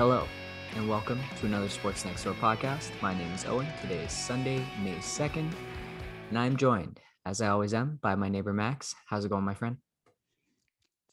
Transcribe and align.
Hello, 0.00 0.26
and 0.76 0.88
welcome 0.88 1.20
to 1.38 1.46
another 1.46 1.68
Sports 1.68 2.06
Next 2.06 2.24
Door 2.24 2.32
podcast. 2.40 2.90
My 3.02 3.12
name 3.12 3.30
is 3.34 3.44
Owen. 3.44 3.66
Today 3.82 4.02
is 4.04 4.12
Sunday, 4.12 4.64
May 4.82 4.94
2nd, 4.94 5.52
and 6.30 6.38
I'm 6.38 6.56
joined, 6.56 7.00
as 7.26 7.42
I 7.42 7.48
always 7.48 7.74
am, 7.74 7.98
by 8.00 8.14
my 8.14 8.30
neighbor 8.30 8.54
Max. 8.54 8.94
How's 9.04 9.26
it 9.26 9.28
going, 9.28 9.44
my 9.44 9.52
friend? 9.52 9.76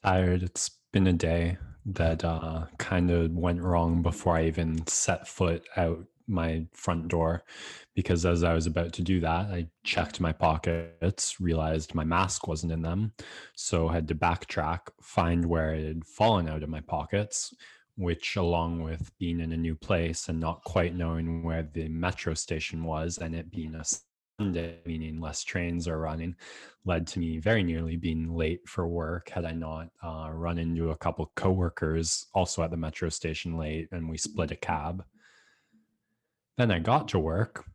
Tired. 0.05 0.41
It's 0.41 0.71
been 0.93 1.05
a 1.07 1.11
day 1.11 1.57
that 1.85 2.23
uh, 2.23 2.67
kind 2.77 3.11
of 3.11 3.31
went 3.31 3.61
wrong 3.61 4.01
before 4.01 4.37
I 4.37 4.45
even 4.45 4.87
set 4.87 5.27
foot 5.27 5.67
out 5.75 6.05
my 6.27 6.65
front 6.73 7.07
door 7.07 7.43
because 7.95 8.25
as 8.25 8.43
I 8.43 8.53
was 8.53 8.67
about 8.67 8.93
to 8.93 9.01
do 9.01 9.19
that, 9.21 9.47
I 9.47 9.67
checked 9.83 10.19
my 10.19 10.31
pockets, 10.31 11.39
realized 11.39 11.95
my 11.95 12.03
mask 12.03 12.47
wasn't 12.47 12.71
in 12.71 12.81
them. 12.81 13.13
So 13.55 13.87
I 13.87 13.93
had 13.93 14.07
to 14.09 14.15
backtrack, 14.15 14.79
find 15.01 15.45
where 15.45 15.73
it 15.73 15.87
had 15.87 16.05
fallen 16.05 16.47
out 16.47 16.63
of 16.63 16.69
my 16.69 16.81
pockets, 16.81 17.53
which 17.95 18.35
along 18.35 18.83
with 18.83 19.11
being 19.17 19.39
in 19.39 19.51
a 19.51 19.57
new 19.57 19.75
place 19.75 20.29
and 20.29 20.39
not 20.39 20.63
quite 20.63 20.95
knowing 20.95 21.43
where 21.43 21.63
the 21.63 21.87
metro 21.87 22.33
station 22.33 22.83
was 22.83 23.17
and 23.17 23.33
it 23.35 23.49
being 23.49 23.73
a 23.73 23.83
Sunday, 24.39 24.77
meaning 24.85 25.19
less 25.19 25.43
trains 25.43 25.87
are 25.87 25.97
running, 25.97 26.35
led 26.85 27.07
to 27.07 27.19
me 27.19 27.39
very 27.39 27.63
nearly 27.63 27.95
being 27.95 28.35
late 28.35 28.61
for 28.67 28.87
work 28.87 29.29
had 29.29 29.45
I 29.45 29.51
not 29.53 29.87
uh, 30.03 30.29
run 30.31 30.59
into 30.59 30.91
a 30.91 30.97
couple 30.97 31.31
coworkers 31.35 32.27
also 32.35 32.61
at 32.61 32.69
the 32.69 32.77
metro 32.77 33.09
station 33.09 33.57
late 33.57 33.87
and 33.91 34.07
we 34.07 34.17
split 34.17 34.51
a 34.51 34.55
cab. 34.55 35.03
Then 36.57 36.71
I 36.71 36.79
got 36.79 37.07
to 37.09 37.19
work 37.19 37.65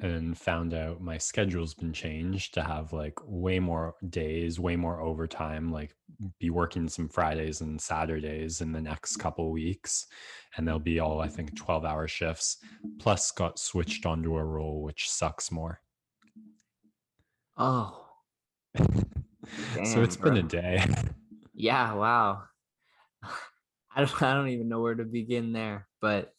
and 0.00 0.36
found 0.36 0.74
out 0.74 1.00
my 1.00 1.18
schedule's 1.18 1.74
been 1.74 1.92
changed 1.92 2.54
to 2.54 2.64
have 2.64 2.92
like 2.92 3.14
way 3.24 3.60
more 3.60 3.94
days, 4.08 4.58
way 4.58 4.74
more 4.74 5.00
overtime, 5.00 5.70
like 5.70 5.94
be 6.40 6.50
working 6.50 6.88
some 6.88 7.08
Fridays 7.08 7.60
and 7.60 7.80
Saturdays 7.80 8.60
in 8.60 8.72
the 8.72 8.80
next 8.80 9.16
couple 9.16 9.52
weeks. 9.52 10.06
And 10.56 10.66
they'll 10.66 10.78
be 10.80 10.98
all, 10.98 11.20
I 11.20 11.28
think, 11.28 11.54
12 11.54 11.84
hour 11.84 12.08
shifts, 12.08 12.56
plus 12.98 13.30
got 13.30 13.58
switched 13.58 14.04
onto 14.04 14.36
a 14.36 14.44
role 14.44 14.82
which 14.82 15.08
sucks 15.08 15.52
more. 15.52 15.80
Oh, 17.56 18.04
so 19.84 20.02
it's 20.02 20.16
Damn, 20.16 20.24
been 20.24 20.36
a 20.38 20.42
day. 20.42 20.84
yeah, 21.54 21.92
wow. 21.92 22.42
I 23.94 24.00
don't, 24.04 24.22
I 24.22 24.34
don't 24.34 24.48
even 24.48 24.68
know 24.68 24.80
where 24.80 24.96
to 24.96 25.04
begin 25.04 25.52
there, 25.52 25.86
but 26.00 26.34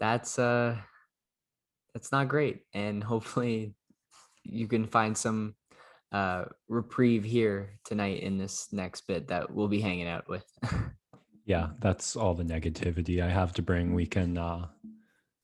that's 0.00 0.38
uh 0.38 0.76
that's 1.96 2.12
not 2.12 2.28
great. 2.28 2.60
And 2.74 3.02
hopefully 3.02 3.74
you 4.44 4.68
can 4.68 4.86
find 4.86 5.16
some 5.16 5.54
uh 6.12 6.44
reprieve 6.68 7.24
here 7.24 7.78
tonight 7.86 8.22
in 8.22 8.36
this 8.36 8.68
next 8.70 9.06
bit 9.08 9.28
that 9.28 9.50
we'll 9.50 9.66
be 9.66 9.80
hanging 9.80 10.06
out 10.06 10.28
with. 10.28 10.44
yeah, 11.46 11.68
that's 11.80 12.14
all 12.14 12.34
the 12.34 12.44
negativity 12.44 13.22
I 13.22 13.30
have 13.30 13.54
to 13.54 13.62
bring. 13.62 13.94
We 13.94 14.04
can 14.04 14.36
uh, 14.36 14.66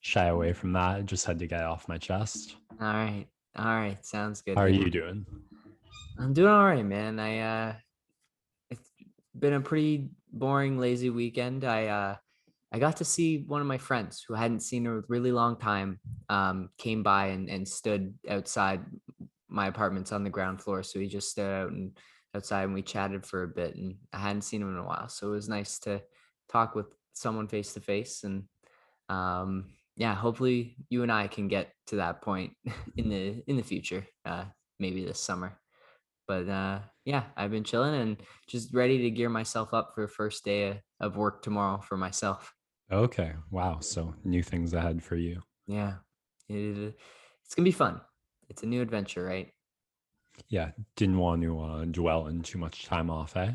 shy 0.00 0.26
away 0.26 0.52
from 0.52 0.74
that. 0.74 0.98
I 0.98 1.00
just 1.00 1.24
had 1.24 1.38
to 1.38 1.46
get 1.46 1.64
off 1.64 1.88
my 1.88 1.96
chest. 1.96 2.56
all 2.78 2.86
right. 2.86 3.26
All 3.56 3.64
right. 3.64 4.04
Sounds 4.04 4.42
good. 4.42 4.56
How 4.56 4.64
are 4.64 4.68
you 4.68 4.90
doing? 4.90 5.24
I'm 6.18 6.34
doing 6.34 6.52
all 6.52 6.66
right, 6.66 6.84
man. 6.84 7.18
I 7.18 7.38
uh 7.38 7.74
it's 8.68 8.90
been 9.38 9.54
a 9.54 9.60
pretty 9.62 10.10
boring, 10.30 10.78
lazy 10.78 11.08
weekend. 11.08 11.64
I 11.64 11.86
uh 11.86 12.16
I 12.72 12.78
got 12.78 12.96
to 12.98 13.04
see 13.04 13.44
one 13.46 13.60
of 13.60 13.66
my 13.66 13.78
friends 13.78 14.24
who 14.26 14.34
I 14.34 14.38
hadn't 14.38 14.60
seen 14.60 14.86
in 14.86 14.92
a 14.92 15.02
really 15.08 15.32
long 15.32 15.56
time. 15.56 16.00
Um, 16.28 16.70
came 16.78 17.02
by 17.02 17.26
and, 17.26 17.48
and 17.50 17.68
stood 17.68 18.14
outside 18.28 18.80
my 19.48 19.66
apartment's 19.66 20.12
on 20.12 20.24
the 20.24 20.30
ground 20.30 20.62
floor. 20.62 20.82
So 20.82 20.98
he 20.98 21.06
just 21.06 21.30
stood 21.30 21.50
out 21.50 21.70
and 21.70 21.96
outside 22.34 22.64
and 22.64 22.74
we 22.74 22.82
chatted 22.82 23.26
for 23.26 23.42
a 23.42 23.48
bit 23.48 23.76
and 23.76 23.96
I 24.12 24.18
hadn't 24.18 24.42
seen 24.42 24.62
him 24.62 24.72
in 24.72 24.78
a 24.78 24.86
while. 24.86 25.08
So 25.08 25.28
it 25.28 25.32
was 25.32 25.48
nice 25.48 25.78
to 25.80 26.02
talk 26.50 26.74
with 26.74 26.86
someone 27.12 27.48
face 27.48 27.74
to 27.74 27.80
face 27.80 28.24
and 28.24 28.44
um 29.10 29.66
yeah, 29.96 30.14
hopefully 30.14 30.76
you 30.88 31.02
and 31.02 31.12
I 31.12 31.26
can 31.26 31.48
get 31.48 31.70
to 31.88 31.96
that 31.96 32.22
point 32.22 32.54
in 32.96 33.10
the 33.10 33.42
in 33.46 33.58
the 33.58 33.62
future. 33.62 34.06
Uh 34.24 34.44
maybe 34.78 35.04
this 35.04 35.20
summer 35.20 35.58
but 36.26 36.48
uh 36.48 36.78
yeah 37.04 37.24
i've 37.36 37.50
been 37.50 37.64
chilling 37.64 37.94
and 37.94 38.16
just 38.48 38.74
ready 38.74 38.98
to 38.98 39.10
gear 39.10 39.28
myself 39.28 39.72
up 39.74 39.92
for 39.94 40.06
first 40.08 40.44
day 40.44 40.80
of 41.00 41.16
work 41.16 41.42
tomorrow 41.42 41.80
for 41.80 41.96
myself 41.96 42.52
Okay. 42.92 43.32
Wow. 43.50 43.80
So 43.80 44.14
new 44.24 44.42
things 44.42 44.74
ahead 44.74 45.02
for 45.02 45.16
you. 45.16 45.40
yeah 45.66 45.94
it, 46.48 46.94
it's 47.44 47.54
gonna 47.54 47.64
be 47.64 47.72
fun 47.72 48.00
it's 48.50 48.62
a 48.62 48.66
new 48.66 48.82
adventure 48.82 49.24
right 49.24 49.52
Yeah. 50.48 50.72
Didn't 50.96 51.18
want 51.18 51.42
to 51.42 51.60
uh, 51.60 51.84
dwell 51.86 52.26
in 52.26 52.42
too 52.42 52.58
much 52.58 52.84
time 52.86 53.08
off, 53.10 53.36
eh? 53.36 53.52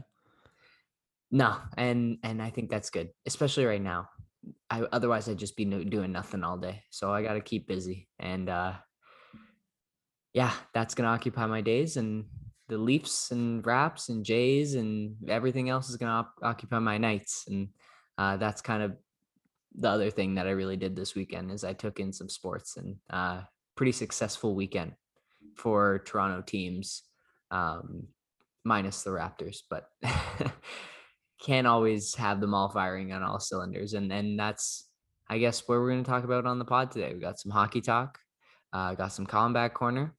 no 1.30 1.58
and 1.76 2.18
and 2.24 2.42
i 2.42 2.50
think 2.50 2.70
that's 2.70 2.90
good 2.90 3.10
especially 3.26 3.66
right 3.66 3.82
now 3.82 4.08
i 4.70 4.80
otherwise 4.94 5.28
i'd 5.28 5.38
just 5.38 5.58
be 5.58 5.66
no, 5.66 5.84
doing 5.84 6.10
nothing 6.14 6.42
all 6.42 6.58
day 6.58 6.82
so 6.90 7.12
i 7.12 7.22
gotta 7.22 7.42
keep 7.42 7.68
busy 7.68 8.08
and 8.18 8.48
uh 8.48 8.72
yeah 10.34 10.54
that's 10.74 10.96
gonna 10.96 11.10
occupy 11.10 11.46
my 11.46 11.60
days 11.60 11.98
and 11.98 12.26
the 12.70 12.78
leafs 12.78 13.32
and 13.32 13.66
wraps 13.66 14.08
and 14.08 14.24
jays 14.24 14.76
and 14.76 15.18
everything 15.28 15.68
else 15.70 15.90
is 15.90 15.98
gonna 15.98 16.20
op- 16.24 16.40
occupy 16.42 16.80
my 16.80 16.98
nights 16.98 17.44
and 17.50 17.68
uh 18.18 18.38
that's 18.38 18.62
kind 18.62 18.82
of 18.82 18.96
the 19.78 19.90
other 19.90 20.10
thing 20.10 20.36
that 20.36 20.48
I 20.48 20.52
really 20.52 20.78
did 20.78 20.96
this 20.96 21.14
weekend 21.14 21.52
is 21.52 21.64
I 21.64 21.74
took 21.74 22.00
in 22.00 22.12
some 22.12 22.30
sports 22.30 22.78
and 22.78 22.96
uh, 23.12 23.42
pretty 23.76 23.92
successful 23.92 24.56
weekend 24.56 24.94
for 25.56 26.00
Toronto 26.06 26.42
teams, 26.42 27.04
um, 27.52 28.08
minus 28.66 29.04
the 29.04 29.12
Raptors, 29.12 29.60
but 29.70 29.90
can't 31.42 31.68
always 31.68 32.16
have 32.16 32.42
them 32.42 32.56
all 32.56 32.70
firing 32.70 33.14
on 33.14 33.22
all 33.22 33.40
cylinders. 33.40 33.94
And 33.94 34.12
and 34.12 34.40
that's 34.40 34.90
I 35.30 35.38
guess 35.38 35.68
where 35.68 35.80
we're 35.80 35.92
going 35.92 36.04
to 36.04 36.10
talk 36.10 36.24
about 36.24 36.46
on 36.46 36.58
the 36.58 36.66
pod 36.66 36.92
today. 36.92 37.14
We 37.14 37.20
got 37.20 37.40
some 37.40 37.52
hockey 37.52 37.82
talk, 37.82 38.18
uh, 38.74 38.96
got 38.96 39.12
some 39.12 39.26
combat 39.26 39.74
corner, 39.74 40.16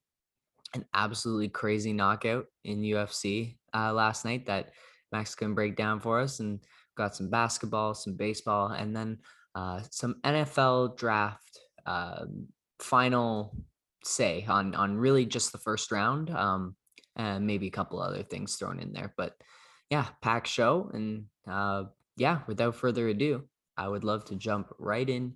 an 0.74 0.84
absolutely 0.94 1.48
crazy 1.48 1.92
knockout 1.92 2.46
in 2.64 2.82
UFC 2.82 3.56
uh, 3.74 3.92
last 3.92 4.24
night 4.24 4.46
that 4.46 4.70
Max 5.10 5.34
can 5.34 5.54
break 5.54 5.76
down 5.76 5.98
for 5.98 6.20
us, 6.20 6.40
and 6.40 6.60
got 6.96 7.16
some 7.16 7.30
basketball, 7.30 7.94
some 7.94 8.14
baseball, 8.14 8.68
and 8.68 8.94
then 8.94 9.18
uh, 9.58 9.82
some 9.90 10.14
NFL 10.24 10.96
draft 10.96 11.58
um, 11.84 12.46
final 12.78 13.56
say 14.04 14.46
on 14.48 14.74
on 14.76 14.96
really 14.96 15.26
just 15.26 15.50
the 15.50 15.58
first 15.58 15.90
round, 15.90 16.30
um, 16.30 16.76
and 17.16 17.44
maybe 17.44 17.66
a 17.66 17.72
couple 17.72 18.00
other 18.00 18.22
things 18.22 18.54
thrown 18.54 18.78
in 18.78 18.92
there. 18.92 19.12
But 19.16 19.34
yeah, 19.90 20.06
pack 20.22 20.46
show, 20.46 20.88
and 20.92 21.24
uh, 21.50 21.84
yeah, 22.16 22.40
without 22.46 22.76
further 22.76 23.08
ado, 23.08 23.48
I 23.76 23.88
would 23.88 24.04
love 24.04 24.24
to 24.26 24.36
jump 24.36 24.72
right 24.78 25.08
in 25.08 25.34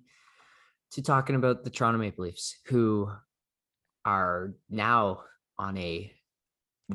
to 0.91 1.01
talking 1.01 1.35
about 1.35 1.65
the 1.65 1.69
Toronto 1.69 1.99
Maple 1.99 2.23
Leafs, 2.23 2.55
who 2.67 3.11
are 4.05 4.53
now 4.69 5.23
on 5.59 5.77
a 5.77 6.13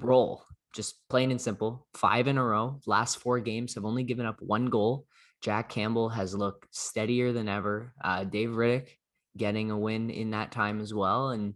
roll, 0.01 0.45
just 0.75 1.07
plain 1.11 1.31
and 1.31 1.41
simple, 1.41 1.87
five 1.93 2.27
in 2.27 2.39
a 2.39 2.45
row. 2.45 2.81
Last 2.87 3.19
four 3.19 3.39
games 3.39 3.75
have 3.75 3.85
only 3.85 4.05
given 4.05 4.25
up 4.25 4.41
one 4.41 4.67
goal. 4.67 5.08
Jack 5.43 5.69
Campbell 5.69 6.09
has 6.09 6.35
looked 6.35 6.67
steadier 6.75 7.33
than 7.33 7.49
ever. 7.49 7.93
Uh, 8.03 8.25
Dave 8.25 8.51
Rittich 8.51 8.89
getting 9.37 9.71
a 9.71 9.79
win 9.79 10.11
in 10.11 10.31
that 10.33 10.53
time 10.53 10.81
as 10.81 10.93
well, 10.93 11.31
and 11.31 11.55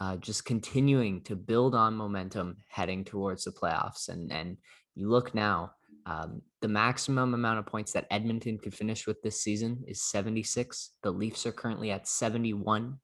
uh, 0.00 0.16
just 0.16 0.44
continuing 0.44 1.22
to 1.22 1.36
build 1.36 1.74
on 1.74 1.94
momentum 1.94 2.58
heading 2.68 3.04
towards 3.04 3.44
the 3.44 3.50
playoffs. 3.50 4.08
And 4.08 4.32
and 4.32 4.56
you 4.94 5.08
look 5.08 5.34
now, 5.34 5.72
um, 6.06 6.42
the 6.60 6.68
maximum 6.68 7.34
amount 7.34 7.58
of 7.58 7.66
points 7.66 7.92
that 7.92 8.06
Edmonton 8.10 8.58
could 8.58 8.74
finish 8.74 9.06
with 9.06 9.20
this 9.22 9.40
season 9.40 9.82
is 9.86 10.02
76. 10.02 10.92
The 11.02 11.10
Leafs 11.10 11.46
are 11.46 11.52
currently 11.52 11.90
at 11.90 12.06
71 12.06 12.98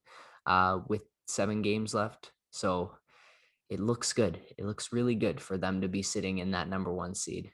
uh, 0.46 0.78
with 0.88 1.02
seven 1.26 1.62
games 1.62 1.94
left. 1.94 2.32
So 2.50 2.92
it 3.68 3.80
looks 3.80 4.12
good. 4.12 4.40
It 4.58 4.64
looks 4.64 4.92
really 4.92 5.14
good 5.14 5.40
for 5.40 5.56
them 5.56 5.80
to 5.80 5.88
be 5.88 6.02
sitting 6.02 6.38
in 6.38 6.50
that 6.50 6.68
number 6.68 6.92
one 6.92 7.14
seed. 7.14 7.52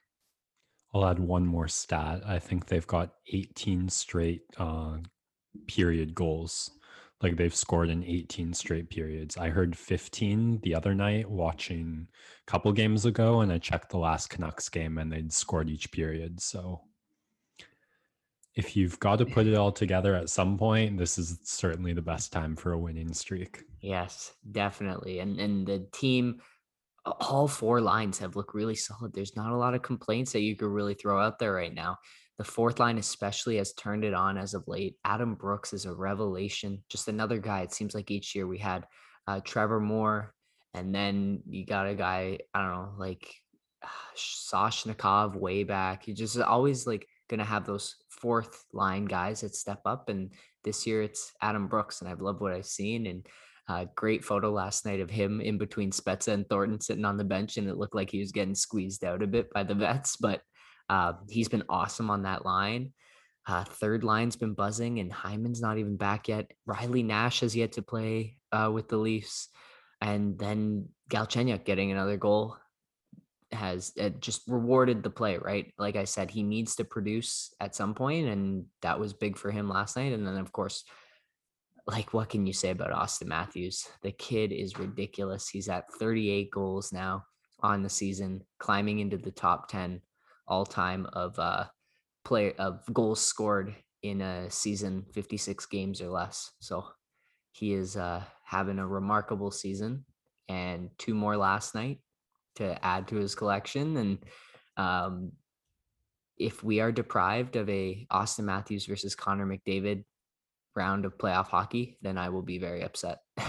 I'll 0.96 1.10
add 1.10 1.18
one 1.18 1.46
more 1.46 1.68
stat. 1.68 2.22
I 2.26 2.38
think 2.38 2.66
they've 2.66 2.86
got 2.86 3.12
18 3.30 3.90
straight 3.90 4.42
uh, 4.56 4.96
period 5.66 6.14
goals. 6.14 6.70
Like 7.22 7.36
they've 7.36 7.54
scored 7.54 7.90
in 7.90 8.02
18 8.02 8.54
straight 8.54 8.88
periods. 8.88 9.36
I 9.36 9.50
heard 9.50 9.76
15 9.76 10.60
the 10.62 10.74
other 10.74 10.94
night 10.94 11.30
watching 11.30 12.08
a 12.46 12.50
couple 12.50 12.72
games 12.72 13.04
ago, 13.04 13.40
and 13.40 13.52
I 13.52 13.58
checked 13.58 13.90
the 13.90 13.98
last 13.98 14.30
Canucks 14.30 14.70
game 14.70 14.96
and 14.96 15.12
they'd 15.12 15.32
scored 15.32 15.68
each 15.68 15.92
period. 15.92 16.40
So 16.40 16.80
if 18.54 18.74
you've 18.74 18.98
got 18.98 19.16
to 19.16 19.26
put 19.34 19.46
it 19.46 19.54
all 19.54 19.72
together 19.72 20.14
at 20.14 20.30
some 20.30 20.56
point, 20.56 20.96
this 20.96 21.18
is 21.18 21.38
certainly 21.42 21.92
the 21.92 22.00
best 22.00 22.32
time 22.32 22.56
for 22.56 22.72
a 22.72 22.78
winning 22.78 23.12
streak. 23.12 23.64
Yes, 23.82 24.32
definitely. 24.50 25.18
And 25.18 25.38
and 25.40 25.66
the 25.66 25.86
team, 25.92 26.40
all 27.06 27.48
four 27.48 27.80
lines 27.80 28.18
have 28.18 28.36
looked 28.36 28.54
really 28.54 28.74
solid. 28.74 29.12
There's 29.14 29.36
not 29.36 29.52
a 29.52 29.56
lot 29.56 29.74
of 29.74 29.82
complaints 29.82 30.32
that 30.32 30.40
you 30.40 30.56
could 30.56 30.68
really 30.68 30.94
throw 30.94 31.20
out 31.20 31.38
there 31.38 31.52
right 31.52 31.74
now. 31.74 31.98
The 32.38 32.44
fourth 32.44 32.78
line, 32.80 32.98
especially, 32.98 33.56
has 33.56 33.72
turned 33.72 34.04
it 34.04 34.12
on 34.12 34.36
as 34.36 34.52
of 34.52 34.68
late. 34.68 34.96
Adam 35.04 35.34
Brooks 35.34 35.72
is 35.72 35.86
a 35.86 35.94
revelation. 35.94 36.82
Just 36.90 37.08
another 37.08 37.38
guy. 37.38 37.62
It 37.62 37.72
seems 37.72 37.94
like 37.94 38.10
each 38.10 38.34
year 38.34 38.46
we 38.46 38.58
had 38.58 38.86
uh, 39.26 39.40
Trevor 39.44 39.80
Moore 39.80 40.34
And 40.74 40.94
then 40.94 41.42
you 41.48 41.64
got 41.64 41.86
a 41.86 41.94
guy, 41.94 42.38
I 42.52 42.62
don't 42.62 42.72
know, 42.72 42.92
like 42.98 43.32
Soshnikov 44.16 45.36
way 45.36 45.64
back. 45.64 46.06
You 46.06 46.14
just 46.14 46.38
always 46.38 46.86
like 46.86 47.08
gonna 47.28 47.44
have 47.44 47.64
those 47.64 47.96
fourth 48.10 48.64
line 48.72 49.06
guys 49.06 49.40
that 49.40 49.54
step 49.54 49.80
up. 49.86 50.08
And 50.08 50.32
this 50.64 50.86
year 50.86 51.02
it's 51.02 51.32
Adam 51.40 51.68
Brooks, 51.68 52.00
and 52.00 52.10
I've 52.10 52.20
loved 52.20 52.40
what 52.40 52.52
I've 52.52 52.66
seen. 52.66 53.06
And 53.06 53.26
uh, 53.68 53.86
great 53.96 54.24
photo 54.24 54.50
last 54.50 54.86
night 54.86 55.00
of 55.00 55.10
him 55.10 55.40
in 55.40 55.58
between 55.58 55.90
Spezza 55.90 56.32
and 56.32 56.48
Thornton 56.48 56.80
sitting 56.80 57.04
on 57.04 57.16
the 57.16 57.24
bench, 57.24 57.56
and 57.56 57.68
it 57.68 57.76
looked 57.76 57.94
like 57.94 58.10
he 58.10 58.20
was 58.20 58.32
getting 58.32 58.54
squeezed 58.54 59.04
out 59.04 59.22
a 59.22 59.26
bit 59.26 59.52
by 59.52 59.64
the 59.64 59.74
vets. 59.86 60.16
But 60.16 60.42
uh, 60.88 61.14
he's 61.28 61.48
been 61.48 61.64
awesome 61.68 62.10
on 62.10 62.22
that 62.22 62.44
line. 62.44 62.92
Uh, 63.46 63.64
third 63.64 64.04
line's 64.04 64.36
been 64.36 64.54
buzzing, 64.54 64.98
and 64.98 65.12
Hyman's 65.12 65.60
not 65.60 65.78
even 65.78 65.96
back 65.96 66.28
yet. 66.28 66.50
Riley 66.64 67.02
Nash 67.02 67.40
has 67.40 67.54
yet 67.54 67.72
to 67.72 67.82
play 67.82 68.38
uh, 68.52 68.70
with 68.72 68.88
the 68.88 68.96
Leafs, 68.96 69.48
and 70.00 70.38
then 70.38 70.88
Galchenyuk 71.10 71.64
getting 71.64 71.92
another 71.92 72.16
goal 72.16 72.56
has 73.52 73.92
uh, 74.00 74.08
just 74.20 74.42
rewarded 74.48 75.02
the 75.02 75.10
play, 75.10 75.38
right? 75.38 75.72
Like 75.78 75.96
I 75.96 76.04
said, 76.04 76.30
he 76.30 76.42
needs 76.42 76.76
to 76.76 76.84
produce 76.84 77.54
at 77.60 77.74
some 77.74 77.94
point, 77.94 78.28
and 78.28 78.66
that 78.82 78.98
was 78.98 79.12
big 79.12 79.36
for 79.36 79.50
him 79.50 79.68
last 79.68 79.96
night. 79.96 80.12
And 80.12 80.26
then, 80.26 80.36
of 80.36 80.52
course, 80.52 80.84
like 81.86 82.12
what 82.12 82.30
can 82.30 82.46
you 82.46 82.52
say 82.52 82.70
about 82.70 82.92
Auston 82.92 83.26
Matthews? 83.26 83.86
The 84.02 84.12
kid 84.12 84.52
is 84.52 84.78
ridiculous. 84.78 85.48
He's 85.48 85.68
at 85.68 85.92
38 85.94 86.50
goals 86.50 86.92
now 86.92 87.24
on 87.60 87.82
the 87.82 87.88
season, 87.88 88.42
climbing 88.58 88.98
into 88.98 89.16
the 89.16 89.30
top 89.30 89.68
10 89.68 90.00
all 90.48 90.64
time 90.64 91.06
of 91.12 91.38
uh 91.38 91.64
play 92.24 92.52
of 92.54 92.80
goals 92.92 93.20
scored 93.20 93.74
in 94.02 94.20
a 94.20 94.50
season, 94.50 95.04
56 95.12 95.66
games 95.66 96.00
or 96.00 96.08
less. 96.08 96.52
So 96.60 96.86
he 97.52 97.72
is 97.72 97.96
uh 97.96 98.22
having 98.44 98.78
a 98.78 98.86
remarkable 98.86 99.50
season 99.50 100.04
and 100.48 100.90
two 100.98 101.14
more 101.14 101.36
last 101.36 101.74
night 101.74 101.98
to 102.56 102.84
add 102.84 103.08
to 103.08 103.16
his 103.16 103.34
collection. 103.34 103.96
And 103.96 104.18
um, 104.76 105.32
if 106.38 106.62
we 106.62 106.80
are 106.80 106.92
deprived 106.92 107.56
of 107.56 107.68
a 107.68 108.06
Auston 108.10 108.44
Matthews 108.44 108.86
versus 108.86 109.14
Connor 109.14 109.46
McDavid 109.46 110.04
round 110.76 111.04
of 111.04 111.18
playoff 111.18 111.48
hockey, 111.48 111.98
then 112.02 112.18
I 112.18 112.28
will 112.28 112.42
be 112.42 112.58
very 112.58 112.82
upset. 112.82 113.20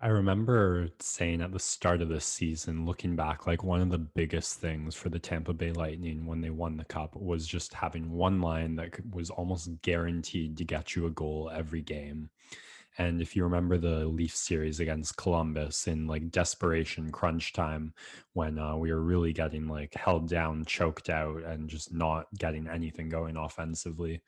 I 0.00 0.08
remember 0.08 0.88
saying 1.00 1.42
at 1.42 1.52
the 1.52 1.58
start 1.58 2.02
of 2.02 2.08
this 2.08 2.24
season, 2.24 2.86
looking 2.86 3.16
back, 3.16 3.48
like 3.48 3.64
one 3.64 3.80
of 3.80 3.90
the 3.90 3.98
biggest 3.98 4.60
things 4.60 4.94
for 4.94 5.08
the 5.08 5.18
Tampa 5.18 5.52
Bay 5.52 5.72
Lightning 5.72 6.24
when 6.24 6.40
they 6.40 6.50
won 6.50 6.76
the 6.76 6.84
cup 6.84 7.16
was 7.16 7.48
just 7.48 7.74
having 7.74 8.12
one 8.12 8.40
line 8.40 8.76
that 8.76 8.94
was 9.12 9.30
almost 9.30 9.70
guaranteed 9.82 10.56
to 10.56 10.64
get 10.64 10.94
you 10.94 11.06
a 11.06 11.10
goal 11.10 11.50
every 11.52 11.82
game. 11.82 12.30
And 12.98 13.20
if 13.20 13.34
you 13.34 13.44
remember 13.44 13.76
the 13.76 14.06
Leaf 14.06 14.34
series 14.34 14.78
against 14.80 15.16
Columbus 15.16 15.88
in 15.88 16.06
like 16.06 16.30
desperation 16.30 17.10
crunch 17.10 17.52
time, 17.52 17.92
when 18.34 18.58
uh, 18.58 18.76
we 18.76 18.92
were 18.92 19.02
really 19.02 19.32
getting 19.32 19.66
like 19.66 19.94
held 19.94 20.28
down, 20.28 20.64
choked 20.64 21.08
out, 21.08 21.42
and 21.44 21.68
just 21.68 21.92
not 21.92 22.26
getting 22.38 22.68
anything 22.68 23.08
going 23.08 23.36
offensively, 23.36 24.20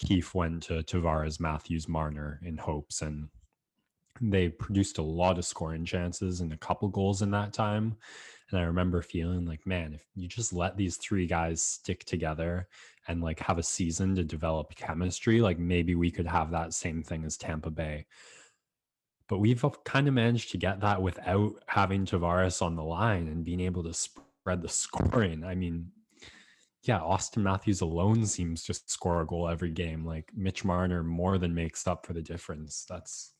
Keefe 0.00 0.34
went 0.34 0.62
to 0.64 0.82
Tavares, 0.82 1.40
Matthews, 1.40 1.88
Marner 1.88 2.40
in 2.42 2.56
hopes, 2.56 3.02
and 3.02 3.28
they 4.20 4.48
produced 4.48 4.98
a 4.98 5.02
lot 5.02 5.38
of 5.38 5.44
scoring 5.44 5.84
chances 5.84 6.40
and 6.40 6.52
a 6.52 6.56
couple 6.56 6.88
goals 6.88 7.22
in 7.22 7.30
that 7.32 7.52
time. 7.52 7.96
And 8.50 8.58
I 8.58 8.64
remember 8.64 9.02
feeling 9.02 9.46
like, 9.46 9.66
man, 9.66 9.94
if 9.94 10.02
you 10.14 10.26
just 10.26 10.52
let 10.52 10.76
these 10.76 10.96
three 10.96 11.26
guys 11.26 11.62
stick 11.62 12.04
together 12.04 12.68
and 13.08 13.22
like 13.22 13.40
have 13.40 13.58
a 13.58 13.62
season 13.62 14.14
to 14.16 14.24
develop 14.24 14.74
chemistry, 14.74 15.40
like 15.40 15.58
maybe 15.58 15.94
we 15.94 16.10
could 16.10 16.26
have 16.26 16.50
that 16.50 16.72
same 16.72 17.02
thing 17.02 17.24
as 17.24 17.36
Tampa 17.36 17.70
Bay. 17.70 18.06
But 19.28 19.38
we've 19.38 19.64
kind 19.84 20.08
of 20.08 20.14
managed 20.14 20.50
to 20.52 20.58
get 20.58 20.80
that 20.80 21.00
without 21.00 21.52
having 21.66 22.04
Tavares 22.04 22.62
on 22.62 22.74
the 22.74 22.82
line 22.82 23.28
and 23.28 23.44
being 23.44 23.60
able 23.60 23.84
to 23.84 23.94
spread 23.94 24.62
the 24.62 24.68
scoring. 24.68 25.44
I 25.44 25.54
mean, 25.54 25.92
yeah, 26.82 27.00
Auston 27.00 27.42
Matthews 27.42 27.82
alone 27.82 28.24
seems 28.26 28.64
to 28.64 28.74
score 28.74 29.20
a 29.20 29.26
goal 29.26 29.48
every 29.48 29.70
game. 29.70 30.04
Like 30.04 30.30
Mitch 30.34 30.64
Marner 30.64 31.02
more 31.02 31.38
than 31.38 31.54
makes 31.54 31.86
up 31.86 32.06
for 32.06 32.14
the 32.14 32.22
difference. 32.22 32.86
That's 32.88 33.32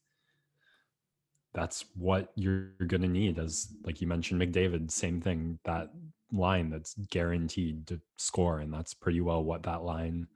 that's 1.53 1.85
what 1.97 2.33
you're 2.37 2.71
going 2.87 3.03
to 3.03 3.09
need 3.09 3.39
as 3.39 3.69
like 3.85 4.01
you 4.01 4.07
mentioned 4.07 4.41
mcdavid 4.41 4.91
same 4.91 5.21
thing 5.21 5.59
that 5.65 5.91
line 6.33 6.71
that's 6.71 6.95
guaranteed 7.11 7.87
to 7.87 8.01
score 8.17 8.61
and 8.61 8.73
that's 8.73 8.95
pretty 8.95 9.21
well 9.21 9.43
what 9.43 9.63
that 9.63 9.83
line 9.83 10.27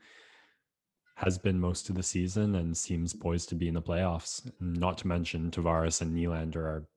has 1.16 1.38
been 1.38 1.60
most 1.60 1.88
of 1.88 1.94
the 1.94 2.02
season 2.02 2.56
and 2.56 2.76
seems 2.76 3.14
poised 3.14 3.48
to 3.48 3.54
be 3.54 3.68
in 3.68 3.74
the 3.74 3.82
playoffs 3.82 4.50
not 4.58 4.98
to 4.98 5.06
mention 5.06 5.50
tavares 5.50 6.00
and 6.00 6.16
Nylander 6.16 6.56
are 6.56 6.88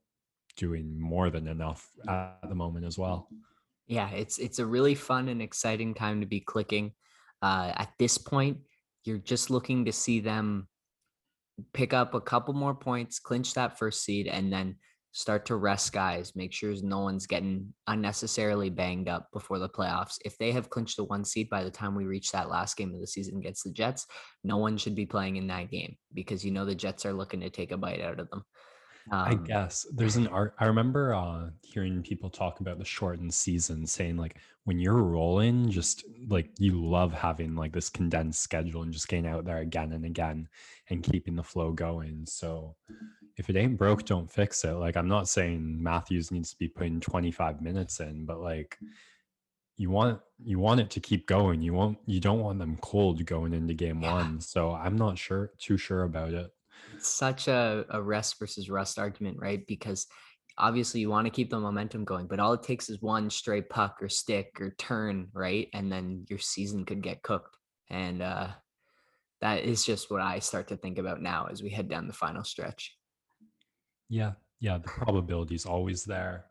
doing 0.56 1.00
more 1.00 1.30
than 1.30 1.48
enough 1.48 1.92
at 2.08 2.40
the 2.50 2.56
moment 2.56 2.86
as 2.86 2.98
well 2.98 3.30
yeah 3.88 4.10
it's 4.12 4.38
it's 4.38 4.60
a 4.60 4.66
really 4.66 4.96
fun 4.96 5.30
and 5.30 5.42
exciting 5.42 5.94
time 5.94 6.20
to 6.22 6.28
be 6.28 6.40
clicking 6.40 6.92
uh, 7.42 7.72
at 7.76 7.92
this 8.00 8.18
point 8.18 8.58
you're 9.04 9.18
just 9.18 9.50
looking 9.50 9.86
to 9.86 9.92
see 9.92 10.20
them 10.20 10.68
pick 11.74 11.94
up 11.94 12.14
a 12.14 12.22
couple 12.22 12.54
more 12.54 12.76
points, 12.76 13.20
clinch 13.20 13.54
that 13.54 13.78
first 13.78 14.04
seed, 14.04 14.28
and 14.28 14.52
then 14.52 14.76
start 15.14 15.46
to 15.48 15.56
rest 15.56 15.94
guys, 15.94 16.36
make 16.36 16.54
sure 16.54 16.74
no 16.84 17.00
one's 17.00 17.26
getting 17.26 17.74
unnecessarily 17.88 18.70
banged 18.70 19.08
up 19.08 19.30
before 19.34 19.58
the 19.58 19.70
playoffs. 19.70 20.18
If 20.24 20.38
they 20.38 20.52
have 20.52 20.70
clinched 20.70 20.98
the 20.98 21.06
one 21.06 21.26
seed 21.26 21.50
by 21.50 21.64
the 21.64 21.72
time 21.72 21.96
we 21.96 22.06
reach 22.06 22.32
that 22.32 22.50
last 22.50 22.78
game 22.78 22.94
of 22.94 23.00
the 23.00 23.08
season 23.08 23.38
against 23.38 23.64
the 23.64 23.72
Jets, 23.72 24.06
no 24.44 24.58
one 24.58 24.78
should 24.78 24.94
be 24.94 25.08
playing 25.08 25.38
in 25.38 25.48
that 25.48 25.72
game 25.72 25.96
because 26.14 26.46
you 26.46 26.52
know 26.52 26.66
the 26.66 26.76
Jets 26.76 27.06
are 27.06 27.14
looking 27.14 27.40
to 27.40 27.50
take 27.50 27.72
a 27.72 27.78
bite 27.78 28.02
out 28.02 28.20
of 28.20 28.30
them. 28.30 28.44
Um, 29.12 29.20
I 29.20 29.36
guess 29.36 29.86
there's 29.94 30.18
an 30.18 30.28
art. 30.28 30.54
I 30.60 30.66
remember 30.66 31.14
uh, 31.14 31.50
hearing 31.64 32.02
people 32.02 32.30
talk 32.30 32.60
about 32.60 32.78
the 32.78 32.86
shortened 32.86 33.34
season, 33.34 33.86
saying 33.86 34.18
like 34.18 34.38
when 34.66 34.80
you're 34.80 35.02
rolling, 35.02 35.70
just 35.70 36.04
like 36.28 36.50
you 36.60 36.84
love 36.84 37.14
having 37.14 37.56
like 37.56 37.72
this 37.72 37.90
condensed 37.90 38.42
schedule 38.42 38.82
and 38.82 38.92
just 38.92 39.08
getting 39.08 39.28
out 39.28 39.46
there 39.46 39.60
again 39.60 39.94
and 39.94 40.06
again 40.06 40.50
and 40.90 41.04
keeping 41.04 41.36
the 41.36 41.44
flow 41.44 41.72
going. 41.72 42.26
So 42.26 42.76
if 43.38 43.50
it 43.50 43.56
ain't 43.56 43.78
broke, 43.78 44.04
don't 44.06 44.32
fix 44.32 44.64
it. 44.66 44.74
Like 44.74 44.98
I'm 44.98 45.08
not 45.08 45.30
saying 45.30 45.82
Matthews 45.82 46.32
needs 46.32 46.52
to 46.52 46.58
be 46.58 46.68
putting 46.68 47.00
25 47.00 47.62
minutes 47.62 48.00
in, 48.02 48.26
but 48.26 48.42
like 48.42 48.78
you 49.78 49.90
want 49.90 50.20
you 50.44 50.60
want 50.60 50.82
it 50.82 50.90
to 50.90 51.00
keep 51.00 51.28
going. 51.28 51.62
You 51.62 51.74
want 51.74 51.98
you 52.06 52.20
don't 52.20 52.42
want 52.42 52.60
them 52.60 52.78
cold 52.82 53.26
going 53.26 53.54
into 53.54 53.74
game 53.74 54.02
yeah. 54.02 54.14
one. 54.14 54.42
So 54.42 54.74
I'm 54.74 54.98
not 54.98 55.18
sure 55.18 55.52
too 55.60 55.78
sure 55.78 56.04
about 56.04 56.34
it 56.34 56.52
such 57.06 57.48
a, 57.48 57.86
a 57.90 58.02
rest 58.02 58.40
versus 58.40 58.70
rust 58.70 59.00
argument, 59.00 59.38
right? 59.40 59.66
Because 59.68 60.08
obviously 60.58 61.00
you 61.00 61.10
want 61.10 61.26
to 61.26 61.32
keep 61.32 61.50
the 61.50 61.60
momentum 61.60 62.04
going, 62.04 62.28
but 62.28 62.40
all 62.40 62.54
it 62.54 62.64
takes 62.64 62.90
is 62.90 63.02
one 63.02 63.30
stray 63.30 63.62
puck 63.62 63.98
or 64.02 64.10
stick 64.10 64.58
or 64.60 64.74
turn, 64.78 65.28
right? 65.34 65.70
And 65.74 65.92
then 65.92 66.26
your 66.30 66.40
season 66.40 66.86
could 66.86 67.02
get 67.02 67.22
cooked. 67.22 67.56
And 67.90 68.22
uh, 68.22 68.50
that 69.42 69.64
is 69.64 69.86
just 69.86 70.10
what 70.10 70.22
I 70.22 70.40
start 70.40 70.68
to 70.70 70.78
think 70.78 70.98
about 70.98 71.22
now 71.22 71.48
as 71.52 71.62
we 71.62 71.70
head 71.70 71.90
down 71.90 72.08
the 72.08 72.14
final 72.14 72.44
stretch. 72.44 72.96
Yeah. 74.10 74.34
Yeah. 74.60 74.80
The 74.80 74.88
probability 74.88 75.56
is 75.56 75.66
always 75.66 76.04
there. 76.04 76.46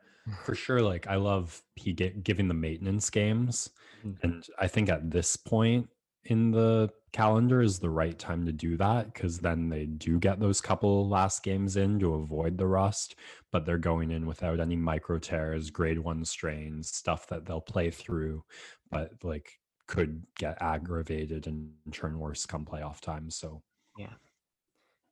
For 0.45 0.55
sure. 0.55 0.81
Like 0.81 1.07
I 1.09 1.17
love 1.17 1.61
he 1.75 1.93
get, 1.93 2.23
giving 2.23 2.49
the 2.49 2.55
maintenance 2.55 3.11
games. 3.11 3.71
Mm-hmm. 4.05 4.27
And 4.27 4.45
I 4.59 4.69
think 4.69 4.89
at 4.89 5.11
this 5.11 5.37
point, 5.37 5.89
in 6.27 6.51
the 6.51 6.91
calendar 7.13 7.63
is 7.63 7.79
the 7.79 7.91
right 7.91 8.19
time 8.19 8.45
to 8.45 8.53
do 8.53 8.77
that 8.77 9.13
because 9.13 9.39
then 9.39 9.69
they 9.69 9.87
do 9.87 10.19
get 10.19 10.39
those 10.39 10.61
couple 10.61 11.09
last 11.09 11.43
games 11.43 11.77
in 11.77 11.99
to 12.01 12.15
avoid 12.15 12.59
the 12.59 12.67
rust, 12.67 13.17
but 13.53 13.65
they're 13.65 13.79
going 13.79 14.11
in 14.11 14.27
without 14.27 14.61
any 14.61 14.77
micro 14.77 15.19
tears, 15.19 15.71
grade 15.71 15.99
one 15.99 16.25
strains, 16.25 16.91
stuff 16.91 17.27
that 17.29 17.47
they'll 17.47 17.61
play 17.61 17.91
through, 17.91 18.45
but 18.91 19.13
like 19.23 19.51
could 19.87 20.23
get 20.37 20.61
aggravated 20.61 21.47
and 21.47 21.71
turn 21.93 22.19
worse 22.19 22.45
come 22.45 22.65
playoff 22.65 23.01
time. 23.01 23.31
So, 23.31 23.63
yeah. 23.97 24.15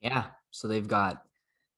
Yeah. 0.01 0.27
So 0.51 0.69
they've 0.69 0.87
got 0.87 1.23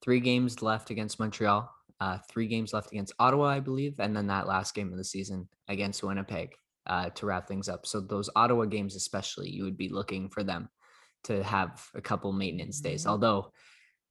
three 0.02 0.21
games 0.21 0.62
left 0.62 0.90
against 0.90 1.21
Montreal, 1.21 1.71
uh, 2.00 2.19
three 2.28 2.49
games 2.49 2.73
left 2.73 2.90
against 2.90 3.12
Ottawa, 3.19 3.47
I 3.47 3.61
believe, 3.61 4.00
and 4.00 4.16
then 4.16 4.26
that 4.26 4.47
last 4.47 4.75
game 4.75 4.90
of 4.90 4.99
the 4.99 5.05
season 5.05 5.49
against 5.69 6.02
Winnipeg 6.02 6.57
uh, 6.87 7.11
to 7.11 7.26
wrap 7.26 7.49
things 7.49 7.69
up. 7.69 7.87
So 7.87 8.00
those 8.00 8.31
Ottawa 8.37 8.64
games, 8.64 8.97
especially, 8.97 9.50
you 9.50 9.64
would 9.64 9.76
be 9.76 9.88
looking 9.88 10.28
for 10.28 10.43
them 10.43 10.69
to 11.25 11.43
have 11.43 11.85
a 11.95 12.00
couple 12.00 12.33
maintenance 12.33 12.81
days. 12.81 13.02
Mm-hmm. 13.02 13.11
Although 13.11 13.52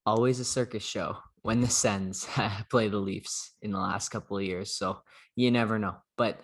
always 0.06 0.40
a 0.40 0.46
circus 0.46 0.84
show 0.84 1.18
when 1.42 1.62
the 1.62 1.68
Sens 1.68 2.28
play 2.70 2.88
the 2.88 2.98
Leafs 2.98 3.54
in 3.62 3.72
the 3.72 3.80
last 3.80 4.10
couple 4.10 4.38
of 4.38 4.44
years. 4.44 4.74
So 4.74 5.00
you 5.36 5.52
never 5.52 5.80
know. 5.80 5.96
But 6.18 6.40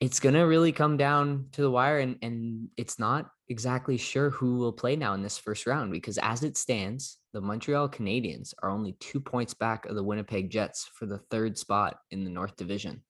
it's 0.00 0.20
gonna 0.20 0.46
really 0.46 0.72
come 0.72 0.96
down 0.96 1.46
to 1.52 1.62
the 1.62 1.70
wire, 1.70 1.98
and 1.98 2.18
and 2.20 2.68
it's 2.76 2.98
not 2.98 3.30
exactly 3.48 3.96
sure 3.96 4.30
who 4.30 4.56
will 4.56 4.72
play 4.72 4.96
now 4.96 5.14
in 5.14 5.22
this 5.22 5.38
first 5.38 5.66
round 5.66 5.92
because 5.92 6.18
as 6.18 6.42
it 6.42 6.56
stands, 6.56 7.18
the 7.32 7.40
Montreal 7.40 7.88
Canadiens 7.88 8.54
are 8.62 8.70
only 8.70 8.96
two 9.00 9.20
points 9.20 9.54
back 9.54 9.86
of 9.86 9.94
the 9.94 10.04
Winnipeg 10.04 10.50
Jets 10.50 10.90
for 10.94 11.06
the 11.06 11.18
third 11.30 11.56
spot 11.56 11.98
in 12.10 12.24
the 12.24 12.30
North 12.30 12.56
Division. 12.56 13.02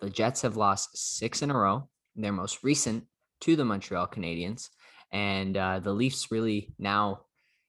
The 0.00 0.10
Jets 0.10 0.42
have 0.42 0.56
lost 0.56 0.96
six 0.96 1.42
in 1.42 1.50
a 1.50 1.56
row, 1.56 1.88
their 2.14 2.32
most 2.32 2.62
recent 2.62 3.04
to 3.42 3.56
the 3.56 3.64
Montreal 3.64 4.06
Canadiens. 4.06 4.68
And 5.12 5.56
uh, 5.56 5.80
the 5.80 5.92
Leafs 5.92 6.30
really 6.30 6.74
now 6.78 7.22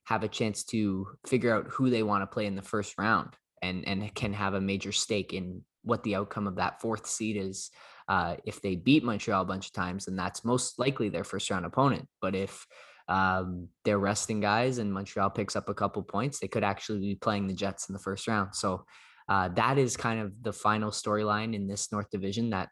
have 0.06 0.24
a 0.24 0.28
chance 0.28 0.64
to 0.64 1.08
figure 1.26 1.54
out 1.54 1.68
who 1.68 1.90
they 1.90 2.04
want 2.04 2.22
to 2.24 2.28
play 2.28 2.46
in 2.46 2.56
the 2.56 2.62
first 2.62 2.98
round 2.98 3.36
and 3.62 3.88
and 3.88 4.14
can 4.16 4.34
have 4.34 4.54
a 4.54 4.62
major 4.62 4.92
stake 4.92 5.34
in 5.34 5.64
what 5.84 6.04
the 6.04 6.16
outcome 6.16 6.48
of 6.48 6.56
that 6.56 6.82
fourth 6.82 7.08
seed 7.08 7.38
is. 7.38 7.72
Uh, 8.08 8.36
if 8.46 8.62
they 8.62 8.76
beat 8.76 9.04
Montreal 9.04 9.42
a 9.42 9.46
bunch 9.46 9.68
of 9.68 9.74
times, 9.74 10.06
then 10.06 10.16
that's 10.16 10.46
most 10.46 10.80
likely 10.80 11.10
their 11.10 11.24
first 11.24 11.50
round 11.50 11.66
opponent. 11.66 12.08
But 12.22 12.36
if 12.36 12.66
um, 13.10 13.68
they're 13.84 14.00
resting 14.00 14.40
guys 14.40 14.78
and 14.78 14.94
Montreal 14.94 15.30
picks 15.30 15.56
up 15.56 15.70
a 15.70 15.74
couple 15.74 16.04
points, 16.04 16.40
they 16.40 16.48
could 16.48 16.64
actually 16.64 17.00
be 17.00 17.16
playing 17.16 17.48
the 17.48 17.54
Jets 17.54 17.90
in 17.90 17.94
the 17.94 18.00
first 18.00 18.28
round. 18.28 18.56
So 18.56 18.86
uh, 19.30 19.50
that 19.50 19.78
is 19.78 19.98
kind 19.98 20.20
of 20.20 20.32
the 20.42 20.54
final 20.54 20.92
storyline 20.92 21.54
in 21.54 21.68
this 21.68 21.92
North 21.92 22.10
Division 22.10 22.52
that 22.52 22.70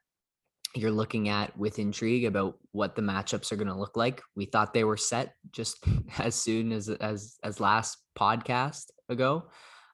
you're 0.75 0.91
looking 0.91 1.29
at 1.29 1.57
with 1.57 1.79
intrigue 1.79 2.25
about 2.25 2.57
what 2.71 2.95
the 2.95 3.01
matchups 3.01 3.51
are 3.51 3.55
going 3.55 3.67
to 3.67 3.77
look 3.77 3.95
like. 3.95 4.21
We 4.35 4.45
thought 4.45 4.73
they 4.73 4.83
were 4.83 4.97
set 4.97 5.33
just 5.51 5.83
as 6.19 6.35
soon 6.35 6.71
as 6.71 6.89
as 6.89 7.37
as 7.43 7.59
last 7.59 7.97
podcast 8.17 8.85
ago, 9.09 9.45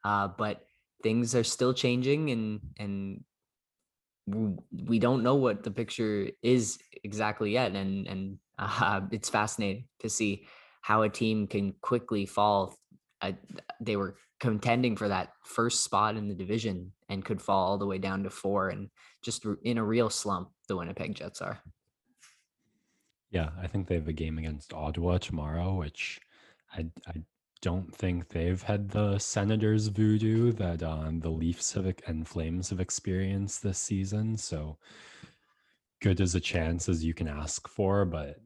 uh, 0.03 0.29
but 0.37 0.61
things 1.03 1.35
are 1.35 1.43
still 1.43 1.73
changing, 1.73 2.31
and 2.31 2.59
and 2.77 3.23
we 4.27 4.99
don't 4.99 5.23
know 5.23 5.35
what 5.35 5.63
the 5.63 5.71
picture 5.71 6.29
is 6.41 6.79
exactly 7.03 7.51
yet, 7.51 7.75
and 7.75 8.07
and 8.07 8.37
uh, 8.59 9.01
it's 9.11 9.29
fascinating 9.29 9.85
to 9.99 10.09
see 10.09 10.45
how 10.81 11.03
a 11.03 11.09
team 11.09 11.47
can 11.47 11.73
quickly 11.81 12.25
fall. 12.25 12.75
Uh, 13.21 13.33
they 13.79 13.95
were 13.95 14.15
contending 14.41 14.95
for 14.95 15.07
that 15.07 15.33
first 15.43 15.83
spot 15.83 16.17
in 16.17 16.27
the 16.27 16.33
division 16.33 16.91
and 17.09 17.23
could 17.23 17.41
fall 17.41 17.69
all 17.69 17.77
the 17.77 17.85
way 17.85 17.99
down 17.99 18.23
to 18.23 18.29
four 18.29 18.69
and 18.69 18.89
just 19.21 19.45
in 19.63 19.77
a 19.77 19.83
real 19.83 20.09
slump 20.09 20.49
the 20.67 20.75
winnipeg 20.75 21.13
jets 21.15 21.41
are. 21.41 21.61
Yeah 23.29 23.49
i 23.61 23.67
think 23.67 23.87
they 23.87 23.95
have 23.95 24.07
a 24.07 24.13
game 24.13 24.39
against 24.39 24.73
ottawa 24.73 25.19
tomorrow 25.19 25.75
which 25.75 26.19
i, 26.73 26.87
I 27.07 27.21
don't 27.61 27.95
think 27.95 28.29
they've 28.29 28.61
had 28.61 28.89
the 28.89 29.19
senators 29.19 29.87
voodoo 29.87 30.51
that 30.53 30.81
um, 30.81 31.19
the 31.19 31.29
leafs 31.29 31.73
have 31.73 31.93
and 32.07 32.27
flames 32.27 32.71
have 32.71 32.79
experienced 32.79 33.61
this 33.61 33.77
season 33.77 34.35
so 34.37 34.77
good 36.01 36.19
as 36.19 36.33
a 36.33 36.39
chance 36.39 36.89
as 36.89 37.05
you 37.05 37.13
can 37.13 37.27
ask 37.27 37.67
for 37.67 38.05
but 38.05 38.37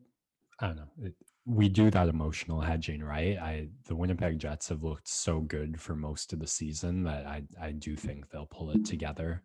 i 0.59 0.67
don't 0.67 0.75
know 0.75 0.89
it, 1.03 1.15
we 1.45 1.69
do 1.69 1.91
that 1.91 2.09
emotional 2.09 2.59
hedging, 2.59 3.03
right? 3.03 3.37
I 3.37 3.67
the 3.85 3.95
Winnipeg 3.95 4.39
Jets 4.39 4.69
have 4.69 4.83
looked 4.83 5.07
so 5.07 5.41
good 5.41 5.79
for 5.79 5.95
most 5.95 6.33
of 6.33 6.39
the 6.39 6.47
season 6.47 7.03
that 7.03 7.27
I 7.27 7.43
I 7.61 7.71
do 7.71 7.95
think 7.95 8.29
they'll 8.29 8.47
pull 8.47 8.71
it 8.71 8.83
together. 8.85 9.43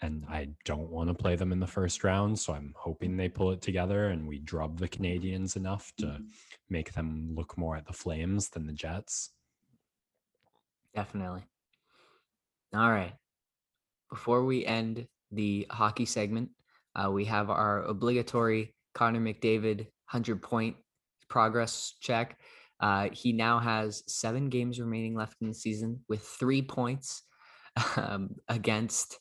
And 0.00 0.24
I 0.28 0.48
don't 0.64 0.90
want 0.90 1.10
to 1.10 1.14
play 1.14 1.36
them 1.36 1.52
in 1.52 1.60
the 1.60 1.66
first 1.66 2.02
round, 2.02 2.36
so 2.36 2.52
I'm 2.52 2.74
hoping 2.76 3.16
they 3.16 3.28
pull 3.28 3.52
it 3.52 3.62
together 3.62 4.08
and 4.08 4.26
we 4.26 4.40
drub 4.40 4.78
the 4.80 4.88
Canadiens 4.88 5.54
enough 5.54 5.92
to 5.98 6.18
make 6.68 6.92
them 6.92 7.30
look 7.36 7.56
more 7.56 7.76
at 7.76 7.86
the 7.86 7.92
Flames 7.92 8.48
than 8.48 8.66
the 8.66 8.72
Jets. 8.72 9.30
Definitely. 10.92 11.44
All 12.74 12.90
right. 12.90 13.12
Before 14.10 14.44
we 14.44 14.66
end 14.66 15.06
the 15.30 15.66
hockey 15.70 16.04
segment, 16.04 16.50
uh, 16.96 17.10
we 17.10 17.24
have 17.26 17.48
our 17.48 17.84
obligatory 17.84 18.74
Connor 18.94 19.20
McDavid 19.20 19.86
100 20.10 20.42
point 20.42 20.76
progress 21.32 21.94
check. 21.98 22.36
Uh, 22.78 23.08
he 23.10 23.32
now 23.32 23.58
has 23.58 24.02
seven 24.06 24.50
games 24.50 24.78
remaining 24.78 25.14
left 25.14 25.36
in 25.40 25.48
the 25.48 25.54
season 25.54 25.98
with 26.10 26.20
three 26.20 26.60
points 26.60 27.22
um, 27.96 28.36
against 28.48 29.18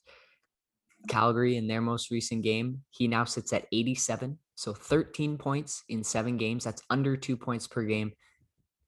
Calgary 1.07 1.55
in 1.55 1.67
their 1.67 1.79
most 1.79 2.11
recent 2.11 2.43
game. 2.43 2.81
He 2.89 3.07
now 3.07 3.23
sits 3.23 3.53
at 3.53 3.65
87. 3.71 4.37
So 4.55 4.73
13 4.73 5.37
points 5.37 5.83
in 5.87 6.03
seven 6.03 6.35
games. 6.35 6.65
That's 6.65 6.81
under 6.89 7.15
two 7.15 7.37
points 7.37 7.65
per 7.65 7.83
game. 7.83 8.11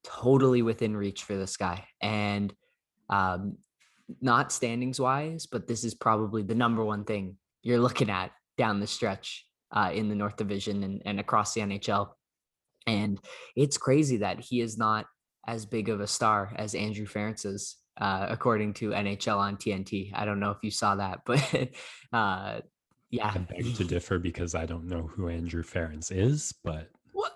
Totally 0.03 0.62
within 0.62 0.98
reach 0.98 1.24
for 1.24 1.38
this 1.38 1.56
guy. 1.56 1.86
And 2.01 2.53
um, 3.10 3.58
not 4.20 4.51
standings 4.51 5.00
wise, 5.00 5.46
but 5.46 5.65
this 5.65 5.86
is 5.86 5.96
probably 5.96 6.44
the 6.44 6.56
number 6.56 6.84
one 6.84 7.06
thing 7.06 7.38
you're 7.62 7.80
looking 7.80 8.10
at 8.10 8.32
down 8.58 8.82
the 8.82 8.88
stretch 8.88 9.46
uh, 9.72 9.92
in 9.94 10.10
the 10.10 10.15
North 10.15 10.36
Division 10.36 10.84
and, 10.84 11.01
and 11.06 11.22
across 11.22 11.53
the 11.53 11.62
NHL. 11.62 12.10
And 12.88 13.20
it's 13.56 13.78
crazy 13.78 14.18
that 14.18 14.40
he 14.40 14.62
is 14.62 14.78
not 14.78 15.06
as 15.48 15.66
big 15.66 15.90
of 15.90 16.02
a 16.02 16.08
star 16.08 16.54
as 16.56 16.75
Andrew 16.75 17.06
Ference 17.06 17.46
is, 17.46 17.78
uh, 18.00 18.28
according 18.30 18.74
to 18.75 18.92
NHL 18.92 19.38
on 19.38 19.58
TNT. 19.58 20.12
I 20.13 20.25
don't 20.25 20.40
know 20.40 20.52
if 20.52 20.58
you 20.63 20.72
saw 20.72 20.96
that, 20.96 21.20
but 21.25 21.70
uh, 22.12 22.62
yeah. 23.10 23.32
I 23.34 23.38
beg 23.38 23.75
to 23.75 23.84
differ 23.84 24.20
because 24.20 24.56
I 24.56 24.66
don't 24.66 24.88
know 24.88 25.04
who 25.04 25.28
Andrew 25.30 25.63
Ference 25.63 26.12
is, 26.12 26.54
but 26.63 26.90
what 27.12 27.34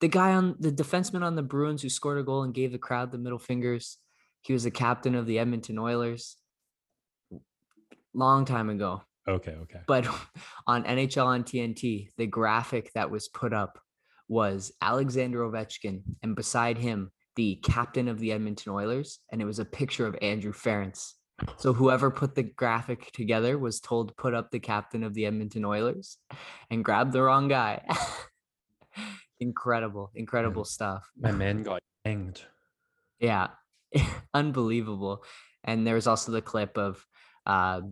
the 0.00 0.08
guy 0.08 0.32
on 0.32 0.56
the 0.58 0.72
defenseman 0.72 1.22
on 1.22 1.36
the 1.36 1.42
Bruins 1.42 1.82
who 1.82 1.88
scored 1.88 2.18
a 2.18 2.22
goal 2.22 2.42
and 2.42 2.54
gave 2.54 2.72
the 2.72 2.78
crowd 2.78 3.12
the 3.12 3.18
middle 3.18 3.38
fingers. 3.38 3.98
He 4.42 4.52
was 4.52 4.62
the 4.62 4.70
captain 4.70 5.16
of 5.16 5.26
the 5.26 5.40
Edmonton 5.40 5.78
Oilers 5.78 6.36
long 8.14 8.44
time 8.44 8.70
ago. 8.70 9.02
Okay, 9.28 9.52
okay. 9.62 9.80
But 9.86 10.06
on 10.66 10.84
NHL 10.84 11.26
on 11.26 11.44
TNT, 11.44 12.08
the 12.16 12.26
graphic 12.26 12.92
that 12.94 13.10
was 13.10 13.28
put 13.28 13.52
up 13.52 13.78
was 14.28 14.72
Alexander 14.80 15.40
Ovechkin, 15.40 16.02
and 16.22 16.34
beside 16.34 16.78
him, 16.78 17.10
the 17.36 17.56
captain 17.56 18.08
of 18.08 18.18
the 18.18 18.32
Edmonton 18.32 18.72
Oilers, 18.72 19.20
and 19.30 19.40
it 19.40 19.44
was 19.44 19.58
a 19.58 19.64
picture 19.64 20.06
of 20.06 20.16
Andrew 20.22 20.52
Ference. 20.52 21.12
So 21.58 21.74
whoever 21.74 22.10
put 22.10 22.34
the 22.34 22.42
graphic 22.42 23.12
together 23.12 23.58
was 23.58 23.80
told 23.80 24.08
to 24.08 24.14
put 24.14 24.32
up 24.32 24.50
the 24.50 24.58
captain 24.58 25.04
of 25.04 25.12
the 25.12 25.26
Edmonton 25.26 25.66
Oilers 25.66 26.16
and 26.70 26.84
grab 26.84 27.12
the 27.12 27.22
wrong 27.22 27.48
guy. 27.48 27.84
incredible, 29.40 30.10
incredible 30.14 30.64
stuff. 30.64 31.10
My 31.18 31.32
man 31.32 31.62
got 31.62 31.82
hanged. 32.04 32.40
Yeah, 33.20 33.48
unbelievable. 34.34 35.24
And 35.62 35.86
there 35.86 35.94
was 35.94 36.06
also 36.06 36.32
the 36.32 36.40
clip 36.40 36.78
of 36.78 37.04
uh, 37.44 37.82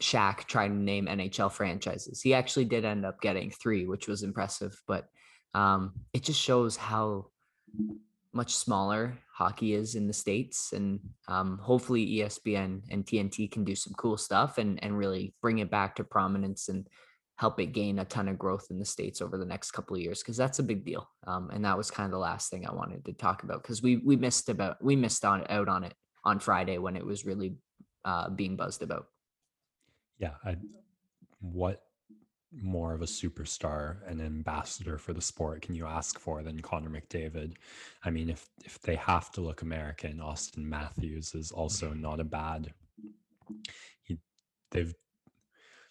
Shaq 0.00 0.44
trying 0.44 0.70
to 0.70 0.82
name 0.82 1.06
NHL 1.06 1.50
franchises. 1.50 2.20
He 2.20 2.34
actually 2.34 2.66
did 2.66 2.84
end 2.84 3.04
up 3.04 3.20
getting 3.20 3.50
three, 3.50 3.86
which 3.86 4.06
was 4.06 4.22
impressive. 4.22 4.80
But 4.86 5.08
um, 5.56 5.92
it 6.12 6.22
just 6.22 6.40
shows 6.40 6.76
how 6.76 7.26
much 8.32 8.54
smaller 8.54 9.16
hockey 9.32 9.74
is 9.74 9.94
in 9.94 10.06
the 10.06 10.12
states 10.12 10.72
and 10.72 11.00
um, 11.28 11.58
hopefully 11.62 12.18
espn 12.18 12.82
and 12.90 13.04
tnt 13.06 13.50
can 13.50 13.64
do 13.64 13.74
some 13.74 13.94
cool 13.94 14.16
stuff 14.16 14.58
and, 14.58 14.82
and 14.84 14.96
really 14.96 15.34
bring 15.40 15.58
it 15.58 15.70
back 15.70 15.96
to 15.96 16.04
prominence 16.04 16.68
and 16.68 16.86
help 17.36 17.60
it 17.60 17.66
gain 17.66 17.98
a 17.98 18.04
ton 18.04 18.28
of 18.28 18.38
growth 18.38 18.66
in 18.70 18.78
the 18.78 18.84
states 18.84 19.20
over 19.20 19.36
the 19.36 19.44
next 19.44 19.70
couple 19.72 19.96
of 19.96 20.02
years 20.02 20.20
because 20.20 20.36
that's 20.36 20.58
a 20.58 20.62
big 20.62 20.84
deal. 20.84 21.06
Um, 21.26 21.50
and 21.50 21.64
that 21.64 21.76
was 21.76 21.90
kind 21.90 22.06
of 22.06 22.12
the 22.12 22.18
last 22.18 22.50
thing 22.50 22.66
i 22.66 22.72
wanted 22.72 23.04
to 23.04 23.12
talk 23.12 23.42
about 23.42 23.62
because 23.62 23.82
we 23.82 23.98
we 23.98 24.16
missed 24.16 24.48
about 24.48 24.82
we 24.82 24.96
missed 24.96 25.24
on 25.24 25.44
out 25.50 25.68
on 25.68 25.84
it 25.84 25.94
on 26.24 26.40
friday 26.40 26.78
when 26.78 26.96
it 26.96 27.04
was 27.04 27.26
really 27.26 27.54
uh, 28.06 28.30
being 28.30 28.56
buzzed 28.56 28.82
about. 28.82 29.06
Yeah 30.18 30.34
I, 30.44 30.56
what 31.40 31.82
more 32.60 32.94
of 32.94 33.02
a 33.02 33.06
superstar 33.06 33.98
and 34.06 34.20
ambassador 34.20 34.98
for 34.98 35.12
the 35.12 35.20
sport 35.20 35.62
can 35.62 35.74
you 35.74 35.86
ask 35.86 36.18
for 36.18 36.42
than 36.42 36.60
Connor 36.60 36.90
McDavid? 36.90 37.54
I 38.04 38.10
mean, 38.10 38.30
if 38.30 38.48
if 38.64 38.80
they 38.80 38.96
have 38.96 39.30
to 39.32 39.40
look 39.40 39.62
American, 39.62 40.18
Auston 40.18 40.64
Matthews 40.64 41.34
is 41.34 41.50
also 41.52 41.92
not 41.92 42.20
a 42.20 42.24
bad. 42.24 42.72
He, 44.02 44.18
they've 44.70 44.94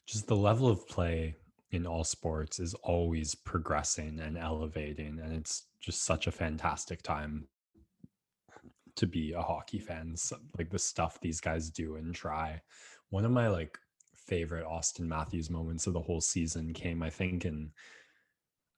just 0.06 0.28
the 0.28 0.36
level 0.36 0.68
of 0.68 0.88
play 0.88 1.36
in 1.72 1.86
all 1.86 2.04
sports 2.04 2.60
is 2.60 2.74
always 2.76 3.36
progressing 3.36 4.20
and 4.20 4.38
elevating, 4.38 5.20
and 5.20 5.34
it's 5.34 5.68
just 5.82 6.04
such 6.04 6.28
a 6.28 6.32
fantastic 6.32 7.02
time 7.02 7.48
to 8.96 9.06
be 9.06 9.34
a 9.34 9.42
hockey 9.42 9.80
fan. 9.80 10.16
So, 10.16 10.38
like 10.58 10.70
the 10.70 10.80
stuff 10.80 11.20
these 11.20 11.42
guys 11.42 11.70
do 11.70 11.96
and 11.96 12.14
try. 12.14 12.62
One 13.10 13.26
of 13.26 13.32
my 13.32 13.50
like 13.50 13.78
favorite 14.26 14.66
Auston 14.66 15.08
Matthews 15.08 15.50
moments 15.50 15.88
of 15.88 15.94
the 15.94 16.02
whole 16.02 16.22
season 16.22 16.74
came, 16.74 17.02
I 17.04 17.10
think, 17.10 17.46
in 17.46 17.72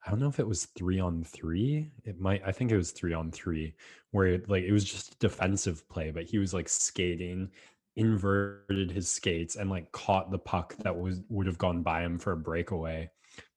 I 0.08 0.10
don't 0.10 0.20
know 0.20 0.30
if 0.30 0.39
it 0.39 0.48
was 0.48 0.66
three 0.66 1.01
on 1.01 1.25
three. 1.25 1.92
It 2.06 2.18
might, 2.18 2.42
I 2.46 2.54
think 2.54 2.72
it 2.72 2.77
was 2.77 2.92
three 2.92 3.13
on 3.13 3.30
three, 3.30 3.75
where 4.12 4.27
it, 4.27 4.50
like 4.50 4.63
it 4.63 4.72
was 4.72 4.86
just 4.86 5.20
defensive 5.20 5.88
play, 5.89 6.12
but 6.12 6.24
he 6.24 6.38
was 6.38 6.54
like 6.54 6.70
skating, 6.70 7.50
inverted 7.98 8.89
his 8.89 9.12
skates, 9.12 9.58
and 9.58 9.70
like 9.70 9.92
caught 9.92 10.32
the 10.32 10.39
puck 10.39 10.75
that 10.77 10.98
was 10.98 11.20
would 11.27 11.46
have 11.46 11.58
gone 11.58 11.84
by 11.84 12.04
him 12.04 12.18
for 12.18 12.32
a 12.32 12.38
breakaway 12.38 13.12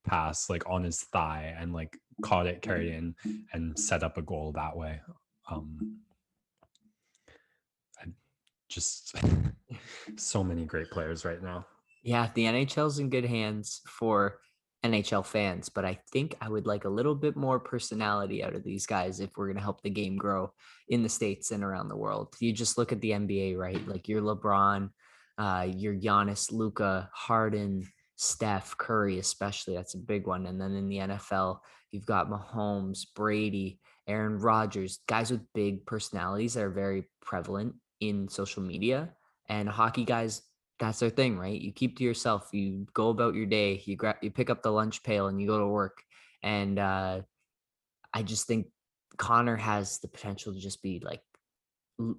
pass, 0.04 0.50
like 0.50 0.68
on 0.68 0.82
his 0.82 1.02
thigh, 1.02 1.54
and 1.56 1.72
like 1.72 1.96
caught 2.22 2.48
it, 2.48 2.62
carried 2.62 2.92
in, 2.92 3.14
and 3.52 3.78
set 3.78 4.02
up 4.02 4.18
a 4.18 4.22
goal 4.22 4.50
that 4.50 4.76
way. 4.76 5.00
Um, 5.48 5.98
I 8.02 8.08
just 8.68 9.14
so 10.16 10.42
many 10.42 10.64
great 10.64 10.90
players 10.90 11.24
right 11.24 11.40
now. 11.40 11.64
Yeah, 12.02 12.30
the 12.34 12.44
NHL's 12.44 12.98
in 12.98 13.10
good 13.10 13.26
hands 13.26 13.82
for 13.86 14.38
NHL 14.84 15.24
fans, 15.26 15.68
but 15.68 15.84
I 15.84 15.98
think 16.10 16.34
I 16.40 16.48
would 16.48 16.66
like 16.66 16.84
a 16.84 16.90
little 16.90 17.14
bit 17.14 17.36
more 17.36 17.60
personality 17.60 18.42
out 18.42 18.54
of 18.54 18.64
these 18.64 18.86
guys 18.86 19.20
if 19.20 19.30
we're 19.36 19.46
going 19.46 19.56
to 19.56 19.62
help 19.62 19.82
the 19.82 19.90
game 19.90 20.16
grow 20.16 20.52
in 20.88 21.02
the 21.02 21.08
States 21.08 21.50
and 21.50 21.62
around 21.62 21.88
the 21.88 21.96
world. 21.96 22.34
You 22.40 22.52
just 22.52 22.78
look 22.78 22.92
at 22.92 23.00
the 23.00 23.10
NBA, 23.10 23.58
right? 23.58 23.86
Like 23.86 24.08
your 24.08 24.22
LeBron, 24.22 24.90
uh, 25.36 25.66
your 25.68 25.94
Giannis, 25.94 26.50
Luka, 26.50 27.10
Harden, 27.12 27.86
Steph, 28.16 28.76
Curry, 28.78 29.18
especially. 29.18 29.74
That's 29.74 29.94
a 29.94 29.98
big 29.98 30.26
one. 30.26 30.46
And 30.46 30.60
then 30.60 30.74
in 30.74 30.88
the 30.88 30.98
NFL, 30.98 31.60
you've 31.90 32.06
got 32.06 32.30
Mahomes, 32.30 33.06
Brady, 33.14 33.80
Aaron 34.06 34.38
Rodgers, 34.38 35.00
guys 35.06 35.30
with 35.30 35.40
big 35.54 35.84
personalities 35.84 36.54
that 36.54 36.64
are 36.64 36.70
very 36.70 37.08
prevalent 37.20 37.74
in 38.00 38.28
social 38.28 38.62
media. 38.62 39.10
And 39.48 39.68
hockey 39.68 40.04
guys, 40.04 40.42
that's 40.80 40.98
their 40.98 41.10
thing, 41.10 41.38
right? 41.38 41.60
You 41.60 41.72
keep 41.72 41.98
to 41.98 42.04
yourself. 42.04 42.48
You 42.52 42.86
go 42.94 43.10
about 43.10 43.34
your 43.34 43.46
day. 43.46 43.82
You 43.84 43.96
grab, 43.96 44.16
you 44.22 44.30
pick 44.30 44.48
up 44.48 44.62
the 44.62 44.72
lunch 44.72 45.02
pail, 45.02 45.28
and 45.28 45.40
you 45.40 45.46
go 45.46 45.58
to 45.58 45.66
work. 45.66 46.02
And 46.42 46.78
uh, 46.78 47.20
I 48.14 48.22
just 48.22 48.46
think 48.46 48.66
Connor 49.18 49.56
has 49.56 49.98
the 49.98 50.08
potential 50.08 50.54
to 50.54 50.58
just 50.58 50.82
be 50.82 51.02
like 51.04 51.20
l- 52.00 52.16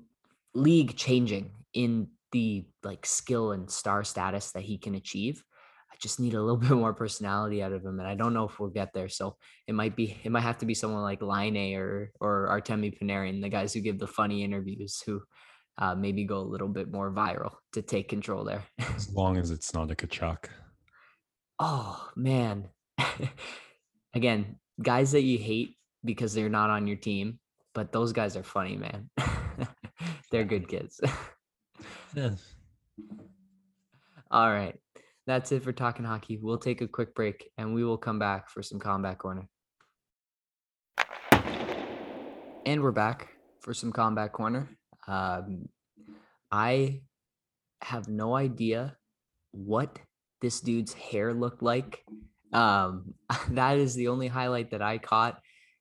league 0.54 0.96
changing 0.96 1.52
in 1.74 2.08
the 2.32 2.66
like 2.84 3.06
skill 3.06 3.52
and 3.52 3.70
star 3.70 4.04
status 4.04 4.52
that 4.52 4.64
he 4.64 4.78
can 4.78 4.94
achieve. 4.94 5.44
I 5.92 5.96
just 6.00 6.20
need 6.20 6.36
a 6.36 6.42
little 6.42 6.58
bit 6.70 6.70
more 6.70 6.94
personality 6.94 7.64
out 7.64 7.74
of 7.74 7.84
him, 7.84 8.00
and 8.00 8.08
I 8.08 8.14
don't 8.14 8.36
know 8.36 8.48
if 8.48 8.60
we'll 8.60 8.70
get 8.70 8.94
there. 8.94 9.10
So 9.10 9.38
it 9.66 9.74
might 9.74 9.96
be 9.96 10.16
it 10.24 10.32
might 10.32 10.42
have 10.42 10.60
to 10.60 10.68
be 10.68 10.76
someone 10.76 11.02
like 11.02 11.24
Laine 11.24 11.76
or 11.76 12.12
or 12.20 12.48
Artemi 12.52 12.96
Panarin, 12.96 13.42
the 13.42 13.50
guys 13.50 13.74
who 13.74 13.82
give 13.82 13.98
the 13.98 14.06
funny 14.06 14.44
interviews, 14.44 15.02
who 15.04 15.24
uh, 15.82 15.96
maybe 15.96 16.24
go 16.24 16.38
a 16.38 16.52
little 16.54 16.68
bit 16.68 16.92
more 16.92 17.12
viral 17.12 17.56
to 17.74 17.82
take 17.82 18.08
control 18.08 18.44
there. 18.46 18.64
as 18.96 19.10
long 19.14 19.36
as 19.38 19.50
it's 19.50 19.74
not 19.74 19.92
a 19.92 19.96
Tkachuk. 19.96 20.46
oh 21.60 22.10
man, 22.16 22.70
again, 24.14 24.58
guys 24.82 25.12
that 25.12 25.24
you 25.24 25.38
hate 25.40 25.76
because 26.06 26.34
they're 26.34 26.50
not 26.50 26.70
on 26.70 26.88
your 26.88 26.98
team, 26.98 27.40
but 27.74 27.92
those 27.92 28.14
guys 28.14 28.38
are 28.38 28.44
funny, 28.44 28.78
man. 28.78 29.10
they're 30.32 30.46
good 30.46 30.68
kids. 30.68 31.02
Yeah. 32.16 32.32
All 34.30 34.52
right. 34.52 34.76
That's 35.28 35.52
it 35.52 35.64
for 35.64 35.72
talking 35.72 36.06
hockey. 36.06 36.38
We'll 36.42 36.58
take 36.58 36.82
a 36.82 36.88
quick 36.88 37.14
break 37.16 37.50
and 37.58 37.74
we 37.74 37.84
will 37.84 37.98
come 37.98 38.20
back 38.20 38.50
for 38.50 38.64
some 38.64 38.80
combat 38.80 39.18
corner. 39.18 39.48
And 42.66 42.82
we're 42.82 42.92
back 42.92 43.30
for 43.62 43.74
some 43.74 43.92
combat 43.92 44.34
corner. 44.34 44.78
Um, 45.08 45.70
I 46.52 47.02
have 47.82 48.08
no 48.08 48.36
idea 48.36 48.98
what 49.52 50.00
this 50.42 50.60
dude's 50.60 50.94
hair 50.94 51.34
looked 51.34 51.64
like. 51.64 52.04
Um, 52.54 53.14
that 53.50 53.78
is 53.78 53.96
the 53.96 54.10
only 54.10 54.28
highlight 54.28 54.72
that 54.72 54.82
I 54.82 54.98
caught. 54.98 55.40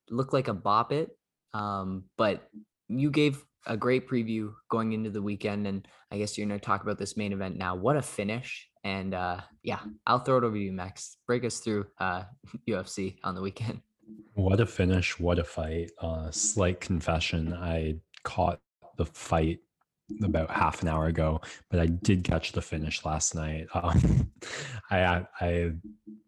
It 0.09 0.15
looked 0.15 0.33
like 0.33 0.49
a 0.49 0.55
bop 0.55 0.93
it. 0.93 1.11
Um, 1.53 2.05
but 2.17 2.49
you 2.89 3.11
gave 3.11 3.45
a 3.67 3.77
great 3.77 4.09
preview 4.09 4.53
going 4.71 4.93
into 4.93 5.11
the 5.11 5.23
weekend, 5.23 5.67
and 5.67 5.87
I 6.11 6.19
guess 6.19 6.37
you're 6.37 6.47
going 6.47 6.59
to 6.59 6.65
talk 6.65 6.83
about 6.83 6.99
this 6.99 7.17
main 7.17 7.33
event 7.33 7.57
now. 7.57 7.75
What 7.75 7.97
a 7.97 8.03
finish! 8.03 8.69
And 8.85 9.15
uh, 9.15 9.41
yeah, 9.63 9.81
I'll 10.07 10.21
throw 10.21 10.39
it 10.39 10.45
over 10.45 10.57
to 10.57 10.63
you, 10.63 10.73
Max. 10.73 11.17
Break 11.27 11.45
us 11.45 11.59
through 11.59 11.87
uh, 11.99 12.25
UFC 12.69 13.17
on 13.25 13.35
the 13.35 13.43
weekend. 13.43 13.81
What 14.35 14.61
a 14.61 14.67
finish! 14.67 15.19
What 15.19 15.39
a 15.39 15.45
fight! 15.45 15.91
Uh, 16.01 16.31
slight 16.31 16.81
confession: 16.81 17.53
I 17.53 17.97
caught 18.23 18.61
the 19.01 19.07
fight 19.07 19.61
about 20.23 20.51
half 20.51 20.83
an 20.83 20.89
hour 20.89 21.07
ago, 21.07 21.41
but 21.71 21.81
I 21.81 21.87
did 21.87 22.23
catch 22.23 22.53
the 22.53 22.61
finish 22.61 23.05
last 23.05 23.35
night. 23.35 23.67
Um, 23.75 24.31
I 24.91 25.25
I 25.41 25.73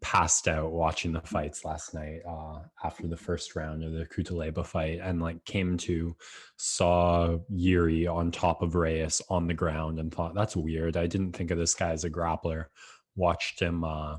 passed 0.01 0.47
out 0.47 0.71
watching 0.71 1.11
the 1.11 1.21
fights 1.21 1.65
last 1.65 1.93
night 1.93 2.21
uh, 2.27 2.59
after 2.83 3.05
the 3.05 3.17
first 3.17 3.55
round 3.55 3.83
of 3.83 3.91
the 3.91 4.05
Cutelaba 4.05 4.65
fight, 4.65 4.99
and 5.03 5.21
like 5.21 5.43
came 5.45 5.77
to 5.77 6.15
saw 6.57 7.37
Yuri 7.49 8.07
on 8.07 8.31
top 8.31 8.63
of 8.63 8.75
Reyes 8.75 9.21
on 9.29 9.45
the 9.47 9.53
ground 9.53 9.99
and 9.99 10.11
thought 10.11 10.33
that's 10.33 10.55
weird. 10.55 10.97
I 10.97 11.05
didn't 11.05 11.33
think 11.33 11.51
of 11.51 11.59
this 11.59 11.75
guy 11.75 11.91
as 11.91 12.05
a 12.05 12.09
grappler. 12.09 12.65
Watched 13.15 13.59
him 13.59 13.83
uh, 13.83 14.17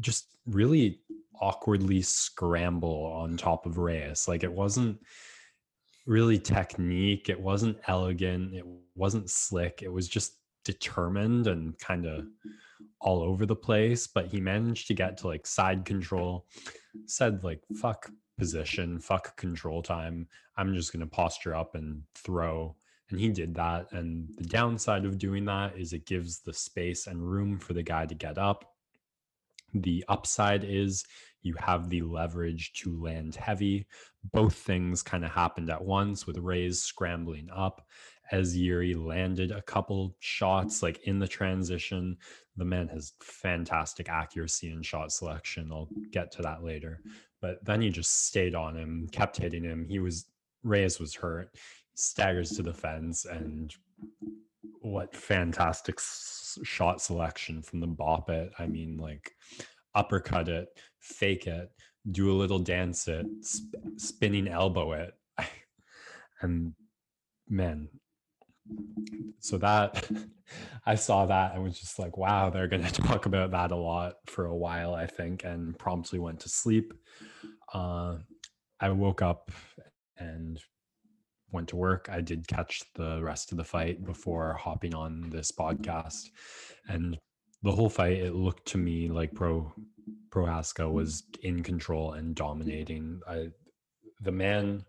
just 0.00 0.26
really 0.46 1.00
awkwardly 1.40 2.02
scramble 2.02 3.04
on 3.04 3.36
top 3.36 3.66
of 3.66 3.78
Reyes. 3.78 4.26
Like 4.26 4.42
it 4.42 4.52
wasn't 4.52 4.98
really 6.06 6.38
technique. 6.38 7.28
It 7.28 7.40
wasn't 7.40 7.78
elegant. 7.88 8.54
It 8.54 8.64
wasn't 8.94 9.30
slick. 9.30 9.82
It 9.82 9.92
was 9.92 10.08
just 10.08 10.34
determined 10.64 11.46
and 11.46 11.78
kind 11.78 12.06
of 12.06 12.26
all 13.00 13.22
over 13.22 13.44
the 13.46 13.56
place. 13.56 14.06
But 14.06 14.26
he 14.26 14.40
managed 14.40 14.86
to 14.88 14.94
get 14.94 15.18
to 15.18 15.28
like 15.28 15.46
side 15.46 15.84
control, 15.84 16.46
said 17.06 17.44
like, 17.44 17.60
fuck 17.80 18.10
position, 18.38 18.98
fuck 18.98 19.36
control 19.36 19.82
time. 19.82 20.28
I'm 20.56 20.74
just 20.74 20.92
going 20.92 21.00
to 21.00 21.06
posture 21.06 21.54
up 21.54 21.74
and 21.74 22.02
throw. 22.14 22.76
And 23.10 23.20
he 23.20 23.28
did 23.28 23.54
that. 23.54 23.92
And 23.92 24.28
the 24.36 24.44
downside 24.44 25.04
of 25.04 25.18
doing 25.18 25.44
that 25.44 25.76
is 25.76 25.92
it 25.92 26.06
gives 26.06 26.40
the 26.40 26.52
space 26.52 27.06
and 27.06 27.22
room 27.22 27.58
for 27.58 27.72
the 27.72 27.82
guy 27.82 28.06
to 28.06 28.14
get 28.14 28.38
up. 28.38 28.72
The 29.74 30.04
upside 30.08 30.64
is 30.64 31.04
you 31.42 31.54
have 31.58 31.88
the 31.88 32.02
leverage 32.02 32.72
to 32.74 33.00
land 33.00 33.36
heavy. 33.36 33.86
Both 34.32 34.54
things 34.54 35.02
kind 35.02 35.24
of 35.24 35.30
happened 35.30 35.70
at 35.70 35.84
once 35.84 36.26
with 36.26 36.38
Reyes 36.38 36.82
scrambling 36.82 37.48
up 37.54 37.86
as 38.32 38.56
Yuri 38.56 38.94
landed 38.94 39.52
a 39.52 39.62
couple 39.62 40.16
shots 40.18 40.82
like 40.82 40.98
in 41.04 41.18
the 41.18 41.28
transition. 41.28 42.16
The 42.56 42.64
man 42.64 42.88
has 42.88 43.12
fantastic 43.20 44.08
accuracy 44.08 44.70
and 44.70 44.84
shot 44.84 45.12
selection. 45.12 45.70
I'll 45.72 45.88
get 46.10 46.32
to 46.32 46.42
that 46.42 46.64
later. 46.64 47.00
But 47.40 47.64
then 47.64 47.80
he 47.80 47.90
just 47.90 48.26
stayed 48.26 48.54
on 48.54 48.76
him, 48.76 49.08
kept 49.12 49.36
hitting 49.36 49.62
him. 49.62 49.86
He 49.88 49.98
was 49.98 50.26
Reyes 50.64 50.98
was 50.98 51.14
hurt, 51.14 51.50
staggers 51.94 52.50
to 52.52 52.62
the 52.62 52.72
fence, 52.72 53.24
and 53.24 53.72
what 54.80 55.14
fantastic 55.14 56.00
shot 56.64 57.00
selection 57.00 57.62
from 57.62 57.80
the 57.80 57.86
bop 57.86 58.30
it. 58.30 58.52
I 58.58 58.66
mean, 58.66 58.96
like 58.96 59.32
uppercut 59.96 60.48
it, 60.48 60.68
fake 61.00 61.46
it, 61.46 61.70
do 62.10 62.30
a 62.30 62.36
little 62.36 62.58
dance 62.58 63.08
it, 63.08 63.26
sp- 63.42 63.96
spinning 63.96 64.46
elbow 64.46 64.92
it. 64.92 65.14
and 66.42 66.72
man, 67.48 67.88
so 69.40 69.58
that 69.58 70.08
I 70.86 70.94
saw 70.94 71.26
that 71.26 71.54
and 71.54 71.64
was 71.64 71.78
just 71.78 71.98
like, 71.98 72.16
wow, 72.16 72.50
they're 72.50 72.68
going 72.68 72.84
to 72.84 73.02
talk 73.02 73.26
about 73.26 73.50
that 73.50 73.72
a 73.72 73.76
lot 73.76 74.14
for 74.26 74.46
a 74.46 74.56
while, 74.56 74.94
I 74.94 75.06
think, 75.06 75.44
and 75.44 75.78
promptly 75.78 76.18
went 76.18 76.40
to 76.40 76.48
sleep. 76.48 76.92
Uh, 77.72 78.18
I 78.80 78.90
woke 78.90 79.22
up 79.22 79.50
and 80.18 80.60
went 81.50 81.68
to 81.68 81.76
work. 81.76 82.08
I 82.10 82.20
did 82.20 82.46
catch 82.46 82.82
the 82.94 83.20
rest 83.22 83.52
of 83.52 83.58
the 83.58 83.64
fight 83.64 84.04
before 84.04 84.54
hopping 84.54 84.94
on 84.94 85.30
this 85.30 85.50
podcast. 85.50 86.28
And 86.88 87.18
the 87.62 87.72
whole 87.72 87.88
fight, 87.88 88.18
it 88.18 88.34
looked 88.34 88.66
to 88.68 88.78
me 88.78 89.08
like 89.08 89.34
Pro 89.34 89.72
Prochazka 90.30 90.90
was 90.90 91.24
in 91.42 91.62
control 91.62 92.12
and 92.12 92.34
dominating. 92.34 93.20
I, 93.28 93.48
the 94.20 94.32
man, 94.32 94.84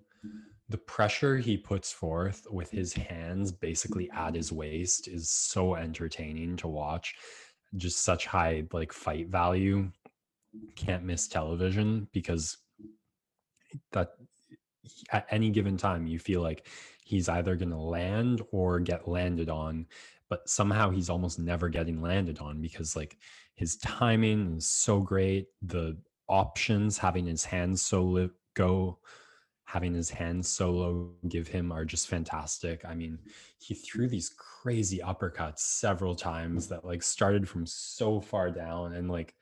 the 0.69 0.77
pressure 0.77 1.37
he 1.37 1.57
puts 1.57 1.91
forth 1.91 2.45
with 2.51 2.69
his 2.69 2.93
hands 2.93 3.51
basically 3.51 4.09
at 4.11 4.35
his 4.35 4.51
waist 4.51 5.07
is 5.07 5.29
so 5.29 5.75
entertaining 5.75 6.57
to 6.57 6.67
watch. 6.67 7.15
Just 7.75 8.03
such 8.03 8.25
high 8.25 8.63
like 8.73 8.91
fight 8.91 9.27
value. 9.27 9.91
Can't 10.75 11.03
miss 11.03 11.27
television 11.27 12.07
because 12.11 12.57
that 13.91 14.11
at 15.11 15.27
any 15.29 15.49
given 15.49 15.77
time 15.77 16.07
you 16.07 16.19
feel 16.19 16.41
like 16.41 16.67
he's 17.03 17.29
either 17.29 17.55
going 17.55 17.71
to 17.71 17.77
land 17.77 18.41
or 18.51 18.79
get 18.79 19.07
landed 19.07 19.49
on 19.49 19.85
but 20.29 20.47
somehow 20.49 20.89
he's 20.89 21.09
almost 21.09 21.39
never 21.39 21.69
getting 21.69 22.01
landed 22.01 22.39
on 22.39 22.61
because 22.61 22.95
like 22.95 23.17
his 23.55 23.77
timing 23.77 24.57
is 24.57 24.67
so 24.67 24.99
great 24.99 25.47
the 25.61 25.97
options 26.29 26.97
having 26.97 27.25
his 27.25 27.45
hands 27.45 27.81
so 27.81 28.03
li- 28.03 28.29
go 28.53 28.99
having 29.65 29.93
his 29.93 30.09
hands 30.09 30.47
so 30.47 30.71
low 30.71 31.11
give 31.27 31.47
him 31.47 31.73
are 31.73 31.83
just 31.83 32.07
fantastic. 32.07 32.85
I 32.85 32.95
mean 32.95 33.19
he 33.59 33.73
threw 33.73 34.07
these 34.07 34.29
crazy 34.29 34.99
uppercuts 34.99 35.59
several 35.59 36.15
times 36.15 36.67
that 36.67 36.85
like 36.85 37.03
started 37.03 37.47
from 37.47 37.65
so 37.65 38.21
far 38.21 38.49
down 38.49 38.93
and 38.93 39.11
like 39.11 39.35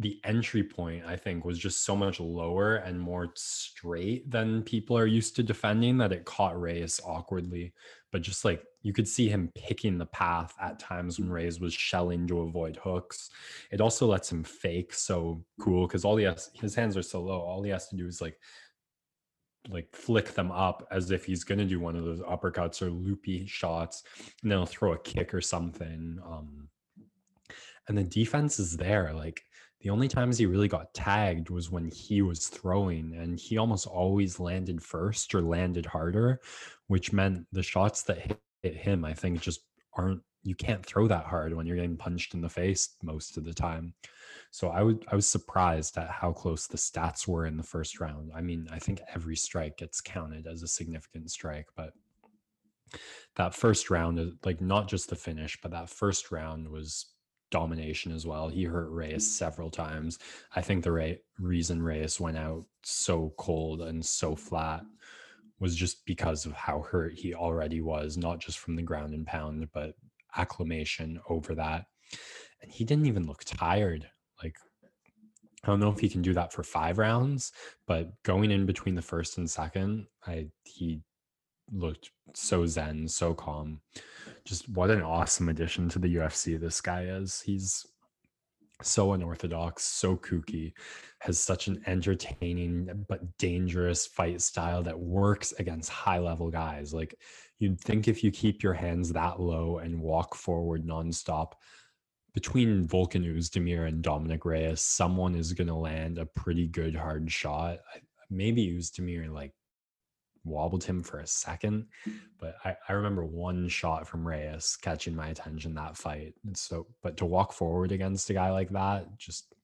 the 0.00 0.20
entry 0.22 0.62
point 0.62 1.04
i 1.04 1.16
think 1.16 1.44
was 1.44 1.58
just 1.58 1.84
so 1.84 1.96
much 1.96 2.20
lower 2.20 2.76
and 2.76 3.00
more 3.00 3.32
straight 3.34 4.30
than 4.30 4.62
people 4.62 4.96
are 4.96 5.06
used 5.06 5.34
to 5.34 5.42
defending 5.42 5.98
that 5.98 6.12
it 6.12 6.24
caught 6.24 6.58
reyes 6.58 7.00
awkwardly 7.04 7.72
but 8.12 8.22
just 8.22 8.44
like 8.44 8.64
you 8.82 8.92
could 8.92 9.08
see 9.08 9.28
him 9.28 9.50
picking 9.54 9.98
the 9.98 10.06
path 10.06 10.54
at 10.60 10.78
times 10.78 11.18
when 11.18 11.30
reyes 11.30 11.60
was 11.60 11.74
shelling 11.74 12.26
to 12.26 12.40
avoid 12.40 12.76
hooks. 12.76 13.30
It 13.70 13.80
also 13.80 14.06
lets 14.06 14.32
him 14.32 14.44
fake 14.44 14.94
so 14.94 15.44
cool 15.60 15.86
because 15.86 16.04
all 16.04 16.16
he 16.16 16.24
has 16.24 16.50
his 16.54 16.74
hands 16.74 16.96
are 16.96 17.02
so 17.02 17.20
low 17.20 17.40
all 17.40 17.62
he 17.62 17.70
has 17.70 17.88
to 17.88 17.96
do 17.96 18.06
is 18.06 18.20
like 18.20 18.38
like 19.68 19.88
flick 19.94 20.32
them 20.32 20.50
up 20.50 20.86
as 20.90 21.10
if 21.10 21.24
he's 21.24 21.44
going 21.44 21.58
to 21.58 21.64
do 21.64 21.80
one 21.80 21.96
of 21.96 22.04
those 22.04 22.20
uppercuts 22.20 22.80
or 22.80 22.90
loopy 22.90 23.46
shots 23.46 24.04
and 24.42 24.50
then 24.50 24.58
he'll 24.58 24.66
throw 24.66 24.92
a 24.92 24.98
kick 24.98 25.34
or 25.34 25.40
something 25.40 26.18
um 26.24 26.68
and 27.88 27.98
the 27.98 28.04
defense 28.04 28.58
is 28.58 28.76
there 28.76 29.12
like 29.12 29.42
the 29.80 29.90
only 29.90 30.08
times 30.08 30.38
he 30.38 30.46
really 30.46 30.68
got 30.68 30.92
tagged 30.92 31.50
was 31.50 31.70
when 31.70 31.90
he 31.90 32.22
was 32.22 32.48
throwing, 32.48 33.14
and 33.14 33.38
he 33.38 33.58
almost 33.58 33.86
always 33.86 34.40
landed 34.40 34.82
first 34.82 35.34
or 35.34 35.42
landed 35.42 35.86
harder, 35.86 36.40
which 36.88 37.12
meant 37.12 37.46
the 37.52 37.62
shots 37.62 38.02
that 38.04 38.38
hit 38.62 38.76
him, 38.76 39.04
I 39.04 39.14
think, 39.14 39.40
just 39.40 39.60
aren't 39.94 40.22
you 40.44 40.54
can't 40.54 40.84
throw 40.84 41.06
that 41.08 41.26
hard 41.26 41.54
when 41.54 41.66
you're 41.66 41.76
getting 41.76 41.96
punched 41.96 42.32
in 42.32 42.40
the 42.40 42.48
face 42.48 42.96
most 43.02 43.36
of 43.36 43.44
the 43.44 43.52
time. 43.52 43.92
So 44.50 44.68
I 44.68 44.82
would 44.82 45.04
I 45.10 45.14
was 45.14 45.28
surprised 45.28 45.98
at 45.98 46.10
how 46.10 46.32
close 46.32 46.66
the 46.66 46.78
stats 46.78 47.28
were 47.28 47.46
in 47.46 47.56
the 47.56 47.62
first 47.62 48.00
round. 48.00 48.32
I 48.34 48.40
mean, 48.40 48.66
I 48.72 48.78
think 48.78 49.00
every 49.14 49.36
strike 49.36 49.76
gets 49.76 50.00
counted 50.00 50.46
as 50.46 50.62
a 50.62 50.68
significant 50.68 51.30
strike, 51.30 51.66
but 51.76 51.92
that 53.36 53.54
first 53.54 53.90
round, 53.90 54.18
uh, 54.18 54.26
like 54.44 54.60
not 54.60 54.88
just 54.88 55.10
the 55.10 55.16
finish, 55.16 55.58
but 55.60 55.72
that 55.72 55.90
first 55.90 56.30
round 56.30 56.68
was 56.68 57.06
domination 57.50 58.12
as 58.12 58.26
well. 58.26 58.48
He 58.48 58.64
hurt 58.64 58.90
Reyes 58.90 59.24
mm. 59.24 59.30
several 59.30 59.70
times. 59.70 60.18
I 60.54 60.60
think 60.60 60.84
the 60.84 60.92
Ray- 60.92 61.20
reason 61.38 61.82
Reyes 61.82 62.20
went 62.20 62.38
out 62.38 62.64
so 62.82 63.32
cold 63.38 63.82
and 63.82 64.04
so 64.04 64.34
flat 64.34 64.82
was 65.60 65.74
just 65.74 66.04
because 66.06 66.46
of 66.46 66.52
how 66.52 66.82
hurt 66.82 67.14
he 67.14 67.34
already 67.34 67.80
was, 67.80 68.16
not 68.16 68.38
just 68.38 68.58
from 68.58 68.76
the 68.76 68.82
ground 68.82 69.14
and 69.14 69.26
pound, 69.26 69.68
but 69.72 69.94
acclamation 70.36 71.20
over 71.28 71.54
that. 71.54 71.86
And 72.62 72.70
he 72.70 72.84
didn't 72.84 73.06
even 73.06 73.26
look 73.26 73.44
tired. 73.44 74.08
Like, 74.42 74.56
I 75.64 75.66
don't 75.66 75.80
know 75.80 75.90
if 75.90 75.98
he 75.98 76.08
can 76.08 76.22
do 76.22 76.34
that 76.34 76.52
for 76.52 76.62
five 76.62 76.98
rounds, 76.98 77.52
but 77.86 78.10
going 78.22 78.50
in 78.50 78.66
between 78.66 78.94
the 78.94 79.02
first 79.02 79.38
and 79.38 79.50
second, 79.50 80.06
I 80.26 80.46
he 80.64 81.00
looked 81.72 82.10
so 82.34 82.66
zen, 82.66 83.08
so 83.08 83.34
calm. 83.34 83.80
Just 84.48 84.66
what 84.70 84.90
an 84.90 85.02
awesome 85.02 85.50
addition 85.50 85.90
to 85.90 85.98
the 85.98 86.16
UFC 86.16 86.58
this 86.58 86.80
guy 86.80 87.02
is. 87.02 87.42
He's 87.42 87.84
so 88.82 89.12
unorthodox, 89.12 89.84
so 89.84 90.16
kooky, 90.16 90.72
has 91.18 91.38
such 91.38 91.66
an 91.66 91.82
entertaining 91.86 93.04
but 93.10 93.36
dangerous 93.36 94.06
fight 94.06 94.40
style 94.40 94.82
that 94.84 94.98
works 94.98 95.52
against 95.58 95.90
high 95.90 96.18
level 96.18 96.50
guys. 96.50 96.94
Like 96.94 97.14
you'd 97.58 97.78
think 97.78 98.08
if 98.08 98.24
you 98.24 98.30
keep 98.30 98.62
your 98.62 98.72
hands 98.72 99.12
that 99.12 99.38
low 99.38 99.78
and 99.78 100.00
walk 100.00 100.34
forward 100.34 100.86
nonstop, 100.86 101.52
between 102.32 102.88
Volkan 102.88 103.26
Oezdemir 103.26 103.86
and 103.86 104.00
Dominick 104.00 104.46
Reyes, 104.46 104.80
someone 104.80 105.34
is 105.34 105.52
going 105.52 105.68
to 105.68 105.74
land 105.74 106.16
a 106.16 106.24
pretty 106.24 106.68
good 106.68 106.96
hard 106.96 107.30
shot. 107.30 107.80
Maybe 108.30 108.72
Oezdemir 108.72 109.30
like 109.30 109.52
wobbled 110.44 110.84
him 110.84 111.02
for 111.02 111.20
a 111.20 111.26
second. 111.26 111.86
But 112.38 112.56
I, 112.64 112.76
I 112.88 112.92
remember 112.92 113.24
one 113.24 113.68
shot 113.68 114.06
from 114.06 114.26
Reyes 114.26 114.76
catching 114.80 115.14
my 115.14 115.28
attention 115.28 115.74
that 115.74 115.96
fight. 115.96 116.34
And 116.44 116.56
so, 116.56 116.86
but 117.02 117.16
to 117.18 117.26
walk 117.26 117.52
forward 117.52 117.92
against 117.92 118.30
a 118.30 118.34
guy 118.34 118.50
like 118.50 118.70
that, 118.70 119.18
just 119.18 119.54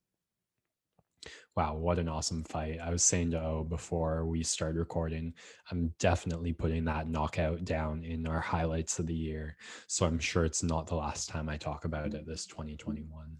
wow, 1.56 1.74
what 1.74 1.98
an 1.98 2.08
awesome 2.08 2.42
fight. 2.44 2.78
I 2.82 2.90
was 2.90 3.04
saying 3.04 3.30
to 3.30 3.40
O 3.40 3.64
before 3.64 4.26
we 4.26 4.42
started 4.42 4.78
recording, 4.78 5.34
I'm 5.70 5.94
definitely 5.98 6.52
putting 6.52 6.84
that 6.86 7.08
knockout 7.08 7.64
down 7.64 8.04
in 8.04 8.26
our 8.26 8.40
highlights 8.40 8.98
of 8.98 9.06
the 9.06 9.14
year. 9.14 9.56
So 9.86 10.04
I'm 10.06 10.18
sure 10.18 10.44
it's 10.44 10.62
not 10.62 10.86
the 10.86 10.96
last 10.96 11.28
time 11.28 11.48
I 11.48 11.56
talk 11.56 11.84
about 11.84 12.14
it 12.14 12.26
this 12.26 12.46
2021. 12.46 13.36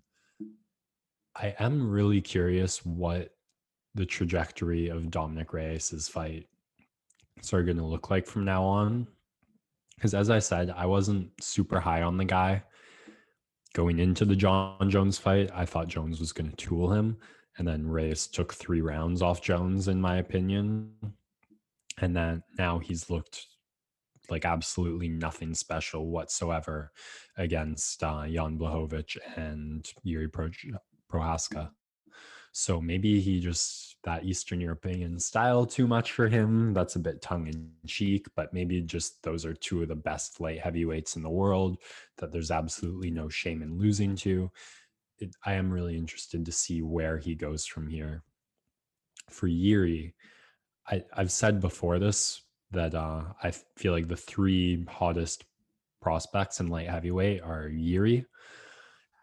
I 1.37 1.55
am 1.59 1.91
really 1.91 2.21
curious 2.21 2.85
what 2.87 3.31
the 3.97 4.07
trajectory 4.07 4.89
of 4.89 5.11
Dominick 5.11 5.53
Reyes's 5.53 6.09
fight 6.09 6.47
are 7.53 7.63
going 7.63 7.77
to 7.77 7.85
look 7.85 8.11
like 8.11 8.27
from 8.27 8.45
now 8.45 8.65
on. 8.65 9.07
Because 9.97 10.15
as 10.15 10.31
I 10.31 10.39
said, 10.39 10.71
I 10.77 10.87
wasn't 10.87 11.31
super 11.41 11.81
high 11.81 12.03
on 12.03 12.17
the 12.17 12.25
guy 12.25 12.63
going 13.75 13.99
into 13.99 14.25
the 14.25 14.37
Jon 14.37 14.89
Jones 14.89 15.19
fight. 15.19 15.51
I 15.53 15.67
thought 15.67 15.89
Jones 15.89 16.21
was 16.21 16.33
going 16.33 16.51
to 16.51 16.57
tool 16.57 16.93
him. 16.93 17.17
And 17.59 17.67
then 17.69 17.87
Reyes 17.87 18.27
took 18.27 18.53
three 18.53 18.81
rounds 18.81 19.23
off 19.23 19.43
Jones, 19.43 19.89
in 19.89 20.01
my 20.01 20.17
opinion. 20.17 20.91
And 22.01 22.17
then 22.17 22.43
now 22.59 22.79
he's 22.79 23.11
looked 23.11 23.47
like 24.31 24.45
absolutely 24.45 25.09
nothing 25.09 25.55
special 25.55 26.09
whatsoever 26.11 26.91
against 27.37 28.03
uh, 28.03 28.27
Jan 28.27 28.59
Blachowicz 28.59 29.17
and 29.37 29.87
Yuri 30.03 30.29
Pro- 30.29 30.51
Prochazka. 31.13 31.71
So 32.53 32.81
maybe 32.81 33.21
he 33.21 33.41
just 33.41 33.94
that 34.05 34.25
Eastern 34.25 34.61
European 34.61 35.19
style 35.19 35.67
too 35.67 35.87
much 35.87 36.13
for 36.13 36.29
him. 36.29 36.73
That's 36.73 36.97
a 36.97 37.01
bit 37.01 37.23
tongue 37.23 37.47
in 37.49 37.71
cheek, 37.87 38.27
but 38.37 38.53
maybe 38.53 38.81
just 38.83 39.23
those 39.23 39.45
are 39.45 39.55
two 39.55 39.83
of 39.83 39.89
the 39.89 39.95
best 39.95 40.41
light 40.41 40.61
heavyweights 40.61 41.17
in 41.17 41.23
the 41.23 41.31
world 41.31 41.79
that 42.19 42.31
there's 42.31 42.51
absolutely 42.51 43.11
no 43.11 43.29
shame 43.29 43.63
in 43.63 43.79
losing 43.79 44.15
to. 44.17 44.51
It, 45.19 45.35
I 45.45 45.55
am 45.55 45.71
really 45.71 45.97
interested 45.97 46.45
to 46.45 46.53
see 46.53 46.83
where 46.83 47.19
he 47.19 47.35
goes 47.35 47.67
from 47.67 47.89
here. 47.89 48.23
For 49.31 49.47
Yuri, 49.47 50.15
I, 50.87 51.03
I've 51.15 51.33
said 51.33 51.61
before 51.61 51.99
this 51.99 52.43
that 52.73 52.95
uh, 52.95 53.23
I 53.43 53.53
feel 53.77 53.93
like 53.93 54.09
the 54.09 54.17
three 54.17 54.85
hottest 54.89 55.45
prospects 56.03 56.61
in 56.61 56.67
light 56.67 56.91
heavyweight 56.91 57.41
are 57.43 57.69
Yuri, 57.69 58.27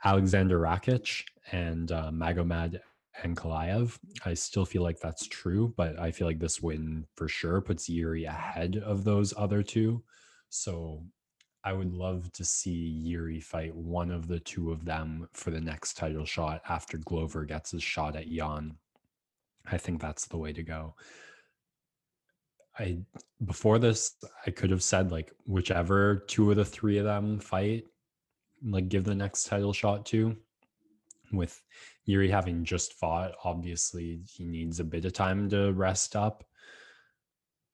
Alexander 0.04 0.60
Rakic, 0.60 1.24
and 1.52 1.92
uh, 1.92 2.10
Magomed 2.12 2.80
Ankalaev. 3.24 3.98
I 4.26 4.34
still 4.34 4.66
feel 4.66 4.84
like 4.84 5.00
that's 5.00 5.28
true, 5.28 5.74
but 5.78 6.00
I 6.00 6.12
feel 6.12 6.28
like 6.28 6.40
this 6.40 6.62
win 6.62 7.06
for 7.16 7.28
sure 7.28 7.62
puts 7.62 7.90
Yuri 7.90 8.26
ahead 8.26 8.78
of 8.78 9.04
those 9.04 9.34
other 9.38 9.64
two. 9.64 10.04
So 10.50 11.04
I 11.64 11.74
would 11.74 11.94
love 11.94 12.32
to 12.34 12.46
see 12.46 12.72
Yuri 12.72 13.40
fight 13.40 13.76
one 13.76 14.12
of 14.12 14.28
the 14.28 14.40
two 14.40 14.72
of 14.72 14.86
them 14.86 15.28
for 15.34 15.52
the 15.52 15.62
next 15.62 15.96
title 15.96 16.26
shot 16.26 16.62
after 16.68 16.98
Glover 16.98 17.46
gets 17.46 17.72
his 17.72 17.84
shot 17.84 18.16
at 18.16 18.30
Jan. 18.30 18.76
I 19.70 19.78
think 19.78 20.02
that's 20.02 20.26
the 20.26 20.38
way 20.38 20.54
to 20.54 20.64
go. 20.64 20.96
I 22.80 23.00
before 23.46 23.80
this, 23.80 24.16
I 24.48 24.52
could 24.52 24.72
have 24.72 24.82
said 24.82 25.12
like 25.12 25.32
whichever 25.46 26.24
two 26.28 26.50
of 26.50 26.58
the 26.58 26.66
three 26.66 26.98
of 26.98 27.06
them 27.06 27.40
fight, 27.40 27.84
like 28.64 28.90
give 28.90 29.04
the 29.04 29.14
next 29.14 29.46
title 29.46 29.74
shot 29.74 30.06
to 30.08 30.36
with 31.32 31.62
Yuri 32.06 32.30
having 32.30 32.64
just 32.64 32.94
fought, 32.94 33.34
obviously 33.44 34.22
he 34.28 34.46
needs 34.46 34.80
a 34.80 34.84
bit 34.84 35.06
of 35.06 35.14
time 35.14 35.50
to 35.50 35.72
rest 35.74 36.16
up. 36.16 36.44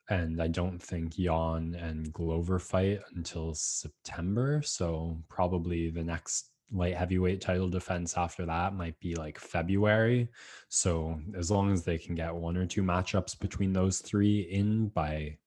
And 0.09 0.41
I 0.41 0.47
don't 0.47 0.81
think 0.81 1.15
Jan 1.15 1.75
and 1.75 2.13
Glover 2.13 2.59
fight 2.59 3.01
until 3.15 3.53
September. 3.53 4.61
So 4.63 5.17
probably 5.27 5.89
the 5.89 6.03
next 6.03 6.51
light 6.71 6.95
heavyweight 6.95 7.41
title 7.41 7.69
defense 7.69 8.17
after 8.17 8.45
that 8.45 8.73
might 8.73 8.99
be 8.99 9.15
like 9.15 9.37
February. 9.37 10.29
So 10.69 11.19
as 11.37 11.51
long 11.51 11.71
as 11.71 11.83
they 11.83 11.97
can 11.97 12.15
get 12.15 12.33
one 12.33 12.57
or 12.57 12.65
two 12.65 12.83
matchups 12.83 13.39
between 13.39 13.73
those 13.73 13.99
three 13.99 14.41
in 14.41 14.89
by, 14.89 15.37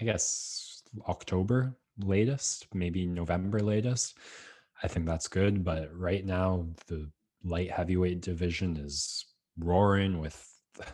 I 0.00 0.04
guess, 0.04 0.82
October 1.08 1.74
latest, 1.98 2.66
maybe 2.74 3.06
November 3.06 3.60
latest, 3.60 4.16
I 4.82 4.88
think 4.88 5.06
that's 5.06 5.28
good. 5.28 5.64
But 5.64 5.94
right 5.96 6.24
now, 6.24 6.66
the 6.86 7.10
light 7.44 7.70
heavyweight 7.70 8.20
division 8.20 8.76
is 8.76 9.24
roaring 9.58 10.18
with 10.18 10.44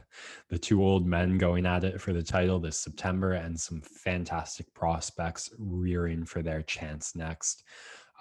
the 0.49 0.59
two 0.59 0.83
old 0.83 1.07
men 1.07 1.39
going 1.39 1.67
at 1.67 1.85
it 1.85 2.01
for 2.01 2.13
the 2.13 2.23
title 2.23 2.59
this 2.59 2.79
September 2.79 3.33
and 3.33 3.59
some 3.59 3.81
fantastic 3.83 4.73
prospects 4.75 5.51
rearing 5.59 6.25
for 6.25 6.43
their 6.43 6.63
chance 6.63 7.15
next. 7.15 7.65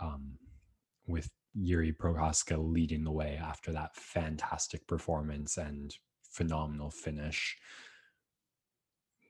Um, 0.01 0.37
with 1.05 1.29
Yuri 1.53 1.93
Prochazka 1.93 2.57
leading 2.57 3.03
the 3.03 3.11
way 3.11 3.39
after 3.41 3.71
that 3.73 3.95
fantastic 3.95 4.87
performance 4.87 5.57
and 5.57 5.95
phenomenal 6.31 6.89
finish. 6.89 7.55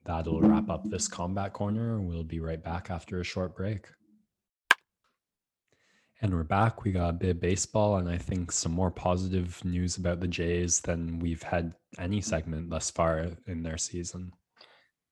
That'll 0.06 0.42
wrap 0.42 0.70
up 0.70 0.90
this 0.90 1.08
combat 1.08 1.54
corner. 1.54 2.02
We'll 2.02 2.24
be 2.24 2.40
right 2.40 2.62
back 2.62 2.90
after 2.90 3.20
a 3.20 3.24
short 3.24 3.56
break. 3.56 3.88
And 6.24 6.34
we're 6.34 6.44
back. 6.44 6.86
We 6.86 6.94
got 6.94 7.10
a 7.10 7.12
bit 7.12 7.32
of 7.32 7.42
baseball, 7.42 7.98
and 7.98 8.08
I 8.08 8.18
think 8.18 8.50
some 8.54 8.72
more 8.72 8.90
positive 8.90 9.60
news 9.66 9.98
about 9.98 10.22
the 10.22 10.28
Jays 10.30 10.80
than 10.80 11.20
we've 11.20 11.44
had 11.44 11.74
any 12.00 12.22
segment 12.22 12.70
thus 12.70 12.90
far 12.90 13.28
in 13.46 13.62
their 13.62 13.78
season. 13.78 14.32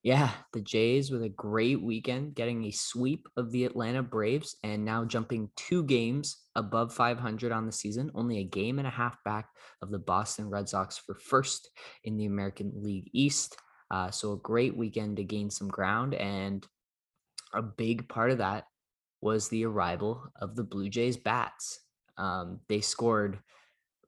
Yeah, 0.02 0.30
the 0.54 0.62
Jays 0.62 1.10
with 1.10 1.22
a 1.22 1.28
great 1.28 1.82
weekend, 1.82 2.34
getting 2.34 2.64
a 2.64 2.70
sweep 2.70 3.28
of 3.36 3.52
the 3.52 3.66
Atlanta 3.66 4.02
Braves 4.02 4.56
and 4.64 4.86
now 4.86 5.04
jumping 5.04 5.50
two 5.54 5.84
games 5.84 6.38
above 6.56 6.94
500 6.94 7.52
on 7.52 7.66
the 7.66 7.72
season, 7.72 8.10
only 8.14 8.38
a 8.38 8.44
game 8.44 8.78
and 8.78 8.88
a 8.88 8.90
half 8.90 9.22
back 9.22 9.50
of 9.82 9.90
the 9.90 9.98
Boston 9.98 10.48
Red 10.48 10.66
Sox 10.70 10.96
for 10.96 11.14
first 11.14 11.68
in 12.04 12.16
the 12.16 12.24
American 12.24 12.72
League 12.74 13.10
East. 13.12 13.58
Uh, 13.90 14.10
so 14.10 14.32
a 14.32 14.38
great 14.38 14.74
weekend 14.74 15.18
to 15.18 15.24
gain 15.24 15.50
some 15.50 15.68
ground. 15.68 16.14
And 16.14 16.66
a 17.52 17.60
big 17.60 18.08
part 18.08 18.30
of 18.30 18.38
that 18.38 18.64
was 19.22 19.48
the 19.48 19.64
arrival 19.64 20.24
of 20.36 20.56
the 20.56 20.64
Blue 20.64 20.88
Jays 20.88 21.16
bats. 21.16 21.80
Um, 22.18 22.60
they 22.68 22.80
scored 22.80 23.38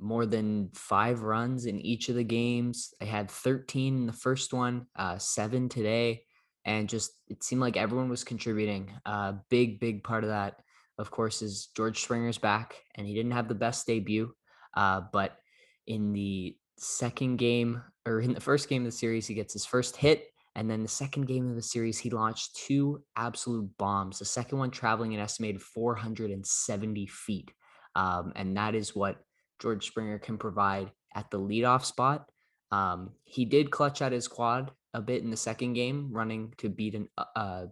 more 0.01 0.27
than 0.27 0.71
five 0.75 1.23
runs 1.23 1.67
in 1.67 1.81
each 1.81 2.09
of 2.09 2.17
the 2.17 2.25
games. 2.25 2.93
They 3.01 3.07
had 3.07 3.31
13 3.31 3.97
in 3.97 4.07
the 4.07 4.13
first 4.13 4.53
one, 4.53 4.87
uh, 4.97 5.19
seven 5.19 5.69
today, 5.69 6.25
and 6.65 6.89
just 6.89 7.13
it 7.29 7.45
seemed 7.45 7.61
like 7.61 7.77
everyone 7.77 8.09
was 8.09 8.25
contributing. 8.25 8.91
A 9.07 9.11
uh, 9.11 9.35
big, 9.51 9.81
big 9.81 10.03
part 10.03 10.25
of 10.25 10.31
that, 10.31 10.57
of 10.99 11.11
course, 11.11 11.43
is 11.43 11.69
George 11.77 12.03
Springer's 12.03 12.39
back, 12.39 12.75
and 12.97 13.07
he 13.07 13.15
didn't 13.15 13.33
have 13.33 13.49
the 13.49 13.55
best 13.55 13.87
debut, 13.87 14.33
uh, 14.77 15.03
but 15.13 15.39
in 15.87 16.13
the 16.13 16.57
second 16.77 17.37
game 17.37 17.83
or 18.07 18.21
in 18.21 18.35
the 18.35 18.41
first 18.41 18.69
game 18.69 18.83
of 18.83 18.87
the 18.87 18.99
series, 18.99 19.27
he 19.27 19.35
gets 19.35 19.53
his 19.53 19.65
first 19.65 19.97
hit 19.97 20.27
And 20.57 20.71
then 20.71 20.83
the 20.83 20.89
second 20.89 21.27
game 21.27 21.49
of 21.49 21.57
the 21.57 21.63
series, 21.63 21.99
he 21.99 22.11
launched 22.11 22.57
two 22.57 23.03
absolute 23.17 23.69
bombs. 23.77 24.19
The 24.19 24.25
second 24.25 24.59
one 24.59 24.71
traveling 24.71 25.15
an 25.15 25.21
estimated 25.21 25.61
470 25.61 27.07
feet. 27.07 27.51
Um, 27.97 28.33
and 28.37 28.57
that 28.57 28.75
is 28.75 28.95
what 28.95 29.17
George 29.61 29.87
Springer 29.87 30.19
can 30.19 30.39
provide 30.39 30.91
at 31.15 31.31
the 31.31 31.41
leadoff 31.41 31.85
spot. 31.85 32.27
Um, 32.71 33.11
he 33.25 33.45
did 33.45 33.71
clutch 33.71 34.03
at 34.03 34.13
his 34.13 34.29
quad 34.29 34.71
a 34.95 35.01
bit 35.01 35.23
in 35.23 35.31
the 35.31 35.37
second 35.37 35.75
game, 35.75 36.11
running 36.13 36.53
to 36.59 36.69
beat 36.69 36.95
an 36.95 37.09
uh, 37.19 37.25
uh, 37.37 37.67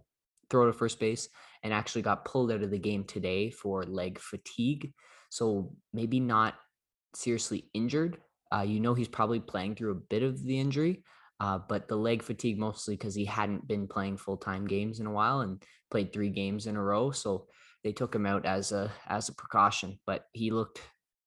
throw 0.49 0.67
to 0.67 0.73
first 0.73 0.99
base, 0.99 1.29
and 1.63 1.73
actually 1.73 2.01
got 2.01 2.25
pulled 2.25 2.51
out 2.51 2.63
of 2.63 2.71
the 2.71 2.79
game 2.79 3.03
today 3.05 3.49
for 3.49 3.83
leg 3.83 4.19
fatigue. 4.19 4.93
So 5.29 5.73
maybe 5.93 6.19
not 6.19 6.55
seriously 7.15 7.69
injured. 7.73 8.17
Uh, 8.53 8.61
you 8.61 8.79
know 8.79 8.93
he's 8.93 9.07
probably 9.07 9.39
playing 9.39 9.75
through 9.75 9.91
a 9.91 9.95
bit 10.09 10.21
of 10.21 10.43
the 10.43 10.59
injury, 10.59 11.03
uh, 11.39 11.59
but 11.67 11.87
the 11.87 11.95
leg 11.95 12.23
fatigue 12.23 12.57
mostly 12.57 12.95
because 12.95 13.15
he 13.15 13.25
hadn't 13.25 13.67
been 13.67 13.87
playing 13.87 14.17
full 14.17 14.37
time 14.37 14.65
games 14.65 14.99
in 14.99 15.05
a 15.05 15.11
while 15.11 15.41
and 15.41 15.63
played 15.91 16.13
three 16.13 16.29
games 16.29 16.67
in 16.67 16.75
a 16.75 16.83
row. 16.83 17.11
So 17.11 17.47
they 17.83 17.91
took 17.91 18.15
him 18.15 18.25
out 18.25 18.45
as 18.45 18.71
a 18.71 18.91
as 19.07 19.29
a 19.29 19.33
precaution. 19.33 19.99
But 20.05 20.25
he 20.33 20.51
looked 20.51 20.81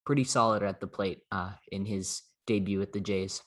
pretty 0.05 0.25
solid 0.25 0.63
at 0.63 0.81
the 0.81 0.87
plate 0.87 1.21
uh, 1.33 1.53
in 1.71 1.85
his 1.85 2.23
debut 2.47 2.79
with 2.79 2.93
the 2.93 3.01
Jays. 3.01 3.43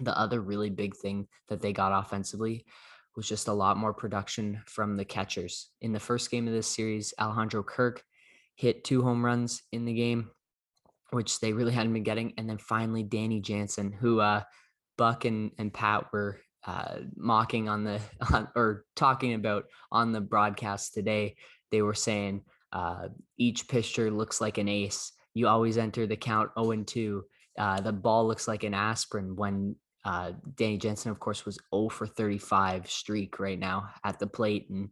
The 0.00 0.16
other 0.18 0.40
really 0.40 0.70
big 0.70 0.96
thing 0.96 1.28
that 1.48 1.60
they 1.60 1.72
got 1.72 1.92
offensively 1.92 2.64
was 3.14 3.28
just 3.28 3.48
a 3.48 3.52
lot 3.52 3.76
more 3.76 3.92
production 3.92 4.62
from 4.66 4.96
the 4.96 5.04
catchers. 5.04 5.68
In 5.80 5.92
the 5.92 6.00
first 6.00 6.30
game 6.30 6.46
of 6.48 6.54
this 6.54 6.66
series, 6.66 7.12
Alejandro 7.20 7.62
Kirk 7.62 8.02
hit 8.54 8.84
two 8.84 9.02
home 9.02 9.24
runs 9.24 9.62
in 9.72 9.84
the 9.84 9.92
game, 9.92 10.30
which 11.10 11.40
they 11.40 11.52
really 11.52 11.72
hadn't 11.72 11.92
been 11.92 12.02
getting. 12.02 12.32
And 12.38 12.48
then 12.48 12.58
finally, 12.58 13.02
Danny 13.02 13.40
Jansen, 13.40 13.92
who 13.92 14.20
uh, 14.20 14.42
Buck 14.96 15.24
and, 15.24 15.52
and 15.58 15.72
Pat 15.72 16.12
were 16.12 16.40
uh, 16.66 16.96
mocking 17.16 17.68
on 17.68 17.84
the 17.84 18.00
on, 18.32 18.48
or 18.54 18.84
talking 18.96 19.34
about 19.34 19.64
on 19.90 20.12
the 20.12 20.20
broadcast 20.20 20.94
today. 20.94 21.36
They 21.70 21.82
were 21.82 21.94
saying 21.94 22.42
uh, 22.72 23.08
each 23.38 23.68
pitcher 23.68 24.10
looks 24.10 24.40
like 24.40 24.58
an 24.58 24.68
ace. 24.68 25.12
You 25.34 25.48
always 25.48 25.78
enter 25.78 26.06
the 26.06 26.16
count 26.16 26.50
0 26.58 26.72
and 26.72 26.86
2. 26.86 27.24
Uh, 27.58 27.80
the 27.80 27.92
ball 27.92 28.26
looks 28.26 28.48
like 28.48 28.64
an 28.64 28.74
aspirin 28.74 29.36
when 29.36 29.76
uh, 30.04 30.32
Danny 30.56 30.78
Jansen, 30.78 31.10
of 31.10 31.20
course, 31.20 31.44
was 31.44 31.58
0 31.74 31.88
for 31.88 32.06
35 32.06 32.90
streak 32.90 33.38
right 33.38 33.58
now 33.58 33.90
at 34.04 34.18
the 34.18 34.26
plate 34.26 34.68
and 34.70 34.90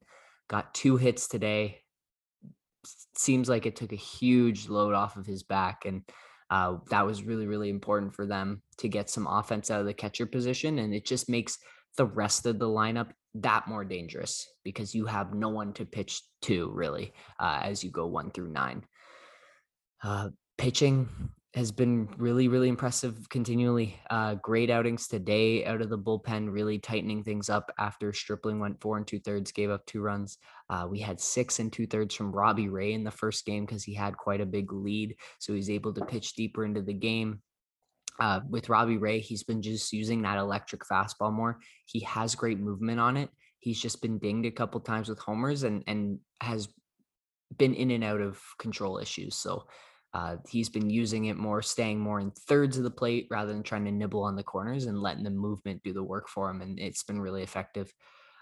got 0.49 0.75
two 0.75 0.97
hits 0.97 1.29
today. 1.29 1.81
Seems 3.17 3.49
like 3.49 3.67
it 3.67 3.77
took 3.77 3.93
a 3.93 3.97
huge 3.97 4.69
load 4.69 4.95
off 4.95 5.17
of 5.17 5.27
his 5.27 5.43
back. 5.43 5.85
And 5.85 6.03
uh, 6.51 6.77
that 6.91 7.07
was 7.07 7.23
really, 7.23 7.47
really 7.47 7.71
important 7.71 8.15
for 8.15 8.27
them 8.27 8.63
to 8.79 8.89
get 8.89 9.09
some 9.09 9.27
offense 9.27 9.71
out 9.71 9.81
of 9.81 9.87
the 9.87 9.95
catcher 9.95 10.27
position. 10.27 10.81
And 10.81 10.93
it 10.93 11.07
just 11.07 11.29
makes 11.29 11.59
the 11.97 12.07
rest 12.07 12.47
of 12.47 12.59
the 12.59 12.69
lineup 12.69 13.11
that 13.35 13.69
more 13.69 13.85
dangerous 13.85 14.49
because 14.65 14.95
you 14.95 15.07
have 15.07 15.33
no 15.33 15.49
one 15.49 15.73
to 15.75 15.85
pitch 15.85 16.23
to 16.43 16.71
really 16.73 17.13
uh, 17.39 17.61
as 17.63 17.85
you 17.85 17.91
go 17.91 18.07
one 18.07 18.31
through 18.31 18.51
nine. 18.51 18.85
Uh, 20.03 20.31
pitching 20.59 21.09
has 21.55 21.73
been 21.73 22.09
really, 22.17 22.47
really 22.47 22.69
impressive 22.69 23.29
continually. 23.29 23.99
Uh, 24.09 24.35
great 24.37 24.71
outings 24.71 25.09
today 25.09 25.65
out 25.65 25.81
of 25.81 25.91
the 25.91 25.99
bullpen, 25.99 26.53
really 26.53 26.79
tightening 26.79 27.25
things 27.25 27.51
up 27.51 27.73
after 27.77 28.13
Stripling 28.13 28.61
went 28.61 28.81
four 28.81 28.97
and 28.97 29.07
two 29.07 29.19
thirds, 29.19 29.51
gave 29.51 29.69
up 29.69 29.85
two 29.85 30.01
runs. 30.01 30.39
Uh, 30.69 30.87
we 30.89 31.01
had 31.01 31.21
six 31.21 31.59
and 31.59 31.73
two 31.73 31.89
thirds 31.89 32.15
from 32.15 32.31
Robbie 32.31 32.69
Ray 32.69 32.93
in 32.93 33.03
the 33.03 33.11
first 33.11 33.45
game 33.45 33.67
because 33.67 33.83
he 33.83 33.95
had 33.95 34.17
quite 34.17 34.41
a 34.41 34.47
big 34.47 34.73
lead. 34.73 35.17
So 35.41 35.53
he's 35.53 35.71
able 35.71 35.93
to 35.95 36.05
pitch 36.05 36.35
deeper 36.35 36.65
into 36.65 36.83
the 36.83 36.95
game. 36.95 37.43
Uh, 38.21 38.41
with 38.49 38.69
Robbie 38.69 38.99
Ray, 38.99 39.19
he's 39.19 39.43
been 39.43 39.63
just 39.63 39.93
using 39.93 40.23
that 40.23 40.39
electric 40.39 40.83
fastball 40.83 41.33
more. 41.33 41.59
He 41.87 42.01
has 42.01 42.35
great 42.37 42.61
movement 42.61 43.01
on 43.01 43.17
it. 43.17 43.31
He's 43.59 43.81
just 43.81 44.03
been 44.03 44.19
dinged 44.19 44.47
a 44.47 44.53
couple 44.53 44.81
times 44.81 45.09
with 45.09 45.19
homers 45.19 45.65
and 45.65 45.83
and 45.87 46.21
has 46.41 46.69
been 47.57 47.75
in 47.75 47.91
and 47.91 48.05
out 48.05 48.21
of 48.21 48.41
control 48.59 48.99
issues. 48.99 49.35
So 49.35 49.65
uh, 50.13 50.37
he's 50.49 50.69
been 50.69 50.91
using 50.91 51.27
it 51.27 51.37
more, 51.37 51.63
staying 51.63 52.01
more 52.01 52.19
in 52.19 52.33
thirds 52.33 52.77
of 52.77 52.85
the 52.85 52.91
plate 52.91 53.29
rather 53.31 53.53
than 53.53 53.63
trying 53.63 53.85
to 53.85 53.93
nibble 53.93 54.25
on 54.25 54.35
the 54.35 54.43
corners 54.43 54.87
and 54.87 55.01
letting 55.01 55.23
the 55.23 55.31
movement 55.31 55.83
do 55.83 55.93
the 55.93 56.03
work 56.03 56.29
for 56.29 56.51
him. 56.51 56.63
And 56.63 56.79
it's 56.81 57.05
been 57.05 57.21
really 57.21 57.43
effective. 57.43 57.93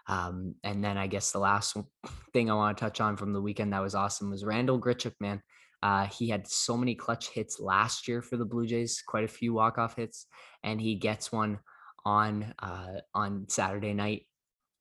Um, 0.07 0.55
and 0.65 0.83
then 0.83 0.97
I 0.97 1.07
guess 1.07 1.31
the 1.31 1.39
last 1.39 1.77
thing 2.33 2.51
I 2.51 2.55
want 2.55 2.79
to 2.79 2.85
touch 2.85 3.01
on 3.01 3.17
from 3.17 3.33
the 3.33 3.43
weekend 3.43 3.73
that 3.73 3.83
was 3.83 3.95
awesome 3.95 4.31
was 4.31 4.45
Randall 4.45 4.81
Grichuk, 4.81 5.15
man. 5.21 5.43
Uh, 5.83 6.07
he 6.07 6.29
had 6.29 6.49
so 6.49 6.77
many 6.77 6.95
clutch 6.95 7.29
hits 7.29 7.61
last 7.61 8.09
year 8.09 8.23
for 8.23 8.37
the 8.37 8.45
Blue 8.45 8.67
Jays, 8.67 9.03
quite 9.07 9.25
a 9.25 9.29
few 9.29 9.53
walk-off 9.53 9.95
hits, 9.95 10.27
and 10.65 10.81
he 10.81 10.97
gets 10.97 11.31
one 11.31 11.61
on 12.05 12.53
uh, 12.59 13.01
on 13.15 13.45
Saturday 13.49 13.95
night 13.95 14.27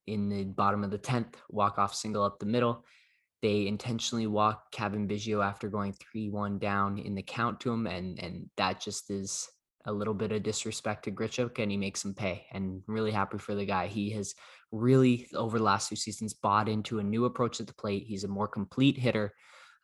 in 0.07 0.29
the 0.29 0.45
bottom 0.45 0.83
of 0.83 0.89
the 0.89 0.97
tenth, 0.97 1.37
walk-off 1.49 1.93
single 1.93 2.23
up 2.23 2.39
the 2.39 2.47
middle. 2.47 2.83
They 3.41 3.67
intentionally 3.67 4.27
walk 4.27 4.71
Cavan 4.71 5.07
Biggio 5.07 5.45
after 5.45 5.69
going 5.69 5.93
three-one 5.93 6.57
down 6.57 6.97
in 6.97 7.13
the 7.13 7.21
count 7.21 7.59
to 7.61 7.71
him, 7.71 7.85
and 7.85 8.19
and 8.19 8.49
that 8.57 8.81
just 8.81 9.11
is 9.11 9.47
a 9.85 9.93
little 9.93 10.13
bit 10.13 10.31
of 10.31 10.43
disrespect 10.43 11.05
to 11.05 11.11
Grichuk, 11.11 11.59
and 11.59 11.71
he 11.71 11.77
makes 11.77 12.03
him 12.03 12.13
pay. 12.13 12.45
And 12.51 12.81
really 12.87 13.11
happy 13.11 13.37
for 13.37 13.55
the 13.55 13.65
guy. 13.65 13.87
He 13.87 14.09
has 14.11 14.33
really 14.71 15.27
over 15.33 15.57
the 15.57 15.63
last 15.63 15.89
two 15.89 15.95
seasons 15.95 16.33
bought 16.33 16.67
into 16.67 16.99
a 16.99 17.03
new 17.03 17.25
approach 17.25 17.59
at 17.59 17.67
the 17.67 17.73
plate. 17.73 18.03
He's 18.05 18.23
a 18.23 18.27
more 18.27 18.47
complete 18.47 18.97
hitter. 18.97 19.33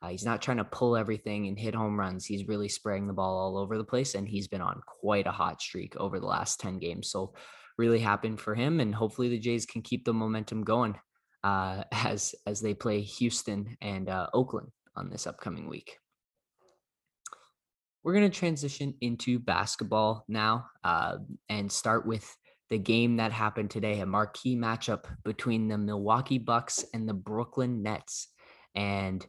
Uh, 0.01 0.09
he's 0.09 0.25
not 0.25 0.41
trying 0.41 0.57
to 0.57 0.65
pull 0.65 0.97
everything 0.97 1.47
and 1.47 1.57
hit 1.57 1.73
home 1.73 1.97
runs. 1.97 2.25
He's 2.25 2.47
really 2.47 2.67
spraying 2.67 3.07
the 3.07 3.13
ball 3.13 3.37
all 3.37 3.57
over 3.57 3.77
the 3.77 3.85
place, 3.85 4.15
and 4.15 4.27
he's 4.27 4.49
been 4.49 4.61
on 4.61 4.81
quite 4.85 5.27
a 5.27 5.31
hot 5.31 5.61
streak 5.61 5.95
over 5.95 6.19
the 6.19 6.25
last 6.25 6.59
10 6.59 6.79
games. 6.79 7.09
So, 7.09 7.33
really 7.77 7.99
happy 7.99 8.35
for 8.35 8.53
him, 8.53 8.81
and 8.81 8.93
hopefully 8.93 9.29
the 9.29 9.39
Jays 9.39 9.65
can 9.65 9.81
keep 9.81 10.03
the 10.03 10.13
momentum 10.13 10.63
going 10.63 10.95
uh, 11.43 11.83
as 11.91 12.35
as 12.45 12.61
they 12.61 12.73
play 12.73 13.01
Houston 13.01 13.77
and 13.81 14.09
uh, 14.09 14.27
Oakland 14.33 14.69
on 14.95 15.09
this 15.09 15.27
upcoming 15.27 15.69
week. 15.69 15.97
We're 18.03 18.13
going 18.13 18.29
to 18.29 18.37
transition 18.37 18.95
into 18.99 19.39
basketball 19.39 20.25
now 20.27 20.65
uh, 20.83 21.17
and 21.47 21.71
start 21.71 22.05
with 22.05 22.35
the 22.69 22.77
game 22.77 23.17
that 23.17 23.31
happened 23.31 23.69
today, 23.69 23.99
a 24.01 24.05
marquee 24.05 24.57
matchup 24.57 25.05
between 25.23 25.67
the 25.67 25.77
Milwaukee 25.77 26.37
Bucks 26.37 26.83
and 26.93 27.07
the 27.07 27.13
Brooklyn 27.13 27.81
Nets. 27.81 28.27
And 28.75 29.25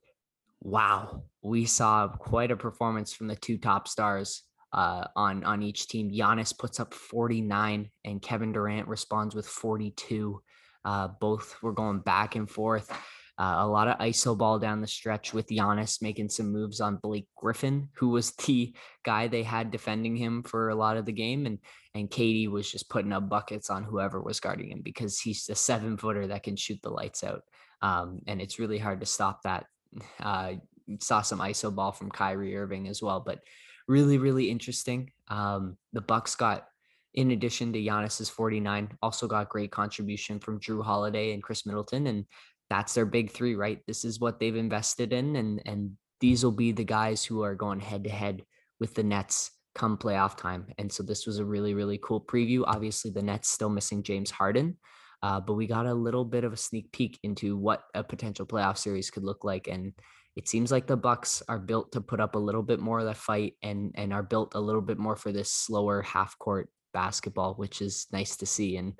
wow, 0.61 1.23
we 1.43 1.67
saw 1.67 2.09
quite 2.09 2.51
a 2.51 2.57
performance 2.57 3.13
from 3.13 3.29
the 3.29 3.37
two 3.37 3.59
top 3.59 3.87
stars 3.87 4.43
uh, 4.73 5.07
on 5.15 5.45
on 5.45 5.63
each 5.63 5.87
team. 5.87 6.11
Giannis 6.11 6.57
puts 6.57 6.81
up 6.81 6.93
49, 6.93 7.91
and 8.05 8.23
Kevin 8.23 8.53
Durant 8.53 8.89
responds 8.89 9.35
with 9.35 9.47
42. 9.47 10.43
Uh, 10.85 11.09
both 11.21 11.57
were 11.63 11.73
going 11.73 12.01
back 12.01 12.37
and 12.37 12.51
forth. 12.51 12.91
Uh, 13.37 13.57
a 13.59 13.67
lot 13.67 13.89
of 13.89 13.99
ISO 13.99 14.39
ball 14.39 14.61
down 14.61 14.81
the 14.81 14.87
stretch 14.87 15.35
with 15.35 15.49
Giannis 15.49 16.01
making 16.01 16.29
some 16.29 16.53
moves 16.53 16.81
on 16.81 17.01
Blake 17.03 17.27
Griffin, 17.37 17.89
who 17.95 18.11
was 18.11 18.31
the 18.33 18.73
guy 19.05 19.27
they 19.27 19.43
had 19.43 19.73
defending 19.73 20.15
him 20.17 20.45
for 20.45 20.69
a 20.69 20.75
lot 20.75 20.97
of 20.97 21.05
the 21.05 21.13
game, 21.13 21.47
and 21.47 21.59
and 21.95 22.11
KD 22.11 22.49
was 22.49 22.71
just 22.71 22.89
putting 22.89 23.13
up 23.13 23.29
buckets 23.29 23.71
on 23.71 23.83
whoever 23.83 24.21
was 24.21 24.39
guarding 24.39 24.71
him 24.71 24.83
because 24.83 25.19
he's 25.19 25.49
a 25.49 25.55
seven 25.57 25.97
footer 25.97 26.29
that 26.29 26.45
can 26.45 26.55
shoot 26.55 26.79
the 26.83 26.91
lights 26.91 27.25
out, 27.25 27.43
um, 27.83 28.21
and 28.29 28.41
it's 28.41 28.61
really 28.61 28.79
hard 28.79 29.01
to 29.01 29.07
stop 29.07 29.43
that 29.43 29.67
uh, 30.21 30.53
saw 31.01 31.21
some 31.21 31.41
ISO 31.41 31.75
ball 31.75 31.91
from 31.91 32.11
Kyrie 32.11 32.57
Irving 32.57 32.87
as 32.87 33.03
well, 33.03 33.19
but 33.19 33.41
really, 33.89 34.19
really 34.19 34.51
interesting. 34.51 35.11
Um, 35.29 35.77
the 35.93 36.01
Bucks 36.01 36.35
got, 36.37 36.67
in 37.15 37.31
addition 37.31 37.73
to 37.73 37.79
Giannis's 37.79 38.29
49, 38.29 38.99
also 39.03 39.27
got 39.27 39.49
great 39.49 39.71
contribution 39.71 40.41
from 40.41 40.61
Jrue 40.61 40.85
Holiday 40.85 41.33
and 41.33 41.43
Khris 41.43 41.65
Middleton, 41.65 42.09
and 42.09 42.25
that's 42.71 42.95
their 42.95 43.07
big 43.07 43.31
three, 43.31 43.55
right? 43.55 43.81
This 43.87 44.05
is 44.05 44.21
what 44.21 44.41
they've 44.41 44.57
invested 44.57 45.13
in, 45.13 45.37
and 45.37 45.63
and 45.65 45.93
these 46.21 46.45
will 46.45 46.53
be 46.53 46.73
the 46.73 46.85
guys 46.85 47.25
who 47.25 47.43
are 47.43 47.55
going 47.55 47.81
head 47.81 48.05
to 48.05 48.11
head 48.11 48.43
with 48.81 48.95
the 48.95 49.03
Nets 49.03 49.51
come 49.75 49.97
playoff 49.97 50.37
time. 50.37 50.67
And 50.79 50.91
so 50.91 51.03
this 51.03 51.27
was 51.27 51.39
a 51.39 51.45
really, 51.45 51.75
really 51.75 51.99
cool 52.03 52.21
preview. 52.21 52.63
Obviously, 52.67 53.11
the 53.11 53.23
Nets 53.23 53.51
still 53.51 53.69
missing 53.69 54.03
James 54.03 54.31
Harden, 54.31 54.77
uh, 55.23 55.41
but 55.41 55.55
we 55.55 55.67
got 55.67 55.87
a 55.87 55.95
little 55.95 56.25
bit 56.25 56.45
of 56.45 56.53
a 56.53 56.57
sneak 56.57 56.91
peek 56.93 57.19
into 57.23 57.57
what 57.57 57.83
a 57.95 58.03
potential 58.03 58.47
playoff 58.47 58.79
series 58.79 59.11
could 59.11 59.25
look 59.25 59.45
like. 59.45 59.69
And 59.69 59.93
it 60.37 60.49
seems 60.49 60.73
like 60.73 60.87
the 60.87 60.97
Bucks 60.97 61.43
are 61.49 61.59
built 61.59 61.93
to 61.93 62.01
put 62.01 62.21
up 62.21 62.35
a 62.35 62.39
little 62.39 62.63
bit 62.63 62.81
more 62.81 63.01
of 63.01 63.07
that 63.07 63.17
fight 63.17 63.55
and 63.63 63.93
and 63.95 64.13
are 64.13 64.23
built 64.23 64.55
a 64.55 64.61
little 64.61 64.83
bit 64.83 64.99
more 64.99 65.17
for 65.17 65.31
this 65.31 65.53
slower 65.53 66.03
half 66.03 66.39
court 66.39 66.69
basketball, 66.95 67.55
which 67.55 67.83
is 67.83 68.07
nice 68.11 68.39
to 68.39 68.47
see. 68.47 68.79
And 68.79 68.95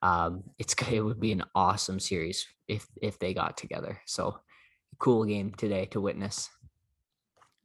um, 0.00 0.44
it's 0.58 0.74
it 0.90 1.02
would 1.02 1.20
be 1.20 1.32
an 1.32 1.44
awesome 1.54 2.00
series 2.00 2.46
if 2.66 2.86
if 3.02 3.18
they 3.18 3.34
got 3.34 3.58
together. 3.58 4.00
So 4.06 4.38
cool 4.98 5.24
game 5.24 5.52
today 5.56 5.86
to 5.86 6.00
witness. 6.00 6.48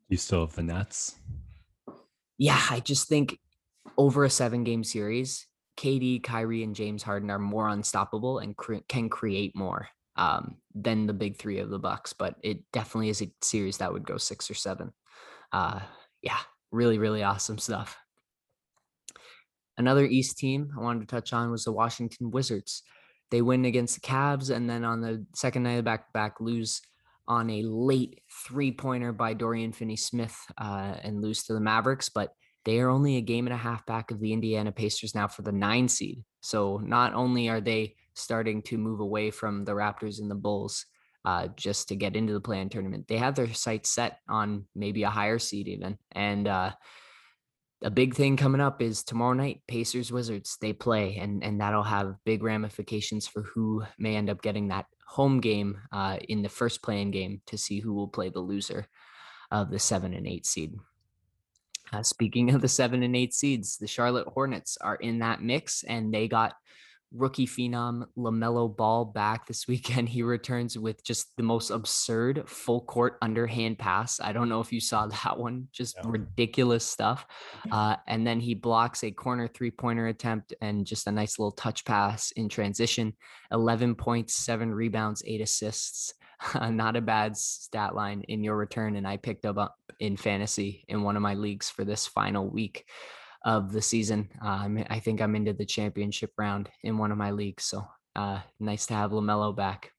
You 0.10 0.18
still 0.18 0.42
have 0.42 0.56
the 0.56 0.64
Nets? 0.64 1.16
Yeah, 2.38 2.62
I 2.70 2.80
just 2.80 3.08
think 3.08 3.40
over 3.98 4.24
a 4.24 4.30
seven 4.30 4.64
game 4.64 4.84
series, 4.84 5.48
KD, 5.78 6.22
Kyrie, 6.22 6.64
and 6.64 6.76
James 6.76 7.04
Harden 7.04 7.32
are 7.32 7.40
more 7.40 7.70
unstoppable 7.70 8.40
and 8.40 8.56
cre- 8.56 8.86
can 8.88 9.10
create 9.10 9.56
more 9.56 9.88
um, 10.16 10.58
than 10.74 11.08
the 11.08 11.14
big 11.14 11.38
three 11.38 11.60
of 11.60 11.70
the 11.70 11.80
Bucks. 11.80 12.14
But 12.14 12.36
it 12.44 12.60
definitely 12.72 13.10
is 13.10 13.22
a 13.22 13.32
series 13.42 13.78
that 13.78 13.92
would 13.92 14.06
go 14.06 14.18
six 14.18 14.50
or 14.50 14.54
seven. 14.54 14.92
Uh, 15.52 15.80
yeah, 16.22 16.40
really, 16.72 16.98
really 16.98 17.24
awesome 17.24 17.58
stuff. 17.58 17.98
Another 19.78 20.06
East 20.06 20.38
team 20.38 20.72
I 20.78 20.82
wanted 20.82 21.02
to 21.02 21.16
touch 21.16 21.34
on 21.34 21.52
was 21.52 21.66
the 21.66 21.72
Washington 21.72 22.32
Wizards. 22.32 22.84
They 23.32 23.42
win 23.42 23.66
against 23.66 23.96
the 23.96 24.08
Cavs, 24.08 24.56
and 24.56 24.70
then 24.70 24.84
on 24.86 25.02
the 25.02 25.26
second 25.34 25.64
night 25.64 25.80
of 25.80 25.86
back 25.86 26.08
to 26.08 26.12
back, 26.14 26.40
lose 26.40 26.82
on 27.28 27.50
a 27.50 27.64
late 27.64 28.22
three 28.48 28.72
pointer 28.72 29.12
by 29.12 29.34
Dorian 29.34 29.74
Finney 29.74 29.96
Smith 29.98 30.38
uh, 30.58 30.96
and 31.02 31.22
lose 31.22 31.44
to 31.44 31.54
the 31.54 31.60
Mavericks. 31.60 32.10
But 32.10 32.34
they 32.66 32.80
are 32.80 32.90
only 32.90 33.18
a 33.18 33.22
game 33.22 33.48
and 33.48 33.54
a 33.54 33.58
half 33.58 33.86
back 33.86 34.12
of 34.12 34.20
the 34.20 34.34
Indiana 34.34 34.72
Pacers 34.72 35.16
now 35.16 35.28
for 35.28 35.42
the 35.42 35.52
nine 35.52 35.88
seed. 35.88 36.24
So 36.42 36.78
not 36.84 37.14
only 37.14 37.50
are 37.50 37.62
they 37.62 37.96
starting 38.14 38.62
to 38.64 38.78
move 38.78 39.00
away 39.00 39.32
from 39.32 39.66
the 39.66 39.74
Raptors 39.74 40.20
and 40.20 40.30
the 40.30 40.36
Bulls 40.36 40.86
uh, 41.26 41.48
just 41.56 41.90
to 41.90 41.96
get 41.96 42.16
into 42.16 42.34
the 42.34 42.40
play-in 42.40 42.70
tournament, 42.70 43.08
they 43.08 43.18
have 43.18 43.36
their 43.36 43.54
sights 43.54 43.90
set 43.90 44.20
on 44.30 44.66
maybe 44.76 45.04
a 45.04 45.10
higher 45.10 45.40
seed 45.40 45.68
even. 45.68 45.98
And 46.12 46.48
uh, 46.48 46.72
a 47.84 47.90
big 47.90 48.16
thing 48.16 48.38
coming 48.38 48.62
up 48.62 48.82
is 48.82 49.04
tomorrow 49.04 49.34
night 49.34 49.62
pacers 49.68 50.12
wizards 50.12 50.58
they 50.62 50.74
play 50.74 51.18
and 51.18 51.44
and 51.44 51.60
that'll 51.60 51.84
have 51.84 52.16
big 52.26 52.42
ramifications 52.42 53.28
for 53.28 53.42
who 53.44 53.84
may 53.98 54.16
end 54.16 54.30
up 54.30 54.42
getting 54.42 54.70
that 54.70 54.86
home 55.06 55.40
game 55.40 55.80
uh, 55.92 56.18
in 56.30 56.42
the 56.42 56.50
first 56.50 56.82
play-in 56.82 57.12
game 57.12 57.42
to 57.46 57.58
see 57.58 57.80
who 57.80 57.94
will 57.94 58.08
play 58.08 58.30
the 58.30 58.40
loser 58.40 58.88
of 59.52 59.70
the 59.70 59.80
seven 59.80 60.14
and 60.14 60.28
eight 60.28 60.46
seed. 60.46 60.74
Uh, 61.94 62.02
speaking 62.02 62.50
of 62.54 62.62
the 62.62 62.68
seven 62.68 63.04
and 63.04 63.16
eight 63.16 63.34
seeds 63.34 63.78
the 63.78 63.88
charlotte 63.88 64.28
hornets 64.28 64.78
are 64.82 64.96
in 64.96 65.20
that 65.20 65.42
mix 65.42 65.84
and 65.84 66.14
they 66.14 66.28
got 66.28 66.54
rookie 67.16 67.48
phenom 67.48 68.06
LaMelo 68.18 68.76
Ball 68.76 69.06
back 69.06 69.48
this 69.48 69.68
weekend. 69.68 70.10
He 70.16 70.24
returns 70.24 70.78
with 70.78 71.04
just 71.04 71.36
the 71.36 71.44
most 71.44 71.70
absurd 71.70 72.44
full 72.48 72.82
court 72.82 73.18
underhand 73.22 73.78
pass. 73.78 74.20
I 74.22 74.32
don't 74.32 74.50
know 74.50 74.62
if 74.62 74.72
you 74.72 74.80
saw 74.80 75.08
that 75.24 75.38
one, 75.38 75.68
just 75.72 75.98
no. 76.04 76.10
ridiculous 76.10 76.86
stuff. 76.86 77.26
Uh, 77.72 77.96
and 78.08 78.26
then 78.26 78.40
he 78.40 78.54
blocks 78.54 79.04
a 79.04 79.12
corner 79.12 79.48
three 79.48 79.72
pointer 79.72 80.08
attempt 80.08 80.54
and 80.62 80.86
just 80.86 81.08
a 81.08 81.12
nice 81.12 81.40
little 81.40 81.52
touch 81.52 81.84
pass 81.84 82.32
in 82.32 82.48
transition. 82.48 83.12
11 83.52 83.96
points, 83.96 84.36
seven 84.36 84.74
rebounds, 84.74 85.24
eight 85.26 85.42
assists. 85.42 86.14
Not 86.56 86.96
a 86.96 87.02
bad 87.02 87.36
stat 87.36 87.96
line 87.96 88.22
in 88.28 88.44
your 88.44 88.56
return. 88.56 88.96
And 88.96 89.08
I 89.08 89.18
picked 89.18 89.46
up 89.46 89.76
in 90.00 90.16
fantasy 90.16 90.86
in 90.88 91.02
one 91.02 91.16
of 91.16 91.22
my 91.22 91.34
leagues 91.34 91.70
for 91.70 91.84
this 91.84 92.06
final 92.08 92.50
week 92.50 92.86
of 93.46 93.72
the 93.72 93.82
season. 93.82 94.30
Um, 94.42 94.84
I 94.90 95.00
think 95.00 95.22
I'm 95.22 95.36
into 95.36 95.54
the 95.54 95.66
championship 95.66 96.32
round 96.38 96.70
in 96.84 96.98
one 96.98 97.12
of 97.12 97.18
my 97.18 97.32
leagues. 97.32 97.64
So 97.64 97.88
uh, 98.16 98.40
nice 98.60 98.88
to 98.88 98.96
have 98.96 99.12
LaMelo 99.12 99.56
back. 99.56 99.92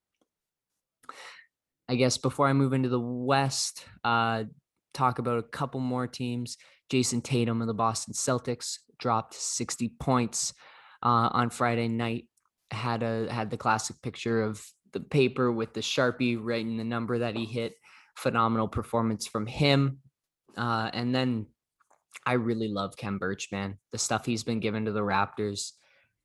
I 1.89 1.95
guess 1.95 2.19
before 2.19 2.49
I 2.49 2.53
move 2.53 2.73
into 2.73 2.89
the 2.89 3.01
West, 3.01 3.85
uh, 4.03 4.45
talk 4.93 5.21
about 5.21 5.39
a 5.39 5.45
couple 5.45 5.79
more 5.79 6.09
teams. 6.09 6.57
Jayson 6.91 7.23
Tatum 7.23 7.61
of 7.61 7.69
the 7.69 7.75
Boston 7.75 8.15
Celtics 8.15 8.79
dropped 8.99 9.35
60 9.35 9.91
points 10.01 10.53
uh, 11.03 11.31
on 11.33 11.51
Friday 11.51 11.87
night. 11.87 12.25
Had 12.73 13.05
a 13.05 13.33
had 13.33 13.51
the 13.51 13.57
classic 13.57 14.03
picture 14.03 14.43
of 14.43 14.65
the 14.93 14.99
paper 14.99 15.53
with 15.53 15.73
the 15.73 15.81
sharpie 15.81 16.37
writing 16.41 16.77
the 16.77 16.85
number 16.85 17.19
that 17.19 17.37
he 17.37 17.45
hit. 17.45 17.75
Phenomenal 18.17 18.67
performance 18.67 19.29
from 19.29 19.47
him. 19.47 19.99
Uh, 20.57 20.91
and 20.93 21.15
then 21.15 21.47
I 22.25 22.35
really 22.35 22.69
love 22.69 22.97
Khem 22.97 23.19
Birch, 23.19 23.49
man. 23.53 23.79
The 23.93 23.99
stuff 23.99 24.27
he's 24.27 24.45
been 24.45 24.61
given 24.61 24.85
to 24.87 24.93
the 24.93 25.01
Raptors 25.01 25.73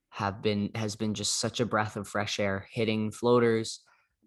have 0.09 0.41
been 0.41 0.69
has 0.75 0.95
been 0.95 1.13
just 1.13 1.39
such 1.39 1.59
a 1.59 1.65
breath 1.65 1.95
of 1.95 2.07
fresh 2.07 2.39
air, 2.39 2.67
hitting 2.71 3.11
floaters, 3.11 3.81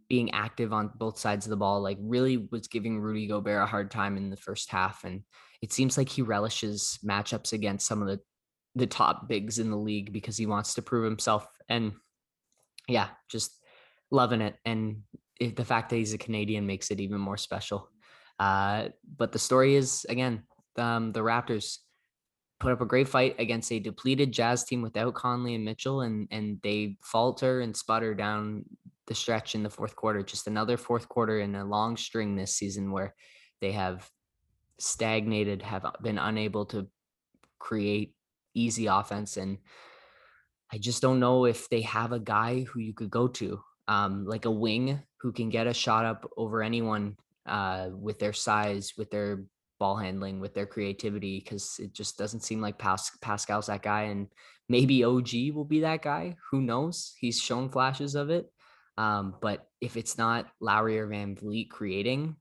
being 0.09 0.33
active 0.33 0.72
on 0.72 0.90
both 0.96 1.18
sides 1.18 1.46
of 1.46 1.50
the 1.50 1.57
ball. 1.57 1.81
Like 1.81 1.98
really 2.00 2.48
was 2.50 2.68
giving 2.68 3.00
Rudy 3.00 3.27
Gobert 3.27 3.62
a 3.62 3.66
hard 3.66 3.90
time 3.90 4.16
in 4.16 4.31
the 4.31 4.37
first 4.37 4.70
half, 4.70 5.05
and 5.05 5.22
it 5.62 5.72
seems 5.72 5.96
like 5.96 6.09
he 6.09 6.22
relishes 6.22 6.98
matchups 7.05 7.53
against 7.53 7.87
some 7.87 8.03
of 8.03 8.09
the 8.09 8.20
the 8.77 8.87
top 8.87 9.29
bigs 9.29 9.59
in 9.59 9.70
the 9.70 9.77
league 9.77 10.12
because 10.12 10.37
he 10.37 10.46
wants 10.46 10.74
to 10.74 10.83
prove 10.83 11.05
himself. 11.05 11.46
And 11.68 11.92
yeah, 12.88 13.09
just 13.29 13.57
loving 14.11 14.40
it. 14.40 14.57
And 14.64 15.03
the 15.40 15.64
fact 15.64 15.90
that 15.90 15.96
he's 15.96 16.14
a 16.14 16.18
Canadian 16.18 16.66
makes 16.66 16.90
it 16.90 17.00
even 17.00 17.20
more 17.20 17.37
special. 17.37 17.88
Uh, 18.40 18.88
but 19.16 19.33
the 19.33 19.38
story 19.38 19.77
is 19.77 20.05
again 20.09 20.42
um, 20.78 21.12
the 21.12 21.20
Raptors 21.20 21.78
put 22.60 22.72
up 22.72 22.80
a 22.80 22.87
great 22.87 23.08
fight 23.08 23.37
against 23.38 23.72
a 23.72 23.78
depleted 23.78 24.32
Jazz 24.32 24.64
team 24.64 24.82
without 24.82 25.14
Conley 25.14 25.54
and 25.54 25.64
Mitchell, 25.64 26.00
and 26.02 26.28
and 26.30 26.60
they 26.62 26.96
falter 27.02 27.60
and 27.60 27.76
sputter 27.76 28.14
down 28.14 28.64
the 29.06 29.14
stretch 29.14 29.54
in 29.54 29.62
the 29.62 29.70
fourth 29.70 29.94
quarter. 29.96 30.22
Just 30.22 30.46
another 30.46 30.76
fourth 30.76 31.08
quarter 31.08 31.40
in 31.40 31.54
a 31.54 31.64
long 31.64 31.96
string 31.96 32.37
this 32.37 32.54
season 32.54 32.90
where 32.90 33.14
they 33.60 33.72
have 33.72 34.08
stagnated, 34.78 35.62
have 35.62 35.84
been 36.02 36.18
unable 36.18 36.66
to 36.66 36.88
create 37.58 38.14
easy 38.54 38.87
offense, 38.87 39.37
and 39.37 39.58
I 40.72 40.78
just 40.78 41.02
don't 41.02 41.20
know 41.20 41.44
if 41.44 41.68
they 41.68 41.82
have 41.82 42.12
a 42.12 42.18
guy 42.18 42.62
who 42.62 42.80
you 42.80 42.94
could 42.94 43.10
go 43.10 43.28
to, 43.28 43.60
um, 43.87 44.24
like 44.26 44.44
a 44.44 44.50
wing 44.50 45.02
who 45.18 45.32
can 45.32 45.48
get 45.48 45.66
a 45.66 45.74
shot 45.74 46.04
up 46.04 46.28
over 46.37 46.62
anyone 46.62 47.16
uh, 47.46 47.90
with 47.92 48.18
their 48.18 48.32
size, 48.32 48.94
with 48.96 49.10
their 49.10 49.44
ball 49.78 49.96
handling, 49.96 50.40
with 50.40 50.54
their 50.54 50.66
creativity, 50.66 51.40
because 51.40 51.78
it 51.78 51.92
just 51.92 52.18
doesn't 52.18 52.40
seem 52.40 52.60
like 52.60 52.78
Pas- 52.78 53.16
Pascal's 53.20 53.66
that 53.66 53.82
guy. 53.82 54.02
And 54.04 54.28
maybe 54.68 55.04
OG 55.04 55.52
will 55.54 55.64
be 55.64 55.80
that 55.80 56.02
guy. 56.02 56.37
Who 56.50 56.62
knows? 56.62 57.14
He's 57.18 57.40
shown 57.40 57.68
flashes 57.68 58.14
of 58.14 58.30
it. 58.30 58.50
Um, 58.96 59.34
but 59.40 59.66
if 59.80 59.96
it's 59.96 60.16
not 60.16 60.48
Lowry 60.60 60.98
or 60.98 61.08
VanVleet 61.08 61.70
creating, 61.70 62.37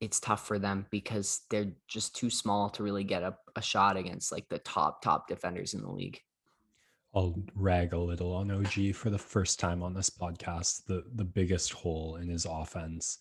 it's 0.00 0.20
tough 0.20 0.46
for 0.46 0.58
them 0.58 0.86
because 0.90 1.40
they're 1.50 1.72
just 1.88 2.16
too 2.16 2.30
small 2.30 2.70
to 2.70 2.82
really 2.82 3.04
get 3.04 3.22
a, 3.22 3.36
a 3.56 3.62
shot 3.62 3.96
against 3.96 4.32
like 4.32 4.48
the 4.48 4.58
top, 4.58 5.02
top 5.02 5.28
defenders 5.28 5.74
in 5.74 5.82
the 5.82 5.90
league. 5.90 6.20
I'll 7.14 7.42
rag 7.54 7.94
a 7.94 7.98
little 7.98 8.34
on 8.34 8.50
OG 8.50 8.94
for 8.94 9.08
the 9.08 9.18
first 9.18 9.58
time 9.58 9.82
on 9.82 9.94
this 9.94 10.10
podcast. 10.10 10.84
The 10.84 11.02
the 11.14 11.24
biggest 11.24 11.72
hole 11.72 12.16
in 12.16 12.28
his 12.28 12.44
offense 12.44 13.16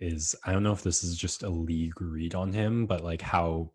is 0.00 0.34
I 0.44 0.52
don't 0.52 0.62
know 0.62 0.72
if 0.72 0.82
this 0.82 1.04
is 1.04 1.16
just 1.16 1.42
a 1.42 1.48
league 1.48 2.00
read 2.00 2.34
on 2.34 2.52
him, 2.52 2.86
but 2.86 3.04
like 3.04 3.22
how 3.22 3.70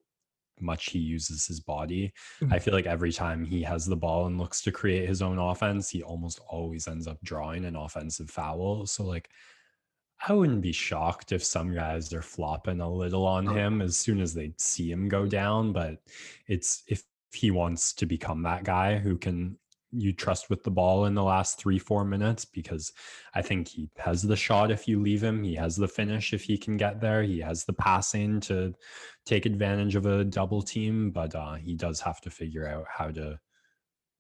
much 0.60 0.92
he 0.92 1.00
uses 1.00 1.46
his 1.46 1.60
body. 1.60 2.14
Mm-hmm. 2.42 2.54
I 2.54 2.60
feel 2.60 2.74
like 2.74 2.86
every 2.86 3.12
time 3.12 3.44
he 3.44 3.62
has 3.64 3.86
the 3.86 3.96
ball 3.96 4.26
and 4.26 4.38
looks 4.38 4.62
to 4.62 4.72
create 4.72 5.08
his 5.08 5.22
own 5.22 5.38
offense, 5.38 5.90
he 5.90 6.02
almost 6.02 6.40
always 6.48 6.88
ends 6.88 7.08
up 7.08 7.18
drawing 7.24 7.66
an 7.66 7.76
offensive 7.76 8.30
foul. 8.30 8.86
So 8.86 9.04
like 9.04 9.30
I 10.28 10.34
wouldn't 10.34 10.62
be 10.62 10.72
shocked 10.72 11.32
if 11.32 11.44
some 11.44 11.74
guys 11.74 12.14
are 12.14 12.22
flopping 12.22 12.80
a 12.80 12.90
little 12.90 13.26
on 13.26 13.48
him 13.48 13.82
as 13.82 13.98
soon 13.98 14.22
as 14.22 14.34
they 14.34 14.54
see 14.58 14.90
him 14.90 15.10
go 15.10 15.26
down, 15.26 15.74
but 15.74 16.02
it's 16.48 16.84
if 16.88 17.04
he 17.34 17.52
wants 17.52 17.94
to 17.94 18.06
become 18.06 18.44
that 18.44 18.64
guy 18.64 18.98
who 18.98 19.18
can 19.18 19.58
you 19.96 20.14
trust 20.14 20.50
with 20.50 20.64
the 20.64 20.72
ball 20.72 21.06
in 21.06 21.16
the 21.16 21.24
last 21.24 21.58
three, 21.58 21.80
four 21.80 22.04
minutes 22.04 22.46
because 22.46 22.92
I 23.34 23.42
think 23.42 23.68
he 23.68 23.90
has 23.98 24.22
the 24.22 24.36
shot 24.36 24.72
if 24.72 24.88
you 24.88 25.00
leave 25.00 25.24
him. 25.24 25.44
He 25.44 25.56
has 25.56 25.76
the 25.76 25.88
finish 25.88 26.34
if 26.34 26.44
he 26.44 26.58
can 26.58 26.78
get 26.78 27.00
there. 27.00 27.24
He 27.24 27.40
has 27.40 27.64
the 27.64 27.74
passing 27.74 28.40
to 28.42 28.74
take 29.26 29.46
advantage 29.46 29.96
of 29.96 30.06
a 30.06 30.24
double 30.24 30.62
team, 30.62 31.12
but 31.12 31.34
uh, 31.34 31.56
he 31.56 31.76
does 31.76 32.00
have 32.02 32.22
to 32.22 32.30
figure 32.30 32.68
out 32.68 32.86
how 32.90 33.12
to 33.12 33.40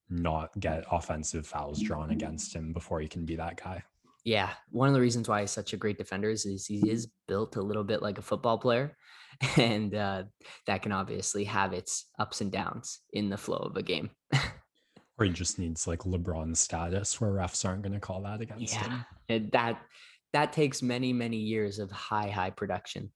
not 0.09 0.57
get 0.59 0.85
offensive 0.91 1.47
fouls 1.47 1.81
drawn 1.81 2.11
against 2.11 2.55
him 2.55 2.73
before 2.73 2.99
he 2.99 3.07
can 3.07 3.25
be 3.25 3.35
that 3.35 3.61
guy. 3.61 3.83
Yeah. 4.23 4.49
One 4.71 4.87
of 4.87 4.93
the 4.93 5.01
reasons 5.01 5.29
why 5.29 5.41
he's 5.41 5.51
such 5.51 5.73
a 5.73 5.77
great 5.77 5.97
defender 5.97 6.29
is 6.29 6.43
he 6.65 6.89
is 6.89 7.07
built 7.27 7.55
a 7.55 7.61
little 7.61 7.83
bit 7.83 8.01
like 8.01 8.17
a 8.17 8.23
football 8.23 8.57
player. 8.57 8.95
And 9.57 9.93
uh, 9.93 10.23
that 10.65 10.81
can 10.81 10.93
obviously 10.93 11.43
have 11.43 11.73
its 11.73 12.05
ups 12.17 12.39
and 12.39 12.49
downs 12.49 13.01
in 13.11 13.29
the 13.29 13.35
flow 13.35 13.57
of 13.57 13.75
a 13.75 13.83
game. 13.83 14.11
Or 15.17 15.25
he 15.25 15.31
just 15.31 15.59
needs 15.59 15.87
like 15.87 15.99
LeBron 15.99 16.57
status 16.57 17.21
where 17.21 17.31
refs 17.31 17.65
aren't 17.65 17.83
going 17.83 17.93
to 17.93 17.99
call 17.99 18.21
that 18.23 18.41
against 18.41 18.73
yeah, 18.73 18.83
him. 18.83 19.05
And 19.29 19.51
that 19.51 19.79
that 20.33 20.51
takes 20.51 20.81
many 20.81 21.13
many 21.13 21.37
years 21.37 21.79
of 21.79 21.89
high 21.91 22.29
high 22.29 22.49
production. 22.49 23.11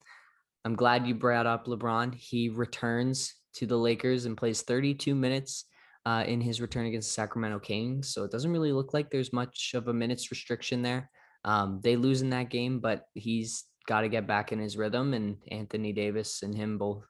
I'm 0.66 0.76
glad 0.76 1.08
you 1.08 1.16
brought 1.16 1.46
up 1.46 1.68
LeBron. 1.68 2.16
He 2.16 2.50
returns 2.50 3.36
to 3.56 3.66
the 3.66 3.78
Lakers 3.78 4.26
and 4.26 4.38
plays 4.38 4.62
32 4.62 5.16
minutes 5.16 5.66
uh, 6.06 6.24
in 6.26 6.42
his 6.42 6.62
return 6.62 6.86
against 6.86 7.10
the 7.10 7.14
Sacramento 7.14 7.60
Kings. 7.60 8.10
So 8.10 8.24
it 8.24 8.32
doesn't 8.32 8.52
really 8.52 8.72
look 8.72 8.94
like 8.94 9.10
there's 9.10 9.34
much 9.34 9.74
of 9.74 9.88
a 9.88 9.94
minutes 9.94 10.32
restriction 10.32 10.82
there. 10.82 11.10
Um, 11.46 11.80
they 11.84 11.96
lose 11.96 12.22
in 12.22 12.30
that 12.32 12.50
game, 12.50 12.80
but 12.80 13.06
he's 13.14 13.66
got 13.88 14.02
to 14.02 14.10
get 14.10 14.28
back 14.28 14.52
in 14.52 14.60
his 14.60 14.78
rhythm. 14.78 15.14
And 15.14 15.38
Anthony 15.50 15.94
Davis 15.94 16.44
and 16.44 16.54
him 16.54 16.78
both 16.78 17.06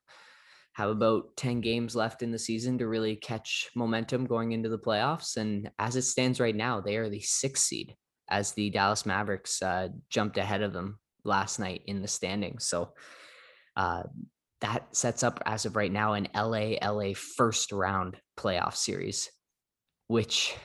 have 0.80 0.90
about 0.90 1.36
10 1.36 1.60
games 1.60 1.94
left 1.94 2.24
in 2.24 2.32
the 2.32 2.40
season 2.40 2.78
to 2.78 2.88
really 2.88 3.18
catch 3.18 3.70
momentum 3.76 4.26
going 4.26 4.54
into 4.54 4.70
the 4.70 4.80
playoffs. 4.80 5.36
And 5.36 5.70
as 5.78 5.98
it 5.98 6.04
stands 6.04 6.40
right 6.40 6.56
now, 6.56 6.80
they 6.80 6.96
are 6.96 7.10
the 7.10 7.20
sixth 7.20 7.66
seed 7.66 7.96
as 8.30 8.54
the 8.54 8.70
Dallas 8.70 9.06
Mavericks 9.06 9.62
uh, 9.62 9.90
jumped 10.10 10.38
ahead 10.38 10.62
of 10.62 10.72
them 10.72 10.98
last 11.26 11.60
night 11.60 11.82
in 11.88 12.02
the 12.02 12.08
standings. 12.08 12.66
So 12.66 12.94
uh, 13.76 14.04
that 14.62 14.96
sets 14.96 15.22
up, 15.22 15.44
as 15.46 15.66
of 15.66 15.76
right 15.76 15.92
now, 15.92 16.14
an 16.14 16.30
LA 16.34 16.76
LA 16.82 17.12
first 17.14 17.74
round 17.74 18.16
playoff 18.38 18.76
series, 18.76 19.30
which, 20.08 20.56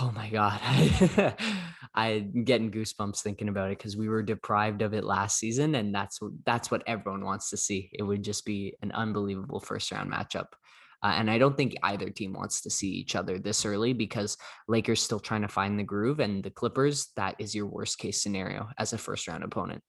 oh 0.00 0.12
my 0.14 0.28
God, 0.30 0.60
I'm 1.94 2.44
getting 2.44 2.70
goosebumps 2.70 3.22
thinking 3.22 3.48
about 3.48 3.70
it 3.70 3.78
because 3.78 3.96
we 3.96 4.08
were 4.08 4.22
deprived 4.22 4.82
of 4.82 4.94
it 4.94 5.04
last 5.04 5.38
season, 5.38 5.74
and 5.74 5.94
that's 5.94 6.20
that's 6.44 6.70
what 6.70 6.82
everyone 6.86 7.24
wants 7.24 7.50
to 7.50 7.56
see. 7.56 7.90
It 7.92 8.02
would 8.02 8.22
just 8.22 8.44
be 8.44 8.74
an 8.82 8.92
unbelievable 8.92 9.60
first 9.60 9.90
round 9.90 10.10
matchup. 10.10 10.46
Uh, 11.02 11.14
and 11.16 11.30
I 11.30 11.38
don't 11.38 11.56
think 11.56 11.74
either 11.82 12.10
team 12.10 12.34
wants 12.34 12.60
to 12.60 12.70
see 12.70 12.88
each 12.88 13.16
other 13.16 13.38
this 13.38 13.64
early 13.64 13.94
because 13.94 14.36
Lakers 14.68 15.00
still 15.00 15.18
trying 15.18 15.40
to 15.42 15.48
find 15.48 15.78
the 15.78 15.84
groove, 15.84 16.20
and 16.20 16.42
the 16.44 16.50
Clippers, 16.50 17.08
that 17.16 17.36
is 17.38 17.54
your 17.54 17.66
worst 17.66 17.98
case 17.98 18.22
scenario 18.22 18.68
as 18.78 18.92
a 18.92 18.98
first 18.98 19.26
round 19.26 19.42
opponent. 19.42 19.82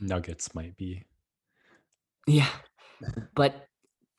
Nuggets 0.00 0.54
might 0.54 0.76
be. 0.76 1.04
Yeah. 2.26 2.48
But 3.34 3.66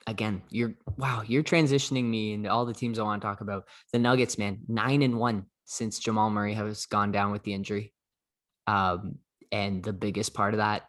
again, 0.07 0.41
you're 0.49 0.73
wow, 0.97 1.23
you're 1.25 1.43
transitioning 1.43 2.05
me 2.05 2.33
into 2.33 2.49
all 2.49 2.65
the 2.65 2.73
teams 2.73 2.99
I 2.99 3.03
want 3.03 3.21
to 3.21 3.27
talk 3.27 3.41
about. 3.41 3.65
The 3.91 3.99
Nuggets, 3.99 4.37
man, 4.37 4.59
nine 4.67 5.01
and 5.01 5.17
one 5.17 5.45
since 5.65 5.99
Jamal 5.99 6.29
Murray 6.29 6.53
has 6.53 6.85
gone 6.85 7.11
down 7.11 7.31
with 7.31 7.43
the 7.43 7.53
injury. 7.53 7.93
Um, 8.67 9.19
and 9.51 9.83
the 9.83 9.93
biggest 9.93 10.33
part 10.33 10.53
of 10.53 10.59
that, 10.59 10.83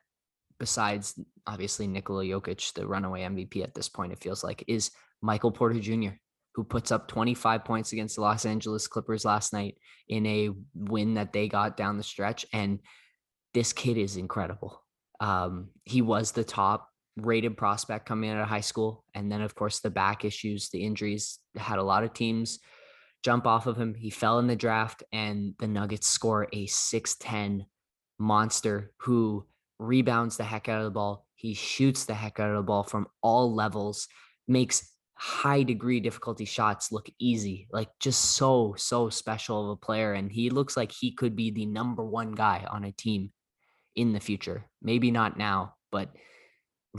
besides 0.59 1.19
obviously 1.47 1.87
Nikola 1.87 2.25
Jokic, 2.25 2.75
the 2.75 2.87
runaway 2.87 3.23
MVP 3.23 3.63
at 3.63 3.75
this 3.75 3.89
point, 3.89 4.13
it 4.13 4.23
feels 4.23 4.45
like, 4.45 4.65
is 4.67 4.91
Michael 5.23 5.53
Porter 5.53 5.81
Jr., 5.81 6.17
who 6.55 6.65
puts 6.65 6.91
up 6.91 7.09
25 7.09 7.65
points 7.65 7.93
against 7.93 8.17
the 8.17 8.23
Los 8.23 8.47
Angeles 8.47 8.87
Clippers 8.87 9.25
last 9.25 9.53
night 9.53 9.77
in 10.09 10.25
a 10.27 10.51
win 10.75 11.15
that 11.15 11.33
they 11.33 11.49
got 11.49 11.77
down 11.77 11.99
the 11.99 12.03
stretch. 12.03 12.47
And 12.53 12.81
this 13.53 13.73
kid 13.73 13.99
is 13.99 14.17
incredible. 14.17 14.83
Um, 15.21 15.69
he 15.85 16.03
was 16.03 16.33
the 16.33 16.45
top 16.45 16.89
rated 17.17 17.57
prospect 17.57 18.07
coming 18.07 18.31
out 18.31 18.41
of 18.41 18.49
high 18.49 18.61
school. 18.61 19.05
And 19.15 19.31
then, 19.31 19.43
of 19.43 19.55
course, 19.55 19.81
the 19.81 19.91
back 19.91 20.25
issues, 20.25 20.69
the 20.69 20.85
injuries 20.85 21.39
had 21.57 21.79
a 21.79 21.83
lot 21.83 22.05
of 22.05 22.13
teams 22.13 22.59
jump 23.23 23.47
off 23.47 23.67
of 23.67 23.77
him. 23.77 23.95
He 23.95 24.11
fell 24.11 24.39
in 24.39 24.47
the 24.47 24.57
draft, 24.57 25.03
and 25.13 25.55
the 25.59 25.67
Nuggets 25.67 26.07
score 26.07 26.49
a 26.53 26.67
6'10 26.67 27.67
monster 28.19 28.93
who 28.99 29.47
rebounds 29.79 30.37
the 30.37 30.45
heck 30.45 30.69
out 30.69 30.79
of 30.79 30.85
the 30.85 30.91
ball. 30.91 31.27
He 31.35 31.55
shoots 31.55 32.05
the 32.05 32.15
heck 32.15 32.41
out 32.41 32.51
of 32.51 32.57
the 32.57 32.63
ball 32.63 32.83
from 32.83 33.09
all 33.23 33.55
levels, 33.55 34.09
makes 34.47 34.93
high 35.15 35.63
degree 35.63 36.01
difficulty 36.01 36.45
shots 36.45 36.93
look 36.93 37.09
easy, 37.19 37.67
like 37.73 37.89
just 38.01 38.37
so, 38.37 38.75
so 38.77 39.09
special 39.09 39.65
of 39.65 39.71
a 39.71 39.77
player. 39.77 40.13
And 40.13 40.31
he 40.31 40.51
looks 40.51 40.77
like 40.77 40.93
he 40.93 41.13
could 41.13 41.35
be 41.35 41.51
the 41.51 41.67
number 41.67 42.05
one 42.05 42.33
guy 42.33 42.67
on 42.71 42.85
a 42.85 42.93
team 42.93 43.33
in 43.95 44.13
the 44.13 44.21
future. 44.21 44.67
Maybe 44.83 45.11
not 45.11 45.39
now, 45.39 45.75
but 45.91 46.11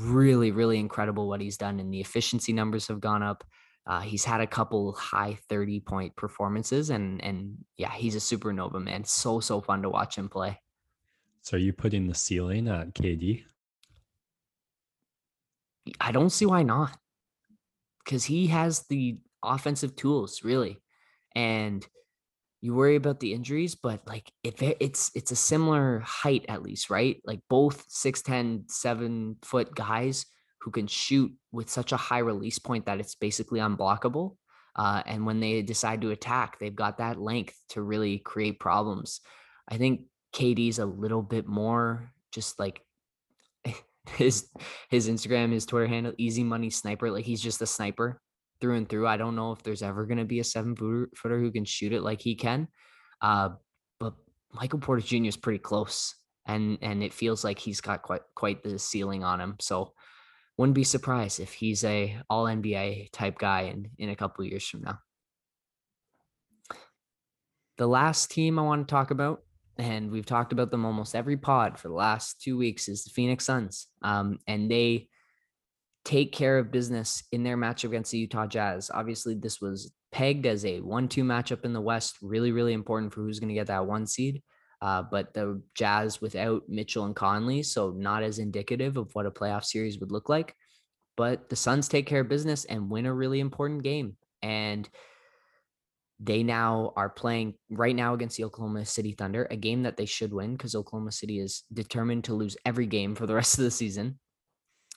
really, 0.02 0.52
really 0.52 0.80
incredible 0.80 1.28
what 1.28 1.42
he's 1.42 1.58
done. 1.58 1.80
And 1.80 1.94
the 1.94 2.02
efficiency 2.02 2.54
numbers 2.54 2.88
have 2.88 3.00
gone 3.00 3.24
up. 3.24 3.44
Uh, 3.86 4.02
he's 4.02 4.26
had 4.26 4.42
a 4.42 4.48
couple 4.48 4.92
high 4.94 5.38
30 5.48 5.80
point 5.80 6.16
performances 6.16 6.90
and 6.90 7.24
and 7.24 7.58
yeah, 7.78 7.92
he's 7.92 8.16
a 8.16 8.20
supernova 8.20 8.84
man. 8.84 9.06
So 9.06 9.40
so 9.40 9.62
fun 9.62 9.82
to 9.84 9.90
watch 9.90 10.18
him 10.18 10.28
play. 10.28 10.60
So 11.42 11.56
are 11.56 11.60
you 11.60 11.72
putting 11.72 12.08
the 12.08 12.14
ceiling 12.14 12.68
at 12.68 12.94
KD? 12.94 13.44
I 16.02 16.12
don't 16.12 16.32
see 16.32 16.46
why 16.46 16.64
not. 16.64 16.98
Cuz 18.06 18.26
he 18.26 18.48
has 18.48 18.84
the 18.90 19.20
offensive 19.42 19.96
tools, 19.96 20.44
really. 20.44 20.82
And 21.34 21.88
you 22.62 22.74
worry 22.74 22.96
about 22.96 23.20
the 23.20 23.34
injuries, 23.34 23.76
but 23.76 24.02
like 24.08 24.32
it, 24.44 24.56
it's 24.80 25.12
it's 25.16 25.32
a 25.32 25.36
similar 25.36 26.00
height 26.00 26.46
at 26.50 26.64
least, 26.64 26.90
right? 26.90 27.22
Like 27.24 27.42
both 27.50 27.88
6'10, 27.90 28.70
7 28.72 29.38
foot 29.44 29.76
guys 29.76 30.26
who 30.62 30.72
can 30.72 30.88
shoot 30.88 31.32
with 31.52 31.70
such 31.70 31.92
a 31.92 31.98
high 31.98 32.20
release 32.20 32.60
point 32.60 32.88
that 32.88 33.00
it's 33.00 33.16
basically 33.16 33.60
unblockable. 33.60 34.36
Uh, 34.76 35.02
and 35.06 35.26
when 35.26 35.40
they 35.40 35.62
decide 35.62 36.02
to 36.02 36.12
attack, 36.12 36.60
they've 36.60 36.76
got 36.76 36.98
that 36.98 37.20
length 37.20 37.56
to 37.70 37.82
really 37.82 38.18
create 38.20 38.60
problems. 38.60 39.22
I 39.68 39.78
think 39.78 40.02
KD's 40.34 40.80
a 40.80 40.86
little 40.86 41.22
bit 41.22 41.48
more 41.48 42.12
just 42.32 42.60
like 42.60 42.82
his 44.10 44.50
his 44.90 45.08
Instagram, 45.10 45.52
his 45.52 45.66
Twitter 45.66 45.88
handle, 45.88 46.14
easy 46.18 46.44
money 46.44 46.70
sniper. 46.70 47.12
Like 47.12 47.26
he's 47.26 47.42
just 47.42 47.62
a 47.62 47.68
sniper 47.68 48.20
through 48.60 48.76
and 48.76 48.90
through. 48.90 49.08
I 49.08 49.18
don't 49.18 49.36
know 49.36 49.52
if 49.52 49.64
there's 49.64 49.84
ever 49.84 50.06
going 50.06 50.18
to 50.18 50.26
be 50.26 50.40
a 50.40 50.44
seven 50.44 50.76
footer 50.76 51.40
who 51.40 51.52
can 51.52 51.66
shoot 51.66 51.94
it 51.94 52.02
like 52.02 52.22
he 52.22 52.36
can. 52.36 52.68
Uh, 53.22 53.50
but 54.00 54.14
Michael 54.54 54.80
Porter 54.80 55.02
Jr. 55.02 55.26
is 55.26 55.38
pretty 55.38 55.60
close, 55.60 56.16
and 56.46 56.78
and 56.82 57.04
it 57.04 57.14
feels 57.14 57.44
like 57.44 57.60
he's 57.60 57.82
got 57.82 58.02
quite 58.02 58.22
quite 58.36 58.64
the 58.64 58.80
ceiling 58.80 59.24
on 59.24 59.40
him. 59.40 59.56
So 59.60 59.94
wouldn't 60.58 60.76
be 60.76 60.84
surprised 60.84 61.40
if 61.40 61.54
he's 61.54 61.84
a 61.84 62.18
All 62.30 62.46
NBA 62.46 63.12
type 63.12 63.38
guy 63.38 63.62
in 63.62 63.92
in 63.98 64.10
a 64.10 64.16
couple 64.16 64.46
years 64.46 64.68
from 64.68 64.82
now. 64.82 65.00
The 67.78 67.88
last 67.88 68.32
team 68.32 68.58
I 68.58 68.64
want 68.64 68.88
to 68.88 68.92
talk 68.92 69.12
about, 69.12 69.44
and 69.78 70.10
we've 70.10 70.26
talked 70.26 70.52
about 70.52 70.72
them 70.72 70.84
almost 70.84 71.16
every 71.16 71.38
pod 71.38 71.78
for 71.78 71.90
the 71.90 71.94
last 71.94 72.42
two 72.42 72.58
weeks, 72.58 72.88
is 72.88 73.04
the 73.04 73.12
Phoenix 73.12 73.46
Suns. 73.46 73.88
Um, 74.02 74.40
and 74.48 74.70
they 74.70 75.10
take 76.08 76.32
care 76.32 76.58
of 76.58 76.72
business 76.72 77.22
in 77.34 77.44
their 77.44 77.58
match 77.58 77.84
against 77.84 78.12
the 78.12 78.18
Utah 78.18 78.48
Jazz. 78.48 78.90
Obviously, 78.94 79.36
this 79.36 79.60
was 79.60 79.92
pegged 80.14 80.46
as 80.46 80.64
a 80.64 80.80
one-two 80.80 81.26
matchup 81.26 81.66
in 81.66 81.74
the 81.74 81.82
West. 81.82 82.16
Really, 82.22 82.54
really 82.54 82.72
important 82.72 83.14
for 83.14 83.20
who's 83.20 83.42
going 83.42 83.50
to 83.50 83.54
get 83.54 83.68
that 83.68 83.86
one 83.86 84.08
seed. 84.08 84.42
Uh, 84.82 85.02
but 85.02 85.34
the 85.34 85.62
Jazz 85.76 86.22
without 86.22 86.64
Mitchell 86.70 87.04
and 87.04 87.14
Conley, 87.14 87.62
so 87.62 87.92
not 87.92 88.24
as 88.24 88.40
indicative 88.40 88.96
of 88.96 89.14
what 89.16 89.26
a 89.26 89.32
playoff 89.32 89.66
series 89.66 90.00
would 90.00 90.14
look 90.14 90.30
like. 90.30 90.56
But 91.18 91.50
the 91.50 91.58
Suns 91.58 91.90
take 91.90 92.06
care 92.06 92.22
of 92.22 92.30
business 92.30 92.64
and 92.64 92.90
win 92.90 93.06
a 93.06 93.14
really 93.14 93.42
important 93.42 93.84
game. 93.84 94.16
And 94.42 94.88
they 96.22 96.42
now 96.42 96.94
are 96.96 97.10
playing 97.10 97.56
right 97.70 97.96
now 97.96 98.14
against 98.14 98.38
the 98.38 98.46
Oklahoma 98.46 98.86
City 98.86 99.12
Thunder, 99.12 99.46
a 99.52 99.58
game 99.58 99.84
that 99.84 99.98
they 99.98 100.06
should 100.06 100.32
win 100.32 100.54
because 100.54 100.74
Oklahoma 100.74 101.12
City 101.12 101.40
is 101.40 101.64
determined 101.74 102.24
to 102.24 102.34
lose 102.34 102.56
every 102.66 102.86
game 102.86 103.14
for 103.14 103.28
the 103.28 103.36
rest 103.36 103.58
of 103.58 103.66
the 103.66 103.72
season. 103.72 104.20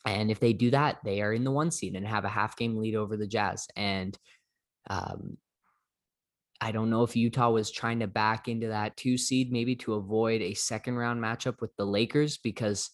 And 0.06 0.30
if 0.30 0.40
they 0.40 0.52
do 0.52 0.70
that, 0.70 0.98
they 1.04 1.20
are 1.20 1.32
in 1.32 1.44
the 1.44 1.50
one 1.50 1.70
seed 1.70 1.94
and 1.94 2.06
have 2.06 2.24
a 2.24 2.28
half 2.28 2.56
game 2.56 2.76
lead 2.76 2.94
over 2.94 3.16
the 3.16 3.26
Jazz. 3.26 3.68
And 3.76 4.16
um, 4.88 5.36
I 6.60 6.72
don't 6.72 6.90
know 6.90 7.02
if 7.02 7.16
Utah 7.16 7.50
was 7.50 7.70
trying 7.70 8.00
to 8.00 8.06
back 8.06 8.48
into 8.48 8.68
that 8.68 8.96
two 8.96 9.18
seed, 9.18 9.52
maybe 9.52 9.76
to 9.76 9.94
avoid 9.94 10.40
a 10.42 10.54
second 10.54 10.96
round 10.96 11.22
matchup 11.22 11.60
with 11.60 11.74
the 11.76 11.86
Lakers 11.86 12.38
because 12.38 12.90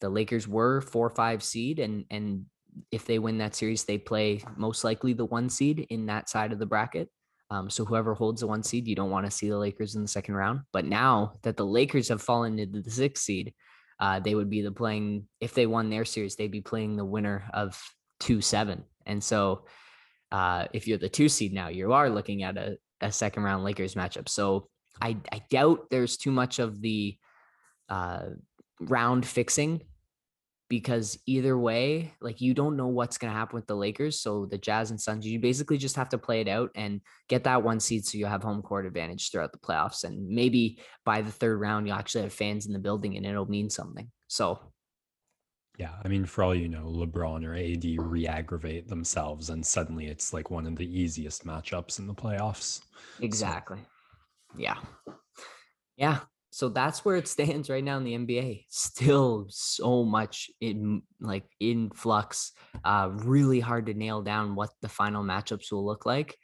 the 0.00 0.08
Lakers 0.08 0.48
were 0.48 0.80
four 0.80 1.10
five 1.10 1.42
seed 1.42 1.78
and 1.78 2.04
and 2.10 2.46
if 2.90 3.04
they 3.04 3.18
win 3.18 3.38
that 3.38 3.54
series, 3.54 3.84
they 3.84 3.98
play 3.98 4.42
most 4.56 4.84
likely 4.84 5.12
the 5.12 5.24
one 5.24 5.48
seed 5.48 5.86
in 5.90 6.06
that 6.06 6.28
side 6.28 6.52
of 6.52 6.58
the 6.58 6.66
bracket. 6.66 7.08
Um, 7.50 7.68
so 7.68 7.84
whoever 7.84 8.14
holds 8.14 8.40
the 8.40 8.46
one 8.46 8.62
seed, 8.62 8.86
you 8.86 8.94
don't 8.94 9.10
want 9.10 9.26
to 9.26 9.30
see 9.30 9.48
the 9.48 9.58
Lakers 9.58 9.96
in 9.96 10.02
the 10.02 10.08
second 10.08 10.36
round. 10.36 10.60
But 10.72 10.84
now 10.84 11.34
that 11.42 11.56
the 11.56 11.66
Lakers 11.66 12.08
have 12.08 12.22
fallen 12.22 12.58
into 12.58 12.80
the 12.80 12.90
sixth 12.90 13.24
seed, 13.24 13.52
uh, 14.00 14.18
they 14.18 14.34
would 14.34 14.50
be 14.50 14.62
the 14.62 14.72
playing 14.72 15.28
if 15.40 15.54
they 15.54 15.66
won 15.66 15.90
their 15.90 16.04
series, 16.04 16.34
they'd 16.34 16.50
be 16.50 16.60
playing 16.60 16.96
the 16.96 17.04
winner 17.04 17.44
of 17.52 17.80
two 18.18 18.40
seven. 18.40 18.84
And 19.06 19.22
so, 19.22 19.66
uh, 20.32 20.66
if 20.72 20.88
you're 20.88 20.98
the 20.98 21.08
two 21.08 21.28
seed 21.28 21.52
now, 21.52 21.68
you 21.68 21.92
are 21.92 22.10
looking 22.10 22.42
at 22.42 22.56
a, 22.56 22.78
a 23.00 23.12
second 23.12 23.42
round 23.42 23.64
Lakers 23.64 23.94
matchup. 23.94 24.28
So 24.28 24.68
I, 25.00 25.16
I 25.32 25.42
doubt 25.50 25.88
there's 25.90 26.16
too 26.16 26.30
much 26.30 26.58
of 26.58 26.80
the 26.80 27.16
uh, 27.88 28.26
round 28.80 29.26
fixing 29.26 29.82
because 30.70 31.18
either 31.26 31.58
way, 31.58 32.14
like 32.20 32.40
you 32.40 32.54
don't 32.54 32.76
know 32.76 32.86
what's 32.86 33.18
going 33.18 33.30
to 33.30 33.36
happen 33.36 33.56
with 33.56 33.66
the 33.66 33.74
Lakers. 33.74 34.20
So 34.20 34.46
the 34.46 34.56
Jazz 34.56 34.92
and 34.92 35.00
Suns, 35.00 35.26
you 35.26 35.40
basically 35.40 35.76
just 35.76 35.96
have 35.96 36.08
to 36.10 36.18
play 36.18 36.40
it 36.40 36.48
out 36.48 36.70
and 36.76 37.00
get 37.28 37.42
that 37.44 37.64
one 37.64 37.80
seed 37.80 38.06
so 38.06 38.16
you 38.16 38.26
have 38.26 38.44
home 38.44 38.62
court 38.62 38.86
advantage 38.86 39.30
throughout 39.30 39.50
the 39.50 39.58
playoffs. 39.58 40.04
And 40.04 40.28
maybe 40.28 40.78
by 41.04 41.22
the 41.22 41.32
third 41.32 41.60
round, 41.60 41.88
you 41.88 41.92
actually 41.92 42.22
have 42.22 42.32
fans 42.32 42.66
in 42.66 42.72
the 42.72 42.78
building 42.78 43.16
and 43.16 43.26
it'll 43.26 43.50
mean 43.50 43.68
something. 43.68 44.12
So, 44.28 44.60
yeah, 45.76 45.94
I 46.04 46.08
mean, 46.08 46.24
for 46.24 46.44
all 46.44 46.54
you 46.54 46.68
know, 46.68 46.84
LeBron 46.84 47.44
or 47.44 47.56
AD 47.56 48.08
re 48.08 48.28
aggravate 48.28 48.86
themselves, 48.86 49.50
and 49.50 49.66
suddenly 49.66 50.06
it's 50.06 50.32
like 50.32 50.50
one 50.50 50.66
of 50.66 50.76
the 50.76 50.86
easiest 50.86 51.44
matchups 51.44 51.98
in 51.98 52.06
the 52.06 52.14
playoffs. 52.14 52.80
Exactly. 53.20 53.78
So. 54.52 54.60
Yeah. 54.60 54.76
Yeah 55.96 56.20
so 56.50 56.68
that's 56.68 57.04
where 57.04 57.16
it 57.16 57.28
stands 57.28 57.70
right 57.70 57.82
now 57.82 57.96
in 57.96 58.04
the 58.04 58.14
NBA. 58.18 58.64
Still 58.68 59.46
so 59.48 60.04
much 60.04 60.50
in 60.60 61.02
like 61.20 61.44
in 61.60 61.90
flux. 61.90 62.52
Uh, 62.84 63.10
really 63.12 63.60
hard 63.60 63.86
to 63.86 63.94
nail 63.94 64.20
down 64.20 64.56
what 64.56 64.70
the 64.82 64.88
final 64.88 65.22
matchups 65.22 65.70
will 65.70 65.86
look 65.86 66.06
like. 66.06 66.36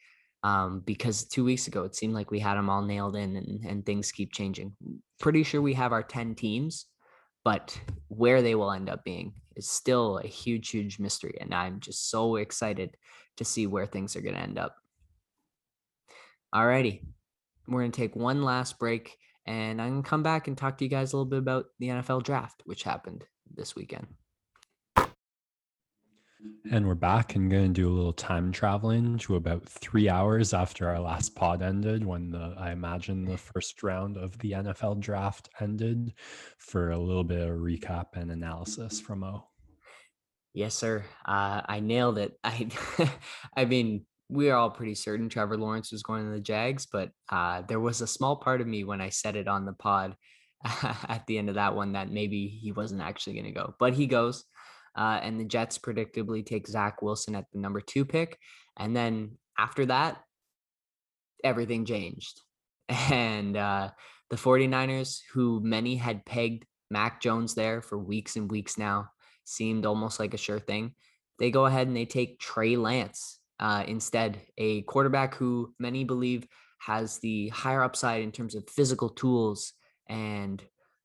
Um, 0.45 0.81
because 0.87 1.25
two 1.25 1.45
weeks 1.45 1.67
ago 1.67 1.83
it 1.83 1.97
seemed 1.97 2.15
like 2.15 2.31
we 2.31 2.39
had 2.39 2.55
them 2.55 2.71
all 2.71 2.83
nailed 2.83 3.17
in, 3.17 3.35
and, 3.35 3.65
and 3.65 3.85
things 3.85 4.13
keep 4.13 4.33
changing. 4.33 4.77
Pretty 5.19 5.43
sure 5.43 5.61
we 5.61 5.75
have 5.75 5.93
our 5.93 6.05
ten 6.05 6.37
teams, 6.37 6.87
but 7.45 7.77
where 8.07 8.43
they 8.43 8.55
will 8.55 8.71
end 8.71 8.89
up 8.89 9.03
being 9.03 9.35
is 9.57 9.69
still 9.69 10.19
a 10.19 10.27
huge, 10.27 10.71
huge 10.71 11.01
mystery. 11.01 11.37
And 11.41 11.53
I'm 11.53 11.81
just 11.81 12.11
so 12.11 12.37
excited 12.37 12.97
to 13.39 13.45
see 13.45 13.67
where 13.67 13.87
things 13.87 14.15
are 14.15 14.21
going 14.21 14.35
to 14.37 14.41
end 14.41 14.59
up. 14.59 14.77
Alrighty, 16.55 17.03
we're 17.67 17.81
going 17.81 17.91
to 17.91 18.01
take 18.01 18.15
one 18.15 18.43
last 18.43 18.79
break 18.79 19.17
and 19.47 19.81
I'm 19.81 19.91
gonna 19.91 20.03
come 20.03 20.23
back 20.23 20.49
and 20.49 20.57
talk 20.57 20.79
to 20.79 20.85
you 20.85 20.91
guys 20.91 21.13
a 21.13 21.17
little 21.17 21.31
bit 21.31 21.39
about 21.39 21.67
the 21.79 21.89
NFL 21.89 22.25
draft, 22.25 22.63
which 22.65 22.83
happened 22.83 23.25
this 23.55 23.75
weekend. 23.75 24.07
And 26.71 26.87
we're 26.87 26.95
back 26.95 27.35
and 27.37 27.51
going 27.51 27.73
to 27.73 27.81
do 27.81 27.89
a 27.89 27.95
little 27.95 28.13
time 28.13 28.53
traveling 28.53 29.19
to 29.19 29.37
about 29.37 29.65
three 29.65 30.09
hours 30.09 30.53
after 30.53 30.89
our 30.89 30.99
last 30.99 31.35
pod 31.35 31.63
ended, 31.63 32.05
when 32.05 32.31
the 32.31 32.55
I 32.59 32.73
imagine 32.73 33.25
the 33.25 33.39
first 33.39 33.83
round 33.83 34.17
of 34.17 34.39
the 34.39 34.53
NFL 34.53 35.01
draft 35.01 35.49
ended, 35.61 36.13
for 36.59 36.91
a 36.91 36.99
little 36.99 37.25
bit 37.25 37.41
of 37.41 37.59
recap 37.59 38.07
and 38.15 38.31
analysis 38.31 39.01
from 39.01 39.25
O. 39.25 39.45
Yes, 40.55 40.75
sir. 40.75 41.05
Uh, 41.25 41.63
I 41.67 41.81
nailed 41.81 42.19
it. 42.19 42.39
I, 42.45 42.69
I 43.57 43.65
mean, 43.65 44.05
we 44.29 44.51
are 44.51 44.57
all 44.57 44.71
pretty 44.71 44.95
certain 44.95 45.29
Trevor 45.29 45.57
Lawrence 45.57 45.93
was 45.93 46.03
going 46.03 46.25
to 46.25 46.33
the 46.33 46.41
Jags, 46.41 46.87
but 46.87 47.11
uh, 47.29 47.63
there 47.69 47.81
was 47.81 48.01
a 48.01 48.07
small 48.07 48.37
part 48.37 48.61
of 48.61 48.67
me 48.67 48.85
when 48.85 49.01
I 49.01 49.11
said 49.11 49.37
it 49.37 49.47
on 49.47 49.65
the 49.65 49.73
pod 49.73 50.17
at 50.65 51.25
the 51.27 51.39
end 51.39 51.49
of 51.49 51.55
that 51.55 51.77
one 51.77 51.93
that 51.93 52.11
maybe 52.11 52.49
he 52.49 52.73
wasn't 52.73 53.03
actually 53.03 53.35
going 53.35 53.47
to 53.47 53.53
go, 53.53 53.75
but 53.79 53.95
he 53.95 54.07
goes. 54.07 54.45
Uh, 54.97 55.21
and 55.23 55.39
the 55.39 55.45
Jets 55.45 55.77
predictably 55.79 56.45
take 56.45 56.67
Zach 56.67 57.03
Wilson 57.03 57.35
at 57.35 57.45
the 57.53 57.59
number 57.59 57.83
two 57.83 58.07
pick. 58.07 58.39
And 58.79 58.97
then 58.97 59.33
after 59.59 59.85
that, 59.87 60.23
everything 61.45 61.85
changed. 61.85 62.41
And 63.11 63.57
uh, 63.57 63.91
the 64.31 64.37
49ers, 64.37 65.19
who 65.33 65.61
many 65.61 65.97
had 65.97 66.25
pegged 66.25 66.65
Mac 66.89 67.21
Jones 67.21 67.55
there 67.55 67.83
for 67.83 67.99
weeks 67.99 68.37
and 68.37 68.49
weeks 68.49 68.79
now, 68.79 69.09
seemed 69.45 69.87
almost 69.87 70.21
like 70.21 70.35
a 70.35 70.39
sure 70.39 70.61
thing. 70.61 70.95
They 71.41 71.51
go 71.51 71.67
ahead 71.67 71.89
and 71.89 71.97
they 71.97 72.05
take 72.05 72.39
Trey 72.39 72.77
Lance 72.77 73.36
uh, 73.59 73.85
instead, 73.87 74.41
a 74.59 74.83
quarterback 74.83 75.35
who 75.35 75.75
many 75.79 76.05
believe 76.05 76.47
has 76.81 77.19
the 77.19 77.49
higher 77.49 77.83
upside 77.83 78.23
in 78.23 78.33
terms 78.33 78.55
of 78.55 78.69
physical 78.69 79.09
tools 79.09 79.73
and 80.09 80.63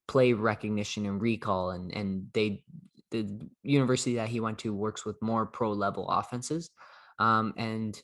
play 0.08 0.34
recognition 0.34 1.06
and 1.06 1.22
recall. 1.22 1.72
And 1.72 1.96
and 1.96 2.28
they 2.34 2.64
the 3.12 3.50
university 3.64 4.16
that 4.16 4.30
he 4.30 4.40
went 4.40 4.60
to 4.60 4.74
works 4.74 5.06
with 5.06 5.22
more 5.22 5.46
pro 5.46 5.72
level 5.72 6.10
offenses. 6.10 6.70
Um, 7.20 7.54
and 7.58 8.02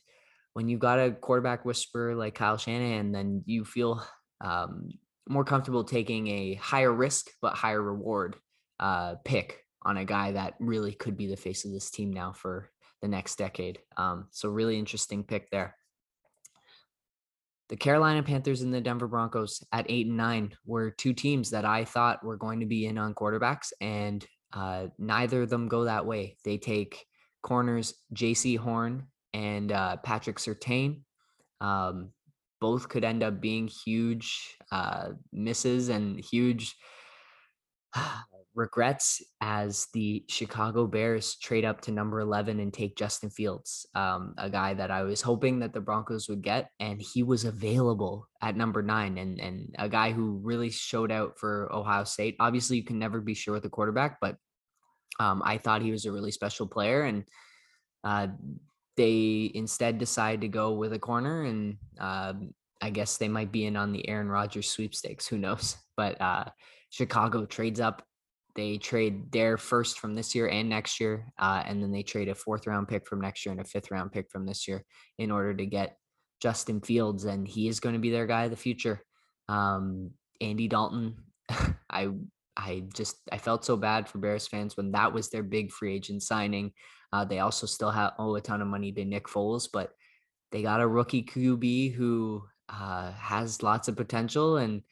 when 0.52 0.68
you've 0.68 0.80
got 0.80 0.98
a 0.98 1.12
quarterback 1.12 1.64
whisperer 1.64 2.14
like 2.14 2.34
Kyle 2.34 2.58
Shanahan, 2.58 3.12
then 3.12 3.42
you 3.46 3.64
feel 3.64 4.04
um, 4.40 4.90
more 5.28 5.44
comfortable 5.44 5.84
taking 5.84 6.28
a 6.28 6.54
higher 6.54 6.92
risk 6.92 7.28
but 7.40 7.54
higher 7.54 7.82
reward 7.82 8.36
uh, 8.80 9.16
pick 9.24 9.64
on 9.82 9.96
a 9.96 10.04
guy 10.04 10.32
that 10.32 10.54
really 10.58 10.92
could 10.92 11.16
be 11.16 11.26
the 11.26 11.36
face 11.36 11.64
of 11.64 11.72
this 11.72 11.90
team 11.90 12.12
now 12.12 12.32
for 12.32 12.70
the 13.02 13.08
next 13.08 13.36
decade. 13.36 13.78
Um, 13.96 14.28
so 14.30 14.48
really 14.48 14.78
interesting 14.78 15.24
pick 15.24 15.50
there. 15.50 15.76
The 17.68 17.76
Carolina 17.76 18.22
Panthers 18.22 18.62
and 18.62 18.72
the 18.72 18.80
Denver 18.80 19.08
Broncos 19.08 19.62
at 19.72 19.86
eight 19.90 20.06
and 20.06 20.16
nine 20.16 20.54
were 20.64 20.90
two 20.90 21.12
teams 21.12 21.50
that 21.50 21.66
I 21.66 21.84
thought 21.84 22.24
were 22.24 22.36
going 22.36 22.60
to 22.60 22.66
be 22.66 22.86
in 22.86 22.96
on 22.96 23.14
quarterbacks, 23.14 23.72
and 23.80 24.24
uh, 24.54 24.86
neither 24.98 25.42
of 25.42 25.50
them 25.50 25.68
go 25.68 25.84
that 25.84 26.06
way. 26.06 26.38
They 26.44 26.56
take 26.56 27.04
corners 27.42 27.94
Jaycee 28.14 28.58
Horn 28.58 29.08
and 29.34 29.70
uh, 29.70 29.98
Patrick 29.98 30.38
Surtain. 30.38 31.02
Um, 31.60 32.12
both 32.60 32.88
could 32.88 33.04
end 33.04 33.22
up 33.22 33.40
being 33.40 33.68
huge 33.68 34.56
uh, 34.72 35.10
misses 35.32 35.90
and 35.90 36.18
huge 36.18 36.74
regrets 38.58 39.22
as 39.40 39.86
the 39.94 40.24
Chicago 40.28 40.86
Bears 40.86 41.36
trade 41.36 41.64
up 41.64 41.80
to 41.82 41.92
number 41.92 42.18
11 42.18 42.58
and 42.58 42.74
take 42.74 42.96
Justin 42.96 43.30
Fields, 43.30 43.86
um, 43.94 44.34
a 44.36 44.50
guy 44.50 44.74
that 44.74 44.90
I 44.90 45.04
was 45.04 45.22
hoping 45.22 45.60
that 45.60 45.72
the 45.72 45.80
Broncos 45.80 46.28
would 46.28 46.42
get. 46.42 46.70
And 46.80 47.00
he 47.00 47.22
was 47.22 47.44
available 47.44 48.28
at 48.42 48.56
number 48.56 48.82
nine 48.82 49.16
and, 49.16 49.40
and 49.40 49.74
a 49.78 49.88
guy 49.88 50.10
who 50.10 50.40
really 50.42 50.70
showed 50.70 51.12
out 51.12 51.38
for 51.38 51.72
Ohio 51.72 52.02
State. 52.02 52.36
Obviously, 52.40 52.76
you 52.76 52.84
can 52.84 52.98
never 52.98 53.20
be 53.20 53.32
sure 53.32 53.54
with 53.54 53.62
the 53.62 53.70
quarterback, 53.70 54.18
but 54.20 54.36
um, 55.20 55.40
I 55.44 55.58
thought 55.58 55.82
he 55.82 55.92
was 55.92 56.04
a 56.04 56.12
really 56.12 56.32
special 56.32 56.66
player. 56.66 57.02
And 57.02 57.24
uh, 58.02 58.26
they 58.96 59.52
instead 59.54 59.98
decided 59.98 60.40
to 60.40 60.48
go 60.48 60.72
with 60.72 60.92
a 60.92 60.98
corner. 60.98 61.44
And 61.44 61.76
uh, 61.98 62.34
I 62.82 62.90
guess 62.90 63.18
they 63.18 63.28
might 63.28 63.52
be 63.52 63.66
in 63.66 63.76
on 63.76 63.92
the 63.92 64.08
Aaron 64.08 64.28
Rodgers 64.28 64.68
sweepstakes. 64.68 65.28
Who 65.28 65.38
knows? 65.38 65.76
But 65.96 66.20
uh, 66.20 66.44
Chicago 66.90 67.44
trades 67.44 67.80
up 67.80 68.02
they 68.58 68.76
trade 68.76 69.30
their 69.30 69.56
first 69.56 70.00
from 70.00 70.16
this 70.16 70.34
year 70.34 70.48
and 70.48 70.68
next 70.68 70.98
year, 70.98 71.32
uh, 71.38 71.62
and 71.64 71.80
then 71.80 71.92
they 71.92 72.02
trade 72.02 72.28
a 72.28 72.34
fourth 72.34 72.66
round 72.66 72.88
pick 72.88 73.06
from 73.06 73.20
next 73.20 73.46
year 73.46 73.52
and 73.52 73.60
a 73.60 73.64
fifth 73.64 73.92
round 73.92 74.10
pick 74.10 74.28
from 74.28 74.44
this 74.44 74.66
year 74.66 74.84
in 75.16 75.30
order 75.30 75.54
to 75.54 75.64
get 75.64 75.96
Justin 76.40 76.80
Fields, 76.80 77.24
and 77.24 77.46
he 77.46 77.68
is 77.68 77.78
going 77.78 77.92
to 77.92 78.00
be 78.00 78.10
their 78.10 78.26
guy 78.26 78.46
of 78.46 78.50
the 78.50 78.56
future. 78.56 79.00
Um, 79.48 80.10
Andy 80.40 80.66
Dalton, 80.66 81.18
I 81.88 82.08
I 82.56 82.82
just 82.92 83.18
I 83.30 83.38
felt 83.38 83.64
so 83.64 83.76
bad 83.76 84.08
for 84.08 84.18
Bears 84.18 84.48
fans 84.48 84.76
when 84.76 84.90
that 84.90 85.12
was 85.12 85.30
their 85.30 85.44
big 85.44 85.70
free 85.70 85.94
agent 85.94 86.24
signing. 86.24 86.72
Uh, 87.12 87.24
they 87.24 87.38
also 87.38 87.64
still 87.64 87.92
have 87.92 88.14
owe 88.18 88.34
a 88.34 88.40
ton 88.40 88.60
of 88.60 88.66
money 88.66 88.90
to 88.90 89.04
Nick 89.04 89.28
Foles, 89.28 89.68
but 89.72 89.92
they 90.50 90.62
got 90.62 90.80
a 90.80 90.88
rookie 90.88 91.22
QB 91.22 91.94
who 91.94 92.42
uh, 92.68 93.12
has 93.12 93.62
lots 93.62 93.86
of 93.86 93.94
potential 93.94 94.56
and 94.56 94.82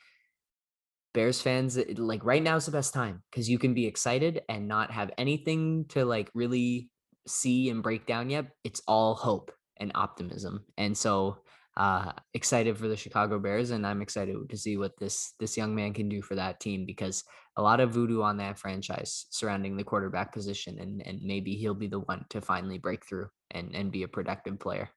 Bears 1.16 1.40
fans, 1.40 1.78
like 1.96 2.22
right 2.26 2.42
now 2.42 2.56
is 2.56 2.66
the 2.66 2.72
best 2.72 2.92
time 2.92 3.22
because 3.30 3.48
you 3.48 3.58
can 3.58 3.72
be 3.72 3.86
excited 3.86 4.42
and 4.50 4.68
not 4.68 4.90
have 4.90 5.10
anything 5.16 5.86
to 5.88 6.04
like 6.04 6.30
really 6.34 6.90
see 7.26 7.70
and 7.70 7.82
break 7.82 8.06
down 8.06 8.28
yet. 8.28 8.48
It's 8.64 8.82
all 8.86 9.14
hope 9.14 9.50
and 9.78 9.90
optimism. 9.94 10.66
And 10.76 10.96
so 10.96 11.38
uh 11.78 12.12
excited 12.34 12.76
for 12.76 12.88
the 12.88 12.96
Chicago 12.96 13.38
Bears 13.38 13.70
and 13.70 13.86
I'm 13.86 14.02
excited 14.02 14.36
to 14.48 14.56
see 14.58 14.76
what 14.76 14.92
this 14.98 15.32
this 15.40 15.56
young 15.56 15.74
man 15.74 15.94
can 15.94 16.08
do 16.08 16.20
for 16.20 16.34
that 16.34 16.60
team 16.60 16.84
because 16.84 17.24
a 17.56 17.62
lot 17.62 17.80
of 17.80 17.92
voodoo 17.92 18.20
on 18.20 18.36
that 18.36 18.58
franchise 18.58 19.26
surrounding 19.30 19.76
the 19.76 19.84
quarterback 19.84 20.34
position 20.34 20.78
and 20.78 21.06
and 21.06 21.22
maybe 21.22 21.54
he'll 21.54 21.74
be 21.74 21.88
the 21.88 22.00
one 22.00 22.26
to 22.28 22.42
finally 22.42 22.78
break 22.78 23.06
through 23.06 23.28
and 23.52 23.74
and 23.74 23.90
be 23.90 24.02
a 24.02 24.08
productive 24.08 24.58
player. 24.58 24.90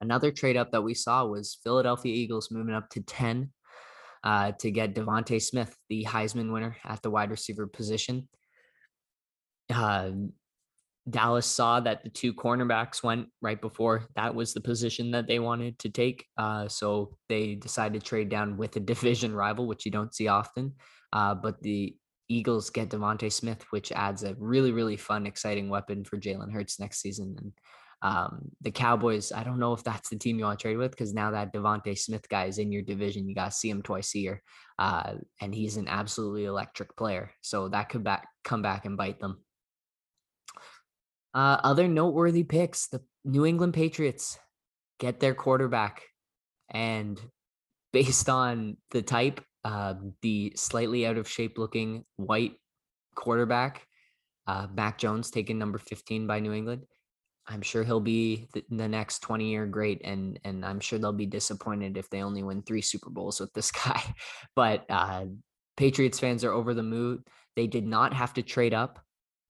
Another 0.00 0.30
trade 0.30 0.56
up 0.56 0.70
that 0.70 0.82
we 0.82 0.94
saw 0.94 1.26
was 1.26 1.58
Philadelphia 1.64 2.14
Eagles 2.14 2.52
moving 2.52 2.74
up 2.74 2.88
to 2.90 3.00
10 3.00 3.50
uh, 4.24 4.52
to 4.58 4.70
get 4.70 4.94
DeVonta 4.94 5.40
Smith, 5.40 5.76
the 5.88 6.04
Heisman 6.04 6.52
winner 6.52 6.76
at 6.84 7.02
the 7.02 7.10
wide 7.10 7.30
receiver 7.30 7.66
position. 7.66 8.28
Uh, 9.72 10.10
Dallas 11.08 11.46
saw 11.46 11.80
that 11.80 12.02
the 12.02 12.10
two 12.10 12.34
cornerbacks 12.34 13.02
went 13.02 13.28
right 13.40 13.60
before 13.60 14.08
that 14.14 14.34
was 14.34 14.52
the 14.52 14.60
position 14.60 15.10
that 15.12 15.26
they 15.26 15.38
wanted 15.38 15.78
to 15.78 15.88
take. 15.88 16.26
Uh, 16.36 16.68
so 16.68 17.16
they 17.28 17.54
decided 17.54 18.00
to 18.00 18.06
trade 18.06 18.28
down 18.28 18.56
with 18.56 18.76
a 18.76 18.80
division 18.94 19.34
rival, 19.34 19.66
which 19.66 19.84
you 19.84 19.90
don't 19.90 20.14
see 20.14 20.28
often. 20.28 20.74
Uh, 21.12 21.34
but 21.34 21.62
the 21.62 21.96
Eagles 22.28 22.68
get 22.68 22.90
DeVonta 22.90 23.32
Smith, 23.32 23.64
which 23.70 23.90
adds 23.92 24.22
a 24.22 24.34
really, 24.38 24.72
really 24.72 24.96
fun, 24.96 25.26
exciting 25.26 25.70
weapon 25.70 26.04
for 26.04 26.18
Jalen 26.18 26.52
Hurts 26.52 26.78
next 26.78 27.00
season. 27.00 27.34
And 27.38 27.52
um, 28.00 28.50
the 28.60 28.70
Cowboys, 28.70 29.32
I 29.32 29.42
don't 29.42 29.58
know 29.58 29.72
if 29.72 29.82
that's 29.82 30.08
the 30.08 30.16
team 30.16 30.38
you 30.38 30.44
want 30.44 30.58
to 30.58 30.62
trade 30.62 30.76
with 30.76 30.92
because 30.92 31.12
now 31.12 31.32
that 31.32 31.52
DeVonta 31.52 31.98
Smith 31.98 32.28
guy 32.28 32.44
is 32.44 32.58
in 32.58 32.70
your 32.70 32.82
division, 32.82 33.28
you 33.28 33.34
got 33.34 33.46
to 33.46 33.56
see 33.56 33.70
him 33.70 33.82
twice 33.82 34.14
a 34.14 34.18
year, 34.18 34.42
uh, 34.78 35.14
and 35.40 35.54
he's 35.54 35.76
an 35.76 35.88
absolutely 35.88 36.44
electric 36.44 36.96
player. 36.96 37.32
So 37.40 37.68
that 37.68 37.88
could 37.88 38.04
back 38.04 38.28
come 38.44 38.62
back 38.62 38.84
and 38.84 38.96
bite 38.96 39.18
them. 39.18 39.42
Uh, 41.34 41.58
other 41.64 41.88
noteworthy 41.88 42.44
picks: 42.44 42.86
the 42.86 43.02
New 43.24 43.44
England 43.44 43.74
Patriots 43.74 44.38
get 45.00 45.18
their 45.18 45.34
quarterback, 45.34 46.02
and 46.70 47.20
based 47.92 48.28
on 48.28 48.76
the 48.92 49.02
type, 49.02 49.40
uh, 49.64 49.94
the 50.22 50.52
slightly 50.54 51.04
out 51.04 51.18
of 51.18 51.28
shape 51.28 51.58
looking 51.58 52.04
white 52.14 52.54
quarterback, 53.16 53.84
uh, 54.46 54.68
Mac 54.72 54.98
Jones 54.98 55.32
taken 55.32 55.58
number 55.58 55.78
fifteen 55.78 56.28
by 56.28 56.38
New 56.38 56.52
England 56.52 56.82
I'm 57.48 57.62
sure 57.62 57.82
he'll 57.82 58.00
be 58.00 58.46
the, 58.52 58.62
the, 58.70 58.88
next 58.88 59.20
20 59.20 59.48
year 59.48 59.66
great 59.66 60.02
and 60.04 60.38
and 60.44 60.64
I'm 60.64 60.80
sure 60.80 60.98
they'll 60.98 61.12
be 61.12 61.26
disappointed 61.26 61.96
if 61.96 62.10
they 62.10 62.22
only 62.22 62.42
win 62.42 62.62
3 62.62 62.82
Super 62.82 63.10
Bowls 63.10 63.40
with 63.40 63.52
this 63.54 63.70
guy. 63.84 64.02
But 64.54 64.84
uh, 64.90 65.26
Patriots 65.76 66.18
fans 66.18 66.44
are 66.44 66.52
over 66.52 66.74
the 66.74 66.82
moon. 66.82 67.24
They 67.56 67.66
did 67.66 67.86
not 67.86 68.12
have 68.12 68.34
to 68.34 68.42
trade 68.42 68.74
up. 68.74 69.00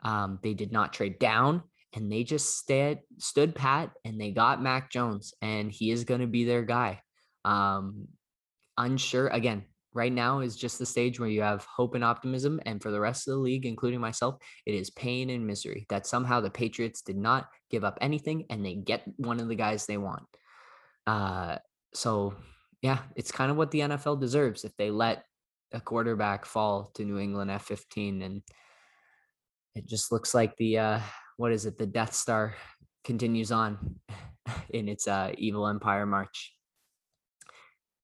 Um, 0.05 0.39
they 0.43 0.55
did 0.55 0.71
not 0.71 0.93
trade 0.93 1.19
down 1.19 1.63
and 1.95 2.11
they 2.13 2.23
just 2.23 2.57
stayed, 2.57 3.01
stood 3.19 3.55
pat 3.55 3.91
and 4.05 4.21
they 4.21 4.31
got 4.31 4.63
Mac 4.63 4.91
Jones 4.91 5.35
and 5.43 5.73
he 5.73 5.91
is 5.91 6.05
going 6.05 6.21
to 6.21 6.27
be 6.27 6.45
their 6.45 6.63
guy. 6.63 7.01
Um, 7.45 8.07
unsure 8.77 9.27
again, 9.29 9.65
right 9.99 10.13
now 10.13 10.39
is 10.39 10.57
just 10.57 10.79
the 10.79 10.87
stage 10.87 11.19
where 11.19 11.29
you 11.29 11.43
have 11.43 11.65
hope 11.65 11.97
and 11.97 12.05
optimism. 12.05 12.61
And 12.65 12.81
for 12.81 12.93
the 12.93 13.01
rest 13.01 13.27
of 13.27 13.33
the 13.33 13.41
league, 13.41 13.67
including 13.67 14.01
myself, 14.01 14.37
it 14.65 14.75
is 14.75 14.91
pain 14.91 15.29
and 15.29 15.45
misery 15.45 15.87
that 15.89 16.07
somehow 16.07 16.41
the 16.41 16.51
Patriots 16.51 17.03
did 17.03 17.17
not 17.17 17.51
give 17.69 17.83
up 17.83 17.99
anything 18.01 18.47
and 18.49 18.65
they 18.65 18.77
get 18.77 19.03
one 19.17 19.41
of 19.41 19.49
the 19.49 19.57
guys 19.57 19.85
they 19.85 19.99
want. 19.99 20.23
Uh, 21.07 21.57
so, 21.93 22.35
yeah, 22.81 22.99
it's 23.17 23.33
kind 23.33 23.51
of 23.51 23.57
what 23.57 23.73
the 23.73 23.81
NFL 23.81 24.21
deserves 24.21 24.65
if 24.65 24.77
they 24.77 24.93
let 24.93 25.25
a 25.73 25.81
quarterback 25.81 26.47
fall 26.47 26.93
to 26.95 27.05
New 27.05 27.19
England 27.19 27.51
at 27.51 27.63
15. 27.63 28.23
And 28.23 28.43
it 29.75 29.87
just 29.89 30.13
looks 30.13 30.33
like 30.33 30.57
the, 30.59 30.79
uh, 30.79 31.01
what 31.39 31.51
is 31.51 31.67
it, 31.67 31.77
the 31.77 31.87
Death 31.87 32.15
Star 32.15 32.55
continues 33.03 33.51
on 33.51 33.99
in 34.71 34.89
its 34.89 35.09
uh, 35.09 35.33
evil 35.37 35.67
empire 35.67 36.07
march. 36.07 36.55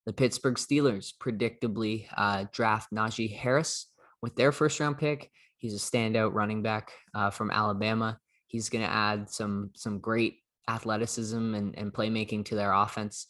The 0.07 0.13
Pittsburgh 0.13 0.57
Steelers 0.57 1.13
predictably 1.19 2.07
uh, 2.17 2.45
draft 2.53 2.93
Najee 2.93 3.35
Harris 3.35 3.87
with 4.21 4.37
their 4.37 4.53
first 4.53 4.79
round 4.81 4.99
pick. 4.99 5.31
He's 5.57 5.75
a 5.75 5.79
standout 5.79 6.35
running 6.35 6.63
back 6.63 6.93
uh, 7.15 7.31
from 7.31 7.51
Alabama. 7.51 8.19
He's 8.49 8.69
going 8.69 8.85
to 8.85 8.91
add 8.91 9.31
some 9.31 9.71
some 9.75 9.99
great 9.99 10.39
athleticism 10.69 11.55
and, 11.55 11.77
and 11.79 11.93
playmaking 11.93 12.45
to 12.47 12.55
their 12.55 12.73
offense. 12.73 13.29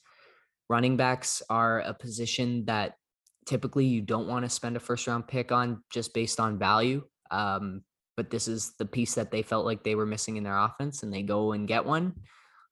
Running 0.69 0.97
backs 0.97 1.43
are 1.49 1.81
a 1.81 1.95
position 1.95 2.65
that 2.67 2.97
typically 3.47 3.85
you 3.85 4.01
don't 4.01 4.29
want 4.29 4.45
to 4.45 4.51
spend 4.51 4.77
a 4.77 4.81
first 4.81 5.07
round 5.07 5.29
pick 5.29 5.53
on 5.53 5.83
just 5.91 6.15
based 6.15 6.41
on 6.41 6.59
value. 6.59 7.05
Um, 7.31 7.83
but 8.17 8.31
this 8.31 8.49
is 8.49 8.73
the 8.79 8.87
piece 8.87 9.15
that 9.15 9.31
they 9.31 9.43
felt 9.43 9.67
like 9.67 9.83
they 9.83 9.95
were 9.95 10.07
missing 10.07 10.37
in 10.37 10.45
their 10.45 10.57
offense, 10.57 11.03
and 11.03 11.13
they 11.13 11.23
go 11.23 11.53
and 11.53 11.69
get 11.69 11.85
one. 11.85 12.15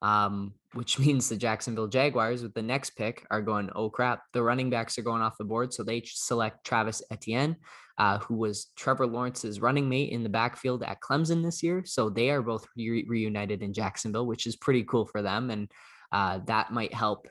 Um, 0.00 0.54
which 0.74 0.98
means 1.00 1.28
the 1.28 1.36
Jacksonville 1.36 1.88
Jaguars 1.88 2.42
with 2.42 2.54
the 2.54 2.62
next 2.62 2.90
pick 2.90 3.26
are 3.30 3.42
going, 3.42 3.70
oh 3.74 3.90
crap, 3.90 4.22
the 4.32 4.42
running 4.42 4.70
backs 4.70 4.98
are 4.98 5.02
going 5.02 5.22
off 5.22 5.38
the 5.38 5.44
board. 5.44 5.72
So 5.72 5.82
they 5.82 6.02
select 6.04 6.64
Travis 6.64 7.02
Etienne, 7.10 7.56
uh, 7.98 8.18
who 8.18 8.36
was 8.36 8.70
Trevor 8.76 9.06
Lawrence's 9.06 9.60
running 9.60 9.88
mate 9.88 10.12
in 10.12 10.22
the 10.22 10.28
backfield 10.28 10.82
at 10.82 11.00
Clemson 11.00 11.42
this 11.42 11.62
year. 11.62 11.82
So 11.84 12.10
they 12.10 12.30
are 12.30 12.42
both 12.42 12.66
re- 12.76 13.06
reunited 13.08 13.62
in 13.62 13.72
Jacksonville, 13.72 14.26
which 14.26 14.46
is 14.46 14.56
pretty 14.56 14.84
cool 14.84 15.06
for 15.06 15.22
them. 15.22 15.50
And 15.50 15.70
uh, 16.10 16.40
that 16.46 16.72
might 16.72 16.94
help 16.94 17.28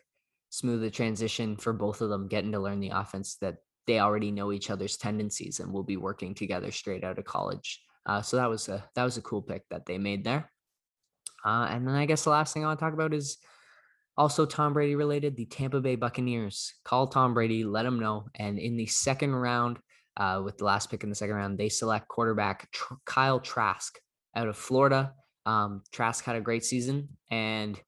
smooth 0.49 0.81
the 0.81 0.91
transition 0.91 1.55
for 1.55 1.73
both 1.73 2.01
of 2.01 2.09
them 2.09 2.27
getting 2.27 2.51
to 2.51 2.59
learn 2.59 2.79
the 2.79 2.89
offense 2.89 3.37
that 3.41 3.57
they 3.87 3.99
already 3.99 4.31
know 4.31 4.51
each 4.51 4.69
other's 4.69 4.97
tendencies 4.97 5.59
and 5.59 5.71
will 5.71 5.83
be 5.83 5.97
working 5.97 6.33
together 6.33 6.71
straight 6.71 7.03
out 7.03 7.17
of 7.17 7.25
college. 7.25 7.81
Uh, 8.05 8.21
so 8.21 8.37
that 8.37 8.49
was 8.49 8.67
a 8.67 8.83
that 8.95 9.03
was 9.03 9.17
a 9.17 9.21
cool 9.21 9.41
pick 9.41 9.63
that 9.69 9.85
they 9.85 9.97
made 9.97 10.23
there. 10.23 10.51
Uh, 11.45 11.67
and 11.69 11.87
then 11.87 11.95
I 11.95 12.05
guess 12.05 12.23
the 12.23 12.29
last 12.29 12.53
thing 12.53 12.63
I 12.63 12.67
want 12.67 12.79
to 12.79 12.85
talk 12.85 12.93
about 12.93 13.13
is 13.13 13.37
also 14.17 14.45
Tom 14.45 14.73
Brady 14.73 14.95
related. 14.95 15.35
The 15.35 15.45
Tampa 15.45 15.81
Bay 15.81 15.95
Buccaneers 15.95 16.73
call 16.83 17.07
Tom 17.07 17.33
Brady, 17.33 17.63
let 17.63 17.85
him 17.85 17.99
know, 17.99 18.27
and 18.35 18.59
in 18.59 18.77
the 18.77 18.85
second 18.85 19.33
round, 19.33 19.79
uh, 20.17 20.41
with 20.43 20.57
the 20.57 20.65
last 20.65 20.89
pick 20.89 21.03
in 21.03 21.09
the 21.09 21.15
second 21.15 21.35
round, 21.35 21.57
they 21.57 21.69
select 21.69 22.07
quarterback 22.07 22.69
Kyle 23.05 23.39
Trask 23.39 23.97
out 24.35 24.47
of 24.47 24.57
Florida. 24.57 25.13
Um, 25.45 25.83
Trask 25.91 26.23
had 26.23 26.35
a 26.35 26.41
great 26.41 26.65
season, 26.65 27.09
and 27.29 27.79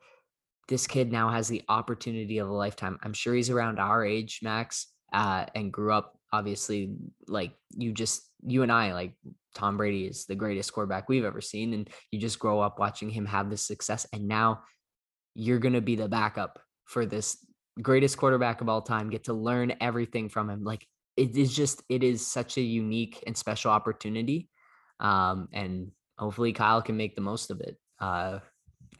this 0.68 0.88
kid 0.88 1.12
now 1.12 1.30
has 1.30 1.48
the 1.48 1.64
opportunity 1.70 2.38
of 2.38 2.50
a 2.50 2.54
lifetime. 2.54 2.98
I'm 3.04 3.14
sure 3.14 3.34
he's 3.34 3.50
around 3.50 3.80
our 3.80 4.06
age, 4.06 4.40
Max, 4.42 4.88
uh, 5.12 5.46
and 5.54 5.72
grew 5.72 5.94
up 5.94 6.18
obviously 6.32 6.96
like 7.28 7.52
you 7.70 7.92
just 7.92 8.24
you 8.46 8.64
and 8.64 8.72
I 8.72 8.94
like 8.94 9.14
Tom 9.56 9.78
Brady 9.78 10.06
is 10.06 10.26
the 10.26 10.36
greatest 10.36 10.74
quarterback 10.74 11.10
we've 11.10 11.26
ever 11.26 11.42
seen, 11.42 11.74
and 11.74 11.90
you 12.12 12.20
just 12.20 12.40
grow 12.40 12.60
up 12.60 12.80
watching 12.80 13.10
him 13.10 13.26
have 13.26 13.50
this 13.50 13.66
success, 13.66 14.06
and 14.14 14.28
now 14.28 14.64
you're 15.36 15.60
gonna 15.60 15.82
be 15.82 15.96
the 15.96 16.08
backup 16.08 16.60
for 16.86 17.06
this 17.06 17.38
greatest 17.82 18.18
quarterback 18.18 18.62
of 18.62 18.70
all 18.70 18.82
time. 18.82 19.10
Get 19.10 19.26
to 19.26 19.34
learn 19.34 19.74
everything 19.82 20.30
from 20.30 20.50
him. 20.50 20.64
Like 20.64 20.88
it 21.18 21.36
is 21.36 21.56
just 21.56 21.84
it 21.90 22.04
is 22.04 22.26
such 22.26 22.58
a 22.58 22.62
unique 22.62 23.24
and 23.28 23.38
special 23.38 23.72
opportunity, 23.72 24.50
um, 25.00 25.50
and 25.54 25.92
hopefully 26.18 26.54
Kyle 26.54 26.82
can 26.82 26.98
make 26.98 27.16
the 27.16 27.22
most 27.22 27.52
of 27.52 27.62
it. 27.62 27.78
Uh, 28.00 28.40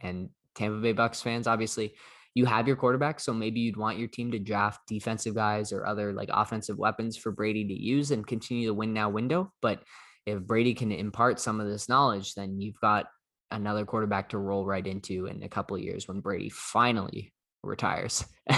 and 0.02 0.30
Tampa 0.56 0.80
Bay 0.80 0.94
Bucks 0.94 1.22
fans, 1.22 1.48
obviously, 1.48 1.94
you 2.36 2.46
have 2.46 2.68
your 2.68 2.76
quarterback, 2.76 3.20
so 3.20 3.34
maybe 3.34 3.60
you'd 3.60 3.78
want 3.78 4.00
your 4.00 4.08
team 4.08 4.32
to 4.32 4.40
draft 4.40 4.82
defensive 4.88 5.36
guys 5.36 5.72
or 5.72 5.86
other 5.86 6.14
like 6.14 6.30
offensive 6.32 6.78
weapons 6.78 7.16
for 7.16 7.32
Brady 7.32 7.66
to 7.66 7.74
use 7.74 8.12
and 8.12 8.26
continue 8.26 8.68
the 8.68 8.74
win 8.74 8.94
now 8.94 9.10
window. 9.10 9.52
But 9.62 9.84
if 10.26 10.42
Brady 10.42 10.74
can 10.74 10.92
impart 10.92 11.40
some 11.40 11.60
of 11.60 11.68
this 11.68 11.90
knowledge, 11.90 12.34
then 12.34 12.60
you've 12.60 12.80
got 12.80 13.06
another 13.52 13.86
quarterback 13.86 14.30
to 14.30 14.38
roll 14.38 14.66
right 14.66 14.86
into 14.86 15.28
in 15.28 15.44
a 15.44 15.50
couple 15.50 15.76
of 15.76 15.84
years 15.84 16.08
when 16.08 16.22
Brady 16.22 16.50
finally 16.50 17.34
retires. 17.62 18.26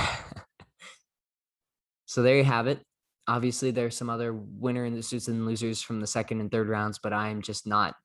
so 2.05 2.23
there 2.23 2.37
you 2.37 2.43
have 2.43 2.67
it. 2.67 2.81
Obviously, 3.27 3.71
there's 3.71 3.97
some 3.97 4.09
other 4.09 4.33
winner 4.33 4.85
in 4.85 4.93
the 4.93 5.03
suits 5.03 5.27
and 5.27 5.45
losers 5.45 5.81
from 5.81 5.99
the 5.99 6.07
second 6.07 6.39
and 6.39 6.51
third 6.51 6.69
rounds, 6.69 6.99
but 7.01 7.11
I'm 7.11 7.41
just 7.41 7.67
not 7.67 7.95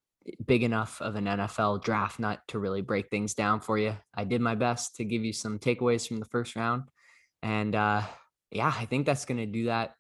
big 0.44 0.62
enough 0.62 1.00
of 1.00 1.16
an 1.16 1.24
NFL 1.24 1.82
draft 1.82 2.18
nut 2.18 2.40
to 2.48 2.58
really 2.58 2.82
break 2.82 3.08
things 3.08 3.34
down 3.34 3.60
for 3.60 3.78
you. 3.78 3.96
I 4.14 4.24
did 4.24 4.40
my 4.40 4.54
best 4.54 4.96
to 4.96 5.04
give 5.04 5.24
you 5.24 5.32
some 5.32 5.58
takeaways 5.58 6.06
from 6.06 6.20
the 6.20 6.26
first 6.26 6.56
round. 6.56 6.84
And 7.42 7.74
uh, 7.74 8.02
yeah, 8.50 8.72
I 8.76 8.84
think 8.84 9.06
that's 9.06 9.24
going 9.24 9.38
to 9.38 9.46
do 9.46 9.66
that. 9.66 9.94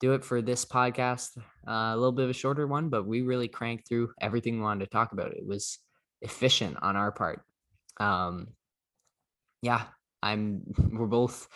Do 0.00 0.14
it 0.14 0.24
for 0.24 0.40
this 0.42 0.64
podcast. 0.64 1.36
Uh, 1.68 1.92
a 1.92 1.96
little 1.96 2.12
bit 2.12 2.24
of 2.24 2.30
a 2.30 2.34
shorter 2.34 2.66
one, 2.66 2.88
but 2.88 3.06
we 3.06 3.22
really 3.22 3.48
cranked 3.48 3.86
through 3.86 4.10
everything 4.20 4.56
we 4.56 4.62
wanted 4.62 4.86
to 4.86 4.90
talk 4.90 5.12
about. 5.12 5.32
It 5.32 5.46
was 5.46 5.78
efficient 6.22 6.78
on 6.82 6.96
our 6.96 7.12
part. 7.12 7.42
Um, 7.98 8.48
yeah, 9.62 9.82
I'm. 10.22 10.62
We're 10.92 11.06
both 11.06 11.48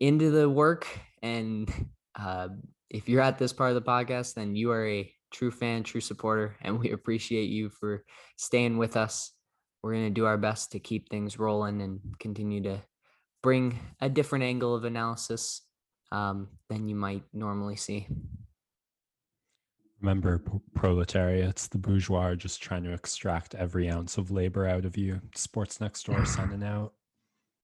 into 0.00 0.30
the 0.30 0.50
work, 0.50 0.86
and 1.22 1.72
uh, 2.14 2.48
if 2.90 3.08
you're 3.08 3.22
at 3.22 3.38
this 3.38 3.54
part 3.54 3.70
of 3.70 3.74
the 3.74 3.90
podcast, 3.90 4.34
then 4.34 4.54
you 4.54 4.70
are 4.70 4.86
a 4.86 5.10
true 5.36 5.50
fan, 5.50 5.82
true 5.82 6.00
supporter, 6.00 6.56
and 6.62 6.80
we 6.80 6.90
appreciate 6.92 7.50
you 7.50 7.68
for 7.68 8.04
staying 8.36 8.78
with 8.78 8.96
us. 8.96 9.32
We're 9.82 9.92
going 9.92 10.06
to 10.06 10.10
do 10.10 10.24
our 10.24 10.38
best 10.38 10.72
to 10.72 10.78
keep 10.78 11.10
things 11.10 11.38
rolling 11.38 11.82
and 11.82 12.00
continue 12.18 12.62
to 12.62 12.82
bring 13.42 13.78
a 14.00 14.08
different 14.08 14.44
angle 14.44 14.74
of 14.74 14.84
analysis 14.84 15.62
um, 16.10 16.48
than 16.70 16.88
you 16.88 16.94
might 16.94 17.22
normally 17.34 17.76
see. 17.76 18.08
Remember, 20.00 20.42
proletariats, 20.74 21.66
the 21.68 21.78
bourgeois 21.78 22.34
just 22.34 22.62
trying 22.62 22.84
to 22.84 22.92
extract 22.92 23.54
every 23.54 23.90
ounce 23.90 24.18
of 24.18 24.30
labor 24.30 24.66
out 24.66 24.84
of 24.84 24.96
you. 24.96 25.20
Sports 25.34 25.80
next 25.80 26.06
door 26.06 26.24
signing 26.26 26.62
out. 26.62 26.94